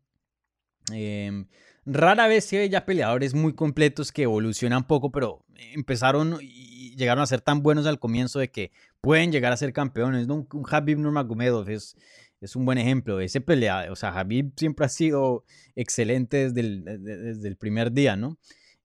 Em, 0.93 1.47
rara 1.85 2.29
vez 2.29 2.45
se 2.45 2.59
ve 2.59 2.69
ya 2.69 2.85
peleadores 2.85 3.35
muy 3.35 3.55
completos 3.55 4.13
que 4.13 4.23
evolucionan 4.23 4.87
poco, 4.87 5.11
pero 5.11 5.45
empezaron 5.75 6.39
y 6.41 6.95
llegaron 6.97 7.23
a 7.23 7.27
ser 7.27 7.41
tan 7.41 7.63
buenos 7.63 7.87
al 7.87 7.99
comienzo 7.99 8.39
de 8.39 8.51
que 8.51 8.73
pueden 9.01 9.33
llegar 9.33 9.53
a 9.53 9.57
ser 9.57 9.73
campeones. 9.73 10.27
Un, 10.29 10.47
Habib 10.71 10.99
Nurmagomedov 10.99 11.69
es 11.69 11.97
es 12.41 12.57
un 12.57 12.65
buen 12.65 12.79
ejemplo. 12.79 13.21
Ese 13.21 13.41
pelea, 13.41 13.87
o 13.91 13.97
sea, 13.97 14.11
Habib 14.19 14.53
siempre 14.57 14.87
ha 14.87 14.89
sido 14.89 15.45
excelente 15.75 16.49
desde 16.49 16.61
el, 16.61 16.85
desde 16.85 17.49
el 17.49 17.57
primer 17.57 17.93
día, 17.93 18.17
¿no? 18.17 18.39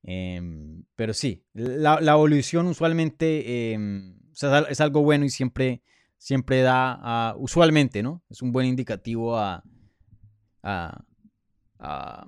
Em, 0.03 0.83
pero 0.95 1.13
sí, 1.13 1.43
la, 1.53 1.97
evolución 1.99 2.67
usualmente 2.67 3.73
em, 3.73 4.19
es 4.69 4.81
algo 4.81 5.01
bueno 5.01 5.25
y 5.25 5.29
siempre, 5.29 5.81
siempre 6.17 6.61
da, 6.61 7.33
usualmente, 7.37 8.03
¿no? 8.03 8.23
Es 8.29 8.41
un 8.41 8.51
buen 8.51 8.67
indicativo 8.67 9.37
a, 9.37 9.63
a, 11.85 12.25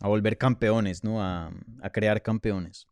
volver 0.00 0.38
campeones, 0.38 1.04
¿no? 1.04 1.22
A, 1.22 1.52
crear 1.92 2.22
campeones. 2.22 2.86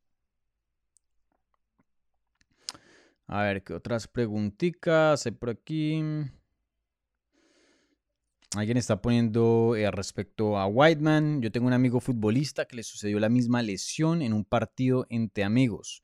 A 3.26 3.42
ver, 3.42 3.62
¿qué 3.62 3.74
otras 3.74 4.08
preguntitas 4.08 5.26
hay 5.26 5.32
por 5.32 5.50
aquí? 5.50 6.02
Alguien 8.56 8.78
está 8.78 9.02
poniendo 9.02 9.76
eh, 9.76 9.90
respecto 9.90 10.56
a 10.58 10.66
Whiteman. 10.66 11.42
Yo 11.42 11.52
tengo 11.52 11.66
un 11.66 11.74
amigo 11.74 12.00
futbolista 12.00 12.64
que 12.64 12.76
le 12.76 12.82
sucedió 12.82 13.20
la 13.20 13.28
misma 13.28 13.62
lesión 13.62 14.22
en 14.22 14.32
un 14.32 14.44
partido 14.44 15.06
entre 15.10 15.44
amigos. 15.44 16.02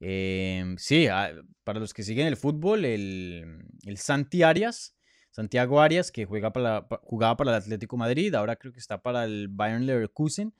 Em, 0.00 0.78
sí, 0.78 1.08
ah, 1.08 1.30
para 1.62 1.78
los 1.78 1.92
que 1.92 2.02
siguen 2.02 2.26
el 2.26 2.36
fútbol, 2.36 2.84
el, 2.86 3.66
Santi 3.96 4.42
Arias, 4.42 4.96
Santiago 5.30 5.80
Arias, 5.80 6.10
que 6.10 6.24
juega 6.24 6.52
para 6.52 6.86
jugaba 7.02 7.36
para 7.36 7.50
el 7.52 7.56
Atlético 7.56 7.96
Madrid, 7.96 8.34
ahora 8.34 8.56
creo 8.56 8.72
que 8.72 8.80
está 8.80 9.00
para 9.00 9.24
el 9.24 9.48
Bayern 9.48 9.86
Leverkusen. 9.86 10.52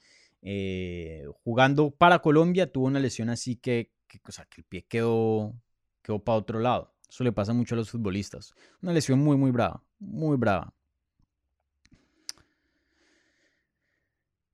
Eh, 0.43 1.27
jugando 1.45 1.91
para 1.91 2.21
Colombia, 2.21 2.71
tuvo 2.71 2.87
una 2.87 3.01
lesión 3.01 3.29
así 3.31 3.57
que, 3.57 3.93
que, 4.07 4.21
o 4.27 4.33
sea, 4.33 4.47
que 4.47 4.62
el 4.62 4.64
pie 4.64 4.87
quedó, 4.87 5.55
quedó 6.03 6.18
para 6.21 6.39
otro 6.39 6.61
lado. 6.61 6.95
Eso 7.09 7.25
le 7.25 7.33
pasa 7.33 7.53
mucho 7.53 7.75
a 7.75 7.79
los 7.79 7.91
futbolistas. 7.91 8.55
Una 8.81 8.93
lesión 8.93 9.18
muy, 9.18 9.37
muy 9.37 9.51
brava, 9.51 9.83
muy 9.99 10.37
brava. 10.37 10.73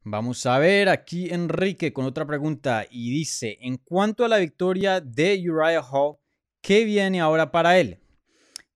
Vamos 0.08 0.46
a 0.46 0.58
ver 0.58 0.88
aquí 0.88 1.28
Enrique 1.30 1.92
con 1.92 2.06
otra 2.06 2.24
pregunta 2.24 2.86
y 2.88 3.10
dice, 3.10 3.58
en 3.60 3.76
cuanto 3.76 4.24
a 4.24 4.28
la 4.28 4.38
victoria 4.38 5.00
de 5.00 5.34
Uriah 5.50 5.82
Hall, 5.82 6.16
¿qué 6.60 6.84
viene 6.84 7.20
ahora 7.20 7.50
para 7.50 7.78
él? 7.78 7.98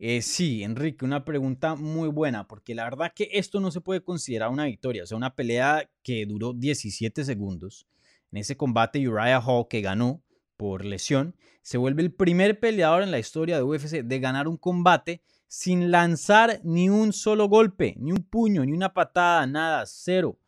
Eh, 0.03 0.23
sí, 0.23 0.63
Enrique, 0.63 1.05
una 1.05 1.27
pregunta 1.27 1.75
muy 1.75 2.09
buena, 2.09 2.49
porque 2.49 2.75
la 2.75 2.85
verdad 2.85 3.13
que 3.15 3.29
esto 3.33 3.61
no 3.61 3.71
se 3.71 3.83
puede 3.83 4.03
considerar 4.03 4.49
una 4.49 4.65
victoria, 4.65 5.03
o 5.03 5.07
sea, 5.07 5.19
una 5.19 5.35
pelea 5.37 5.91
que 6.03 6.25
duró 6.25 6.55
17 6.55 7.23
segundos. 7.23 7.87
En 8.33 8.39
ese 8.39 8.57
combate, 8.57 9.07
Uriah 9.07 9.41
Hall, 9.41 9.69
que 9.69 9.83
ganó 9.83 10.23
por 10.57 10.87
lesión, 10.87 11.37
se 11.61 11.77
vuelve 11.77 12.03
el 12.03 12.13
primer 12.15 12.59
peleador 12.59 13.03
en 13.03 13.11
la 13.11 13.19
historia 13.19 13.57
de 13.57 13.63
UFC 13.63 14.03
de 14.03 14.21
ganar 14.21 14.49
un 14.49 14.57
combate 14.57 15.23
sin 15.49 15.91
lanzar 15.91 16.61
ni 16.65 16.89
un 16.89 17.13
solo 17.13 17.49
golpe, 17.49 17.95
ni 17.99 18.11
un 18.13 18.25
puño, 18.25 18.65
ni 18.65 18.73
una 18.73 18.95
patada, 18.95 19.47
nada, 19.47 19.85
cero 19.85 20.39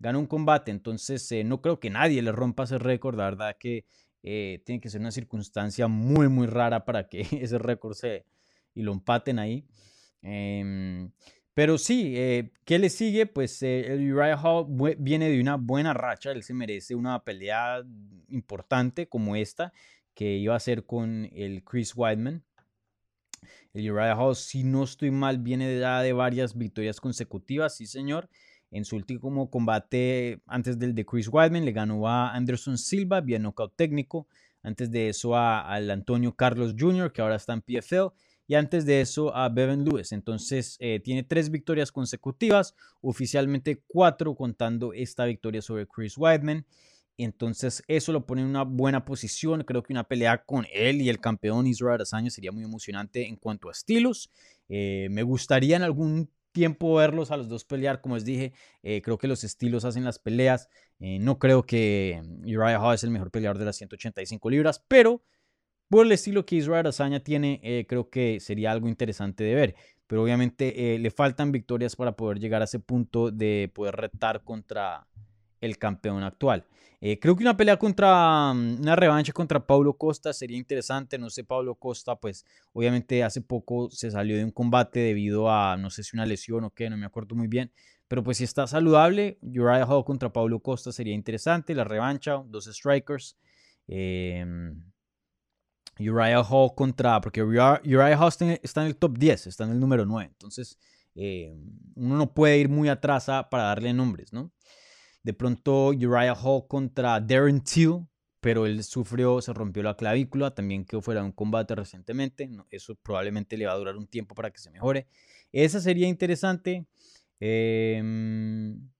gana 0.00 0.18
un 0.18 0.26
combate. 0.26 0.72
Entonces, 0.72 1.30
eh, 1.30 1.44
no 1.44 1.60
creo 1.60 1.78
que 1.78 1.90
nadie 1.90 2.22
le 2.22 2.32
rompa 2.32 2.64
ese 2.64 2.78
récord. 2.78 3.16
La 3.16 3.24
verdad 3.24 3.56
que 3.58 3.84
eh, 4.22 4.62
tiene 4.66 4.80
que 4.80 4.90
ser 4.90 5.00
una 5.00 5.12
circunstancia 5.12 5.86
muy, 5.86 6.28
muy 6.28 6.46
rara 6.46 6.84
para 6.84 7.08
que 7.08 7.20
ese 7.40 7.58
récord 7.58 7.94
se 7.94 8.24
y 8.80 8.82
lo 8.82 8.92
empaten 8.92 9.38
ahí. 9.38 9.66
Em, 10.22 11.10
pero 11.54 11.76
sí, 11.78 12.14
eh, 12.16 12.52
¿qué 12.64 12.78
le 12.78 12.88
sigue? 12.88 13.26
Pues 13.26 13.62
el 13.62 14.12
Uriah 14.12 14.40
Hall 14.42 14.66
viene 14.98 15.28
de 15.28 15.40
una 15.40 15.56
buena 15.56 15.92
racha. 15.92 16.32
Él 16.32 16.42
se 16.42 16.54
merece 16.54 16.94
una 16.94 17.22
pelea 17.22 17.82
importante 18.30 19.08
como 19.08 19.36
esta 19.36 19.72
que 20.14 20.36
iba 20.38 20.56
a 20.56 20.60
ser 20.60 20.86
con 20.86 21.28
el 21.32 21.62
Chris 21.62 21.94
Weidman. 21.94 22.42
El 23.72 23.90
Uriah 23.90 24.16
Hall, 24.16 24.36
si 24.36 24.64
no 24.64 24.84
estoy 24.84 25.10
mal, 25.10 25.38
viene 25.38 25.68
de, 25.68 25.86
de 25.86 26.12
varias 26.12 26.56
victorias 26.56 27.00
consecutivas, 27.00 27.76
sí 27.76 27.86
señor. 27.86 28.28
En 28.70 28.84
su 28.84 28.96
último 28.96 29.50
combate 29.50 30.40
antes 30.46 30.78
del 30.78 30.94
de 30.94 31.04
Chris 31.04 31.28
Weidman 31.28 31.64
le 31.64 31.72
ganó 31.72 32.08
a 32.08 32.32
Anderson 32.32 32.78
Silva 32.78 33.20
vía 33.20 33.38
knockout 33.38 33.74
técnico. 33.76 34.28
Antes 34.62 34.90
de 34.90 35.08
eso 35.08 35.36
al 35.36 35.90
Antonio 35.90 36.34
Carlos 36.34 36.74
Jr., 36.78 37.12
que 37.12 37.22
ahora 37.22 37.36
está 37.36 37.52
en 37.52 37.62
PFL. 37.62 38.14
Y 38.50 38.56
antes 38.56 38.84
de 38.84 39.00
eso 39.00 39.32
a 39.36 39.48
Bevan 39.48 39.84
Lewis. 39.84 40.10
Entonces 40.10 40.76
eh, 40.80 40.98
tiene 40.98 41.22
tres 41.22 41.52
victorias 41.52 41.92
consecutivas, 41.92 42.74
oficialmente 43.00 43.84
cuatro 43.86 44.34
contando 44.34 44.92
esta 44.92 45.24
victoria 45.24 45.62
sobre 45.62 45.86
Chris 45.86 46.18
Weidman. 46.18 46.66
Entonces 47.16 47.80
eso 47.86 48.10
lo 48.10 48.26
pone 48.26 48.42
en 48.42 48.48
una 48.48 48.64
buena 48.64 49.04
posición. 49.04 49.62
Creo 49.62 49.84
que 49.84 49.92
una 49.92 50.02
pelea 50.02 50.42
con 50.42 50.66
él 50.74 51.00
y 51.00 51.08
el 51.08 51.20
campeón 51.20 51.68
Israel 51.68 51.94
Adesanya 51.94 52.28
sería 52.28 52.50
muy 52.50 52.64
emocionante 52.64 53.24
en 53.28 53.36
cuanto 53.36 53.68
a 53.68 53.70
estilos. 53.70 54.32
Eh, 54.68 55.06
me 55.12 55.22
gustaría 55.22 55.76
en 55.76 55.84
algún 55.84 56.28
tiempo 56.50 56.96
verlos 56.96 57.30
a 57.30 57.36
los 57.36 57.48
dos 57.48 57.64
pelear, 57.64 58.00
como 58.00 58.16
les 58.16 58.24
dije, 58.24 58.52
eh, 58.82 59.00
creo 59.00 59.16
que 59.16 59.28
los 59.28 59.44
estilos 59.44 59.84
hacen 59.84 60.02
las 60.02 60.18
peleas, 60.18 60.68
no 60.98 61.38
creo 61.38 61.62
que 61.62 62.20
Uriah 62.42 62.80
Hall 62.80 62.96
es 62.96 63.04
el 63.04 63.10
mejor 63.10 63.30
peleador 63.30 63.58
de 63.58 63.64
las 63.64 63.76
185 63.76 64.50
libras, 64.50 64.84
pero 64.88 65.22
por 65.90 66.06
el 66.06 66.12
estilo 66.12 66.46
que 66.46 66.56
Israel 66.56 66.86
Azaña 66.86 67.20
tiene, 67.20 67.60
eh, 67.64 67.84
creo 67.88 68.08
que 68.08 68.38
sería 68.38 68.70
algo 68.70 68.88
interesante 68.88 69.42
de 69.42 69.54
ver. 69.54 69.74
Pero 70.06 70.22
obviamente 70.22 70.94
eh, 70.94 70.98
le 70.98 71.10
faltan 71.10 71.52
victorias 71.52 71.96
para 71.96 72.12
poder 72.12 72.38
llegar 72.38 72.62
a 72.62 72.64
ese 72.64 72.78
punto 72.78 73.30
de 73.30 73.70
poder 73.74 73.96
retar 73.96 74.42
contra 74.44 75.06
el 75.60 75.78
campeón 75.78 76.22
actual. 76.22 76.64
Eh, 77.00 77.18
creo 77.18 77.34
que 77.34 77.42
una 77.42 77.56
pelea 77.56 77.76
contra, 77.76 78.52
mm, 78.54 78.80
una 78.82 78.94
revancha 78.94 79.32
contra 79.32 79.66
Paulo 79.66 79.94
Costa 79.94 80.32
sería 80.32 80.56
interesante. 80.56 81.18
No 81.18 81.28
sé, 81.28 81.42
Paulo 81.42 81.74
Costa, 81.74 82.14
pues 82.16 82.44
obviamente 82.72 83.24
hace 83.24 83.40
poco 83.40 83.90
se 83.90 84.12
salió 84.12 84.36
de 84.36 84.44
un 84.44 84.52
combate 84.52 85.00
debido 85.00 85.50
a, 85.50 85.76
no 85.76 85.90
sé 85.90 86.04
si 86.04 86.16
una 86.16 86.26
lesión 86.26 86.64
o 86.64 86.70
qué, 86.70 86.88
no 86.88 86.96
me 86.96 87.06
acuerdo 87.06 87.34
muy 87.34 87.48
bien. 87.48 87.72
Pero 88.06 88.22
pues 88.22 88.38
si 88.38 88.44
está 88.44 88.66
saludable, 88.66 89.38
Uriah 89.42 89.86
Hall 89.86 90.04
contra 90.04 90.32
Paulo 90.32 90.60
Costa 90.60 90.92
sería 90.92 91.14
interesante. 91.14 91.74
La 91.74 91.84
revancha, 91.84 92.42
dos 92.46 92.66
strikers. 92.66 93.36
Eh, 93.88 94.44
Uriah 95.98 96.42
Hall 96.42 96.74
contra, 96.74 97.20
porque 97.20 97.42
Uriah, 97.42 97.80
Hall 98.18 98.28
está 98.62 98.80
en, 98.82 98.86
el 98.86 98.96
top 98.96 99.18
10, 99.18 99.46
está 99.46 99.64
en 99.64 99.70
el 99.70 99.80
número 99.80 100.06
9. 100.06 100.30
Entonces, 100.32 100.78
em, 101.14 101.78
uno 101.96 102.16
no 102.16 102.32
puede 102.32 102.58
ir 102.58 102.68
muy 102.68 102.88
atrás 102.88 103.26
para 103.50 103.64
darle 103.64 103.92
nombres, 103.92 104.32
¿no? 104.32 104.52
De 105.22 105.34
pronto 105.34 105.88
Uriah 105.88 106.34
Hall 106.34 106.66
contra 106.66 107.20
Darren 107.20 107.60
Till, 107.60 108.06
pero 108.40 108.64
él 108.64 108.82
sufrió, 108.84 109.42
se 109.42 109.52
rompió 109.52 109.82
la 109.82 109.96
clavícula, 109.96 110.54
también 110.54 110.84
quedó 110.84 111.02
fuera 111.02 111.20
de 111.20 111.26
un 111.26 111.32
combate 111.32 111.74
recientemente. 111.74 112.50
Eso 112.70 112.94
probablemente 112.94 113.56
le 113.58 113.66
va 113.66 113.72
a 113.72 113.76
durar 113.76 113.96
un 113.96 114.06
tiempo 114.06 114.34
para 114.34 114.50
que 114.50 114.58
se 114.58 114.70
mejore. 114.70 115.06
Esa 115.52 115.80
sería 115.80 116.08
interesante. 116.08 116.86
Em, 117.38 118.90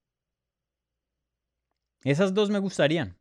esas 2.05 2.34
dos 2.34 2.51
me 2.51 2.59
gustarían. 2.59 3.20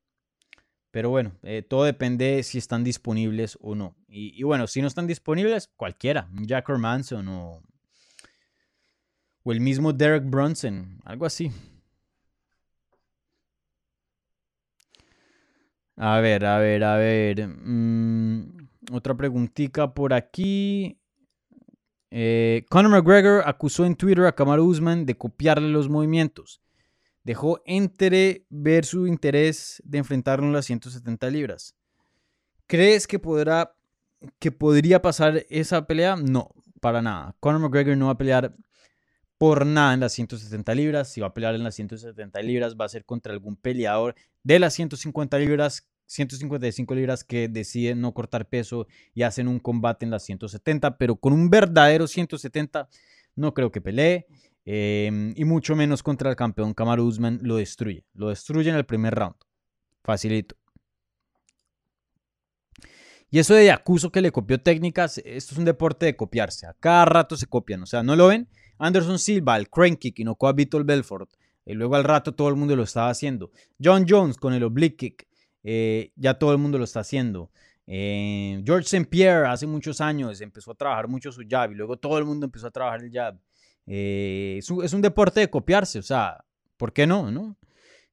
Pero 0.91 1.09
bueno, 1.09 1.33
eh, 1.43 1.61
todo 1.61 1.83
depende 1.83 2.41
si 2.43 2.57
están 2.57 2.83
disponibles 2.83 3.57
o 3.61 3.75
no. 3.75 3.95
Y, 4.07 4.41
bueno, 4.43 4.65
si 4.67 4.81
no 4.81 4.87
están 4.87 5.05
disponibles, 5.05 5.67
cualquiera. 5.75 6.27
Jack 6.41 6.69
Manson 6.69 7.27
o, 7.27 7.61
o 9.43 9.51
el 9.51 9.61
mismo 9.61 9.93
Derek 9.93 10.23
Brunson, 10.25 10.99
algo 11.05 11.25
así. 11.25 11.51
A 15.95 16.19
ver, 16.21 16.45
a 16.45 16.57
ver, 16.59 16.83
a 16.83 16.95
ver. 16.95 17.47
Mm, 17.47 18.67
otra 18.91 19.15
preguntita 19.15 19.93
por 19.93 20.13
aquí. 20.13 20.97
Eh, 22.09 22.65
Conor 22.69 22.91
McGregor 22.91 23.43
acusó 23.45 23.85
en 23.85 23.95
Twitter 23.95 24.25
a 24.25 24.33
Kamaru 24.33 24.63
Usman 24.63 25.05
de 25.05 25.17
copiarle 25.17 25.69
los 25.69 25.89
movimientos. 25.89 26.61
Dejó 27.29 27.61
ver 28.49 28.85
su 28.85 29.05
interés 29.05 29.83
de 29.85 29.99
enfrentarlo 29.99 30.47
en 30.47 30.53
las 30.53 30.65
170 30.65 31.29
libras. 31.29 31.75
¿Crees 32.65 33.05
que, 33.05 33.19
podrá, 33.19 33.75
que 34.39 34.51
podría 34.51 35.03
pasar 35.03 35.45
esa 35.47 35.85
pelea? 35.85 36.15
No, 36.15 36.49
para 36.81 37.03
nada. 37.03 37.35
Conor 37.39 37.61
McGregor 37.61 37.95
no 37.97 38.07
va 38.07 38.13
a 38.13 38.17
pelear 38.17 38.55
por 39.37 39.63
nada 39.67 39.93
en 39.93 39.99
las 39.99 40.13
170 40.13 40.73
libras. 40.73 41.09
Si 41.13 41.21
va 41.21 41.27
a 41.27 41.33
pelear 41.35 41.53
en 41.53 41.63
las 41.63 41.75
170 41.75 42.41
libras, 42.41 42.75
va 42.75 42.85
a 42.85 42.89
ser 42.89 43.05
contra 43.05 43.31
algún 43.31 43.55
peleador 43.57 44.15
de 44.41 44.57
las 44.57 44.73
150 44.73 45.37
libras 45.37 45.87
155 46.07 46.95
libras 46.95 47.23
que 47.23 47.47
deciden 47.47 48.01
no 48.01 48.15
cortar 48.15 48.49
peso 48.49 48.87
y 49.13 49.21
hacen 49.21 49.47
un 49.47 49.59
combate 49.59 50.03
en 50.03 50.09
las 50.09 50.23
170, 50.23 50.97
pero 50.97 51.15
con 51.15 51.33
un 51.33 51.51
verdadero 51.51 52.07
170 52.07 52.89
no 53.35 53.53
creo 53.53 53.71
que 53.71 53.81
pelee. 53.81 54.25
Em, 54.65 55.33
y 55.35 55.45
mucho 55.45 55.75
menos 55.75 56.03
contra 56.03 56.29
el 56.29 56.35
campeón 56.35 56.73
Kamaru 56.73 57.05
Usman 57.05 57.39
lo 57.41 57.55
destruye. 57.55 58.05
Lo 58.13 58.29
destruye 58.29 58.69
en 58.69 58.75
el 58.75 58.85
primer 58.85 59.15
round. 59.15 59.35
Facilito. 60.03 60.55
Y 63.31 63.39
eso 63.39 63.53
de 63.53 63.71
acuso 63.71 64.11
que 64.11 64.21
le 64.21 64.31
copió 64.31 64.59
técnicas, 64.59 65.19
esto 65.19 65.53
es 65.53 65.57
un 65.57 65.65
deporte 65.65 66.07
de 66.07 66.15
copiarse. 66.15 66.65
A 66.65 66.73
cada 66.73 67.05
rato 67.05 67.37
se 67.37 67.45
copian. 67.45 67.83
O 67.83 67.85
sea, 67.85 68.01
¿no 68.01 68.15
lo 68.15 68.27
ven? 68.27 68.49
Anderson 68.79 69.19
Silva, 69.19 69.57
el 69.57 69.69
crane 69.69 69.97
kick, 69.97 70.19
no 70.19 70.37
a 70.39 70.53
Vitor 70.53 70.83
Belfort. 70.83 71.29
Y 71.65 71.73
luego 71.73 71.95
al 71.95 72.03
rato 72.03 72.33
todo 72.33 72.49
el 72.49 72.55
mundo 72.55 72.75
lo 72.75 72.83
estaba 72.83 73.09
haciendo. 73.09 73.51
John 73.83 74.05
Jones 74.09 74.37
con 74.37 74.53
el 74.53 74.63
oblique 74.63 74.97
kick. 74.97 75.27
Eh, 75.63 76.11
ya 76.15 76.35
todo 76.35 76.51
el 76.51 76.57
mundo 76.57 76.77
lo 76.77 76.85
está 76.85 77.01
haciendo. 77.01 77.51
Eh, 77.85 78.61
George 78.65 78.85
St. 78.85 79.05
Pierre 79.09 79.47
hace 79.47 79.67
muchos 79.67 79.99
años 79.99 80.41
empezó 80.41 80.71
a 80.71 80.75
trabajar 80.75 81.07
mucho 81.07 81.31
su 81.31 81.43
jab 81.47 81.71
y 81.71 81.75
luego 81.75 81.97
todo 81.97 82.17
el 82.17 82.25
mundo 82.25 82.45
empezó 82.45 82.67
a 82.67 82.71
trabajar 82.71 83.03
el 83.03 83.11
jab. 83.11 83.37
Eh, 83.91 84.59
es, 84.59 84.69
un, 84.93 85.01
deporte 85.01 85.39
de 85.39 85.49
copiarse, 85.49 85.99
o 85.99 86.03
sea, 86.03 86.45
¿por 86.77 86.93
qué 86.93 87.07
no? 87.07 87.31
no? 87.31 87.57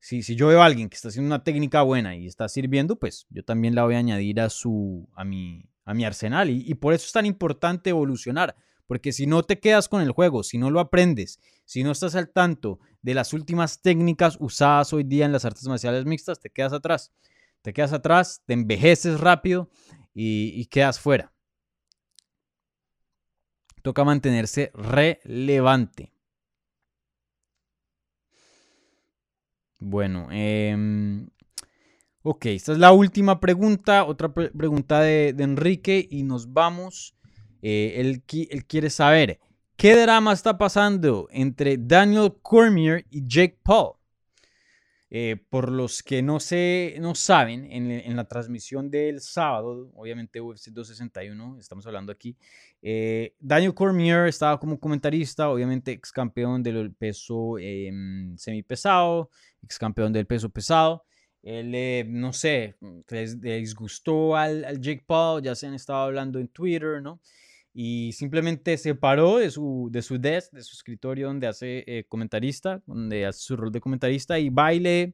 Si, 0.00 0.22
si, 0.22 0.34
yo 0.34 0.48
veo 0.48 0.62
a 0.62 0.66
alguien 0.66 0.88
que 0.88 0.96
está 0.96 1.08
haciendo 1.08 1.26
una 1.26 1.44
técnica 1.44 1.82
buena 1.82 2.16
y 2.16 2.26
está 2.26 2.48
sirviendo, 2.48 2.96
pues 2.96 3.26
yo 3.30 3.44
también 3.44 3.74
la 3.74 3.84
voy 3.84 3.94
a 3.94 3.98
añadir 3.98 4.40
a, 4.40 4.48
su, 4.48 5.08
a, 5.14 5.24
mi, 5.24 5.68
a 5.84 5.94
mi 5.94 6.04
arsenal. 6.04 6.50
Y, 6.50 6.64
y 6.66 6.74
por 6.74 6.94
eso 6.94 7.06
es 7.06 7.12
tan 7.12 7.26
importante 7.26 7.90
evolucionar, 7.90 8.56
porque 8.86 9.12
si 9.12 9.26
no 9.26 9.42
te 9.42 9.60
quedas 9.60 9.88
con 9.88 10.00
el 10.02 10.12
juego, 10.12 10.42
si 10.42 10.58
no 10.58 10.70
lo 10.70 10.80
aprendes, 10.80 11.40
si 11.64 11.84
no 11.84 11.92
estás 11.92 12.14
al 12.14 12.30
tanto 12.30 12.80
de 13.02 13.14
las 13.14 13.32
últimas 13.32 13.82
técnicas 13.82 14.36
usadas 14.40 14.92
hoy 14.92 15.04
día 15.04 15.26
en 15.26 15.32
las 15.32 15.44
artes 15.44 15.66
marciales 15.68 16.06
mixtas, 16.06 16.40
te 16.40 16.50
quedas 16.50 16.72
atrás 16.72 17.12
te 17.66 17.72
quedas 17.72 17.92
atrás, 17.92 18.42
te 18.46 18.54
envejeces 18.54 19.18
rápido 19.18 19.68
y, 20.14 20.66
quedas 20.66 21.00
fuera. 21.00 21.32
Toca 23.86 24.02
mantenerse 24.02 24.72
relevante. 24.74 26.12
Bueno, 29.78 30.26
em, 30.32 31.28
ok, 32.22 32.46
esta 32.46 32.72
es 32.72 32.78
la 32.78 32.90
última 32.90 33.38
pregunta, 33.38 34.04
otra 34.04 34.34
pregunta 34.34 35.02
de, 35.02 35.28
Enrique 35.38 36.04
y 36.10 36.24
nos 36.24 36.52
vamos. 36.52 37.14
Eh, 37.62 37.92
él, 37.98 38.24
él, 38.50 38.64
quiere 38.66 38.90
saber, 38.90 39.38
¿qué 39.76 39.94
drama 39.94 40.32
está 40.32 40.58
pasando 40.58 41.28
entre 41.30 41.76
Daniel 41.78 42.34
Cormier 42.42 43.06
y 43.08 43.24
Jake 43.24 43.60
Paul? 43.62 43.95
Eh, 45.08 45.36
por 45.50 45.70
los 45.70 46.02
que 46.02 46.20
no, 46.20 46.40
se, 46.40 46.96
no 46.98 47.14
saben, 47.14 47.70
en, 47.70 48.16
la 48.16 48.24
transmisión 48.24 48.90
del 48.90 49.20
sábado, 49.20 49.88
obviamente 49.94 50.40
UFC 50.40 50.70
261, 50.70 51.60
estamos 51.60 51.86
hablando 51.86 52.10
aquí, 52.10 52.36
eh, 52.82 53.36
Daniel 53.38 53.72
Cormier 53.72 54.26
estaba 54.26 54.58
como 54.58 54.80
comentarista, 54.80 55.48
obviamente 55.48 55.92
ex 55.92 56.10
campeón 56.10 56.60
del 56.60 56.92
peso 56.92 57.56
eh, 57.60 57.92
semipesado, 58.36 59.30
ex 59.62 59.78
campeón 59.78 60.12
del 60.12 60.26
peso 60.26 60.50
pesado. 60.50 61.04
Él, 61.40 62.10
no 62.12 62.32
sé, 62.32 62.74
les, 63.08 63.40
disgustó 63.40 64.34
al, 64.34 64.64
al, 64.64 64.80
Jake 64.80 65.04
Paul, 65.06 65.40
ya 65.40 65.54
se 65.54 65.68
han 65.68 65.74
estado 65.74 66.00
hablando 66.00 66.40
en 66.40 66.48
Twitter, 66.48 67.00
¿no? 67.00 67.20
Y 67.78 68.12
simplemente 68.12 68.78
se 68.78 68.94
paró 68.94 69.36
de 69.36 69.50
su, 69.50 69.90
de 69.92 70.00
su 70.00 70.18
desk, 70.18 70.50
de 70.50 70.62
su 70.62 70.74
escritorio 70.74 71.26
donde 71.26 71.46
hace 71.46 71.84
eh, 71.86 72.04
comentarista, 72.08 72.82
donde 72.86 73.26
hace 73.26 73.40
su 73.40 73.54
rol 73.54 73.70
de 73.70 73.82
comentarista 73.82 74.38
y 74.38 74.48
baile, 74.48 75.12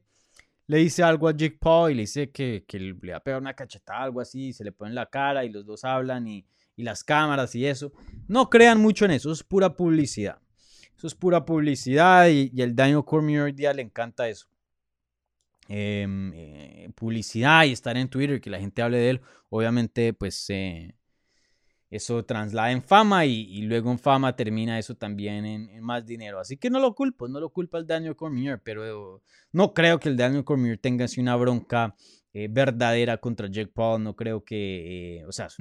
le 0.67 0.77
dice 0.77 1.03
algo 1.03 1.27
a 1.27 1.35
Jake 1.35 1.57
Paul 1.59 1.91
y 1.91 1.95
le 1.95 2.01
dice 2.03 2.31
que, 2.31 2.63
que 2.65 2.79
le 2.79 3.11
va 3.11 3.17
a 3.17 3.19
pegar 3.19 3.41
una 3.41 3.53
cachetada, 3.53 4.03
algo 4.03 4.21
así, 4.21 4.53
se 4.53 4.63
le 4.63 4.71
pone 4.71 4.91
en 4.91 4.95
la 4.95 5.09
cara 5.09 5.43
y 5.43 5.49
los 5.49 5.65
dos 5.65 5.83
hablan 5.83 6.25
y, 6.25 6.45
y 6.77 6.83
las 6.83 7.03
cámaras 7.03 7.53
y 7.53 7.65
eso. 7.65 7.91
No 8.29 8.49
crean 8.49 8.79
mucho 8.79 9.03
en 9.03 9.11
eso, 9.11 9.29
es 9.33 9.43
pura 9.43 9.75
publicidad. 9.75 10.39
Eso 10.95 11.07
es 11.07 11.15
pura 11.15 11.43
publicidad 11.43 12.29
y, 12.29 12.49
y 12.53 12.61
el 12.61 12.73
Daniel 12.73 13.03
Cormier 13.03 13.41
hoy 13.41 13.51
día 13.51 13.73
le 13.73 13.81
encanta 13.81 14.29
eso. 14.29 14.47
Em, 15.67 16.31
eh, 16.33 16.89
publicidad 16.95 17.65
y 17.65 17.73
estar 17.73 17.97
en 17.97 18.07
Twitter, 18.07 18.39
que 18.39 18.49
la 18.49 18.59
gente 18.59 18.81
hable 18.81 18.99
de 18.99 19.09
él, 19.09 19.21
obviamente 19.49 20.13
pues 20.13 20.49
eh, 20.49 20.95
eso 21.95 22.25
traslada 22.25 22.71
en 22.71 22.81
fama 22.81 23.25
y, 23.27 23.61
luego 23.61 23.91
en 23.91 23.99
fama 23.99 24.35
termina 24.35 24.79
eso 24.79 24.95
también 24.95 25.45
en, 25.45 25.81
más 25.81 26.03
dinero. 26.05 26.39
Así 26.39 26.57
que 26.57 26.71
no 26.71 26.79
lo 26.79 26.95
culpo, 26.95 27.27
no 27.27 27.39
lo 27.39 27.51
culpa 27.51 27.77
el 27.77 27.85
Daniel 27.85 28.15
Cormier, 28.15 28.59
pero 28.63 29.21
no 29.51 29.73
creo 29.73 29.99
que 29.99 30.09
el 30.09 30.17
Daniel 30.17 30.43
Cormier 30.43 30.79
tenga 30.79 31.05
así 31.05 31.21
una 31.21 31.35
bronca 31.35 31.95
eh, 32.33 32.47
verdadera 32.49 33.17
contra 33.17 33.47
Jake 33.47 33.71
Paul. 33.71 34.01
No 34.01 34.15
creo 34.15 34.43
que, 34.43 35.19
eh, 35.19 35.25
o 35.25 35.31
sea, 35.31 35.45
es, 35.45 35.57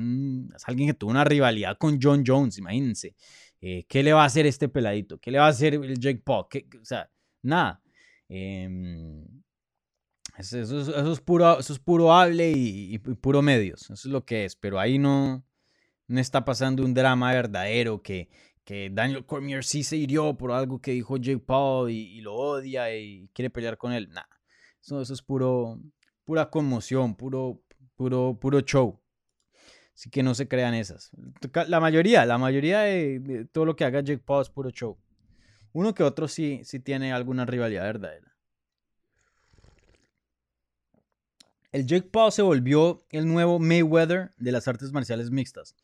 alguien 0.64 0.88
que 0.88 0.94
tuvo 0.94 1.10
una 1.10 1.24
rivalidad 1.24 1.76
con 1.76 1.98
John 2.00 2.24
Jones, 2.26 2.56
imagínense. 2.56 3.14
Eh, 3.60 3.84
¿Qué 3.86 4.02
le 4.02 4.14
va 4.14 4.22
a 4.22 4.26
hacer 4.26 4.46
este 4.46 4.70
peladito? 4.70 5.18
¿Qué 5.18 5.30
le 5.30 5.38
va 5.38 5.46
a 5.46 5.50
hacer 5.50 5.74
el 5.74 5.98
Jake 5.98 6.22
Paul? 6.24 6.46
o 6.80 6.84
sea, 6.84 7.10
nada. 7.42 7.82
Em, 8.28 9.22
eso, 10.38 11.12
es 11.12 11.20
puro, 11.20 11.58
eso 11.58 11.74
es 11.74 11.78
puro 11.78 12.10
hable 12.10 12.52
y, 12.52 12.94
y 12.94 12.98
puro 12.98 13.42
medios. 13.42 13.82
Eso 13.82 13.92
es 13.92 14.06
lo 14.06 14.24
que 14.24 14.46
es, 14.46 14.56
pero 14.56 14.80
ahí 14.80 14.98
no 14.98 15.44
no 16.12 16.20
está 16.20 16.44
pasando 16.44 16.84
un 16.84 16.92
drama 16.92 17.32
verdadero 17.32 18.02
que, 18.02 18.28
que 18.64 18.90
Daniel 18.92 19.24
Cormier 19.24 19.64
sí 19.64 19.82
se 19.82 19.96
hirió 19.96 20.36
por 20.36 20.52
algo 20.52 20.78
que 20.78 20.92
dijo 20.92 21.16
Jake 21.16 21.38
Paul 21.38 21.90
y, 21.90 22.20
lo 22.20 22.34
odia 22.34 22.94
y 22.94 23.30
quiere 23.32 23.48
pelear 23.48 23.78
con 23.78 23.92
él. 23.92 24.10
Nada, 24.10 24.28
eso, 24.82 25.00
es 25.00 25.22
puro, 25.22 25.80
pura 26.24 26.50
conmoción, 26.50 27.16
puro, 27.16 27.62
puro, 27.96 28.38
puro 28.38 28.60
show. 28.60 29.00
Así 29.94 30.10
que 30.10 30.22
no 30.22 30.34
se 30.34 30.48
crean 30.48 30.74
esas. 30.74 31.10
La 31.66 31.80
mayoría, 31.80 32.26
la 32.26 32.36
mayoría 32.36 32.80
de, 32.80 33.48
todo 33.50 33.64
lo 33.64 33.74
que 33.74 33.84
haga 33.84 34.02
Jake 34.02 34.22
Paul 34.22 34.42
es 34.42 34.50
puro 34.50 34.70
show. 34.70 34.98
Uno 35.72 35.94
que 35.94 36.02
otro 36.02 36.28
sí, 36.28 36.60
sí 36.64 36.78
tiene 36.78 37.14
alguna 37.14 37.46
rivalidad 37.46 37.84
verdadera. 37.84 38.32
El 41.72 41.86
Jake 41.86 42.08
Paul 42.12 42.30
se 42.30 42.42
volvió 42.42 43.06
el 43.08 43.26
nuevo 43.26 43.58
Mayweather 43.58 44.34
de 44.36 44.52
las 44.52 44.68
artes 44.68 44.92
marciales 44.92 45.30
mixtas. 45.30 45.74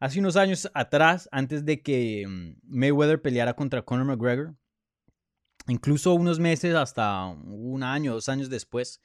Hace 0.00 0.20
unos 0.20 0.36
años 0.36 0.70
atrás, 0.74 1.28
antes 1.32 1.64
de 1.64 1.82
que 1.82 2.24
mm, 2.26 2.60
Mayweather 2.64 3.20
peleara 3.20 3.54
contra 3.54 3.82
Conor 3.82 4.06
McGregor, 4.06 4.54
incluso 5.66 6.14
unos 6.14 6.38
meses, 6.38 6.74
hasta 6.74 7.26
un 7.26 7.82
año, 7.82 8.14
dos 8.14 8.28
años 8.28 8.48
después, 8.48 9.00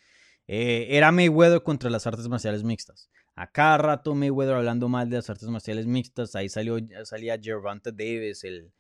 eh, 0.48 0.88
era 0.90 1.12
Mayweather 1.12 1.64
contra 1.64 1.90
las 1.90 2.06
artes 2.06 2.28
marciales 2.28 2.64
mixtas. 2.64 3.10
A 3.36 3.52
cada 3.52 3.80
rato 3.80 4.14
Mayweather 4.14 4.56
hablando 4.56 4.88
mal 4.88 5.10
de 5.10 5.16
las 5.18 5.30
artes 5.30 5.50
marciales 5.50 5.88
mixtas. 5.88 6.36
Ahí 6.36 6.50
salió, 6.50 6.78
salía 7.06 7.40
Gervonta 7.42 7.92
Davis, 7.92 8.44
el, 8.44 8.72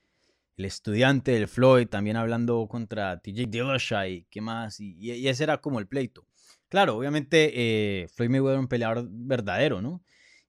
estudiante 0.57 1.32
del 1.32 1.47
Floyd, 1.47 1.88
también 1.88 2.16
hablando 2.16 2.68
contra 2.68 3.20
TJ 3.20 3.47
Dillashaw 3.47 4.26
qué 4.30 4.41
más. 4.41 4.80
Y, 4.80 5.28
ese 5.28 5.43
era 5.43 5.57
como 5.59 5.80
el 5.80 5.88
pleito. 5.88 6.28
Claro, 6.70 6.97
obviamente 6.97 7.51
eh, 7.55 8.07
Floyd 8.09 8.30
Mayweather 8.30 8.59
un 8.59 8.68
peleador 8.68 9.07
verdadero, 9.09 9.82
¿no? 9.82 10.03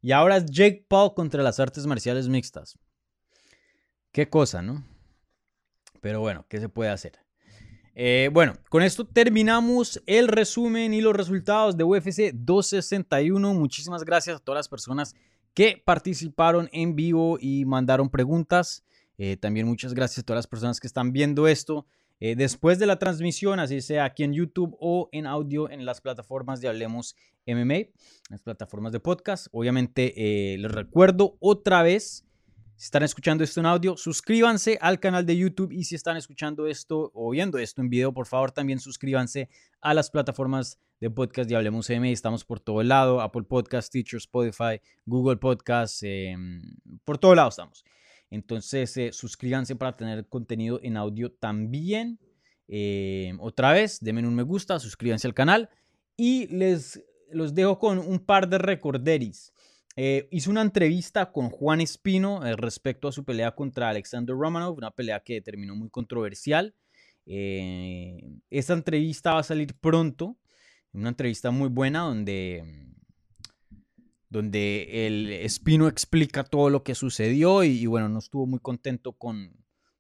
Y 0.05 0.13
ahora 0.13 0.37
es 0.37 0.45
Jake 0.45 0.85
Paul 0.87 1.15
contra 1.15 1.43
las 1.43 1.59
artes 1.59 1.87
marciales 1.87 2.29
mixtas. 2.29 2.79
Qué 4.13 4.29
cosa, 4.29 4.61
¿no? 4.61 4.85
Pero 6.03 6.21
bueno, 6.21 6.45
¿qué 6.47 6.61
se 6.61 6.69
puede 6.69 6.91
hacer? 6.91 7.19
Eh, 7.95 8.29
bueno, 8.31 8.53
con 8.69 8.83
esto 8.83 9.07
terminamos 9.07 10.03
el 10.05 10.29
resumen 10.29 10.93
y 10.93 11.01
los 11.01 11.17
resultados 11.17 11.79
de 11.79 11.85
UFC 11.85 12.35
261. 12.35 13.55
Muchísimas 13.55 14.05
gracias 14.05 14.37
a 14.37 14.41
todas 14.41 14.59
las 14.59 14.69
personas 14.69 15.15
que 15.55 15.83
participaron 15.83 16.69
en 16.73 16.97
vivo 16.97 17.39
y 17.41 17.65
mandaron 17.65 18.11
preguntas. 18.11 18.85
Eh, 19.17 19.39
también 19.39 19.67
muchas 19.67 19.95
gracias 19.95 20.19
a 20.19 20.23
todas 20.27 20.41
las 20.41 20.47
personas 20.47 20.81
que 20.81 20.87
están 20.87 21.13
viendo 21.13 21.49
esto 21.49 21.87
eh, 22.21 22.37
después 22.37 22.79
de 22.79 22.87
la 22.87 22.99
transmisión, 22.99 23.61
así 23.61 23.81
sea 23.81 24.05
aquí 24.05 24.25
en 24.25 24.33
YouTube 24.33 24.77
o 24.81 25.09
en 25.13 25.27
audio 25.27 25.71
en 25.71 25.85
las 25.85 26.01
plataformas 26.01 26.61
de 26.61 26.69
Hablemos 26.69 27.17
MMA, 27.47 27.91
las 28.31 28.43
plataformas 28.43 28.93
de 28.93 29.01
podcast. 29.01 29.49
Obviamente 29.53 30.15
les 30.59 30.73
recuerdo 30.73 31.37
otra 31.41 31.83
vez 31.83 32.25
si 32.77 32.87
están 32.87 33.05
escuchando 33.05 33.45
esto 33.45 33.61
en 33.61 33.67
audio, 33.67 33.97
suscríbanse 33.97 34.79
al 34.81 34.99
canal 34.99 35.25
de 35.25 35.37
YouTube 35.37 35.71
y 35.71 35.85
si 35.85 35.95
están 35.95 36.17
escuchando 36.17 36.67
esto 36.67 37.13
o 37.15 37.31
viendo 37.31 37.59
esto 37.59 37.81
en 37.81 37.89
video, 37.89 38.13
por 38.13 38.27
favor 38.27 38.51
también 38.51 38.81
suscríbanse 38.81 39.49
a 39.81 39.95
las 39.95 40.11
plataformas 40.11 40.81
de 41.01 41.09
podcast 41.09 41.49
de 41.49 41.55
Hablemos 41.55 41.89
M. 41.91 42.11
Estamos 42.11 42.45
por 42.45 42.59
todo 42.59 42.83
lado, 42.83 43.21
Apple 43.21 43.45
Podcast, 43.45 43.93
Teacher, 43.93 44.17
Spotify, 44.17 44.81
Google 45.07 45.37
Podcast, 45.37 46.03
em, 46.03 46.63
por 47.05 47.17
todo 47.17 47.37
lado 47.37 47.51
estamos. 47.51 47.85
Entonces 48.31 48.97
eh, 48.97 49.13
suscríbanse 49.13 49.77
para 49.77 49.97
tener 49.97 50.27
contenido 50.29 50.81
en 50.83 50.97
audio 50.97 51.33
también. 51.33 52.19
Em, 52.67 53.39
otra 53.41 53.73
vez, 53.73 53.99
denme 54.01 54.27
un 54.27 54.35
me 54.35 54.43
gusta, 54.43 54.79
suscríbanse 54.79 55.27
al 55.27 55.35
canal 55.35 55.69
y 56.17 56.47
les 56.49 57.03
los 57.31 57.55
dejo 57.55 57.79
con 57.79 57.99
un 57.99 58.19
par 58.21 58.49
de 58.49 58.59
recorderis. 58.59 59.53
Eh, 59.97 60.29
hizo 60.33 60.51
una 60.51 60.63
entrevista 60.63 61.31
con 61.31 61.51
Juan 61.51 61.81
Espino 61.81 62.45
eh, 62.45 62.57
respecto 62.57 63.07
a 63.07 63.13
su 63.13 63.25
pelea 63.25 63.55
contra 63.55 63.91
Alexander 63.91 64.35
Romanov, 64.35 64.77
una 64.77 64.91
pelea 64.91 65.21
que 65.21 65.41
terminó 65.41 65.77
muy 65.77 65.89
controversial. 65.89 66.75
Eh, 67.27 68.21
esta 68.51 68.73
entrevista 68.73 69.35
va 69.35 69.41
a 69.41 69.45
salir 69.45 69.75
pronto, 69.75 70.37
una 70.93 71.11
entrevista 71.11 71.51
muy 71.51 71.69
buena 71.69 72.01
donde, 72.01 72.65
donde 74.35 75.07
el 75.07 75.31
Espino 75.31 75.87
explica 75.87 76.43
todo 76.43 76.69
lo 76.69 76.83
que 76.83 76.97
sucedió 76.97 77.63
y, 77.63 77.87
bueno, 77.87 78.09
no 78.09 78.19
estuvo 78.19 78.47
muy 78.47 78.59
contento 78.59 79.13
con 79.13 79.53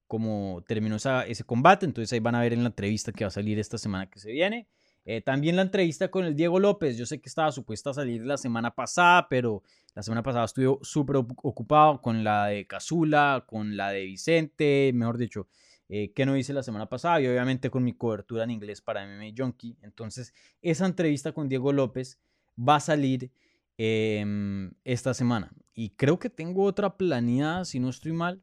cómo 0.08 0.64
terminó 0.66 0.96
ese 0.96 1.44
combate, 1.44 1.86
entonces 1.86 2.12
ahí 2.12 2.18
van 2.18 2.34
a 2.34 2.40
ver 2.40 2.52
en 2.52 2.64
la 2.64 2.70
entrevista 2.70 3.12
que 3.12 3.22
va 3.22 3.28
a 3.28 3.30
salir 3.30 3.60
esta 3.60 3.78
semana 3.78 4.10
que 4.10 4.18
se 4.18 4.32
viene. 4.32 4.66
Eh, 5.04 5.20
también 5.20 5.54
la 5.54 5.62
entrevista 5.62 6.10
con 6.10 6.24
el 6.24 6.34
Diego 6.34 6.58
López, 6.58 6.98
yo 6.98 7.06
sé 7.06 7.20
que 7.20 7.28
estaba 7.28 7.52
supuesta 7.52 7.90
a 7.90 7.94
salir 7.94 8.26
la 8.26 8.36
semana 8.36 8.74
pasada, 8.74 9.28
pero 9.28 9.62
la 9.94 10.02
semana 10.02 10.24
pasada 10.24 10.46
estuve 10.46 10.78
súper 10.82 11.16
ocupado 11.16 12.02
con 12.02 12.24
la 12.24 12.46
de 12.46 12.66
Cazula, 12.66 13.44
con 13.46 13.76
la 13.76 13.90
de 13.90 14.04
Vicente, 14.04 14.90
mejor 14.94 15.16
dicho, 15.16 15.46
eh, 15.88 16.12
que 16.12 16.26
no 16.26 16.36
hice 16.36 16.52
la 16.52 16.64
semana 16.64 16.88
pasada 16.88 17.20
y 17.20 17.28
obviamente 17.28 17.70
con 17.70 17.84
mi 17.84 17.92
cobertura 17.92 18.42
en 18.42 18.50
inglés 18.50 18.80
para 18.80 19.06
MMA 19.06 19.32
Junkie. 19.36 19.76
Entonces, 19.80 20.34
esa 20.60 20.86
entrevista 20.86 21.30
con 21.30 21.48
Diego 21.48 21.72
López 21.72 22.18
va 22.58 22.76
a 22.76 22.80
salir 22.80 23.30
em, 23.78 24.72
esta 24.84 25.14
semana. 25.14 25.50
Y 25.74 25.90
creo 25.90 26.18
que 26.18 26.30
tengo 26.30 26.64
otra 26.64 26.96
planeada, 26.96 27.64
si 27.64 27.80
no 27.80 27.88
estoy 27.88 28.12
mal. 28.12 28.42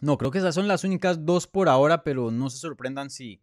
No, 0.00 0.18
creo 0.18 0.30
que 0.30 0.38
esas 0.38 0.54
son 0.54 0.68
las 0.68 0.84
únicas 0.84 1.24
dos 1.24 1.46
por 1.46 1.68
ahora, 1.68 2.02
pero 2.02 2.30
no 2.30 2.50
se 2.50 2.58
sorprendan 2.58 3.10
si 3.10 3.40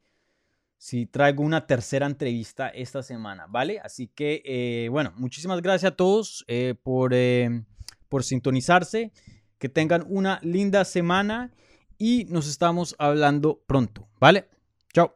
si 0.82 1.06
traigo 1.06 1.44
una 1.44 1.68
tercera 1.68 2.08
entrevista 2.08 2.68
esta 2.70 3.04
semana, 3.04 3.46
¿vale? 3.48 3.80
Así 3.84 4.08
que, 4.08 4.42
eh, 4.44 4.90
bueno, 4.90 5.14
muchísimas 5.16 5.62
gracias 5.62 5.92
a 5.92 5.96
todos 5.96 6.44
eh, 6.48 6.74
por, 6.82 7.14
eh, 7.14 7.64
por 8.10 8.24
sintonizarse. 8.24 9.12
Que 9.60 9.70
tengan 9.70 10.04
una 10.10 10.40
linda 10.42 10.84
semana 10.84 11.52
y 12.00 12.26
nos 12.30 12.48
estamos 12.48 12.96
hablando 12.98 13.62
pronto, 13.68 14.10
¿vale? 14.20 14.50
Chao. 14.92 15.16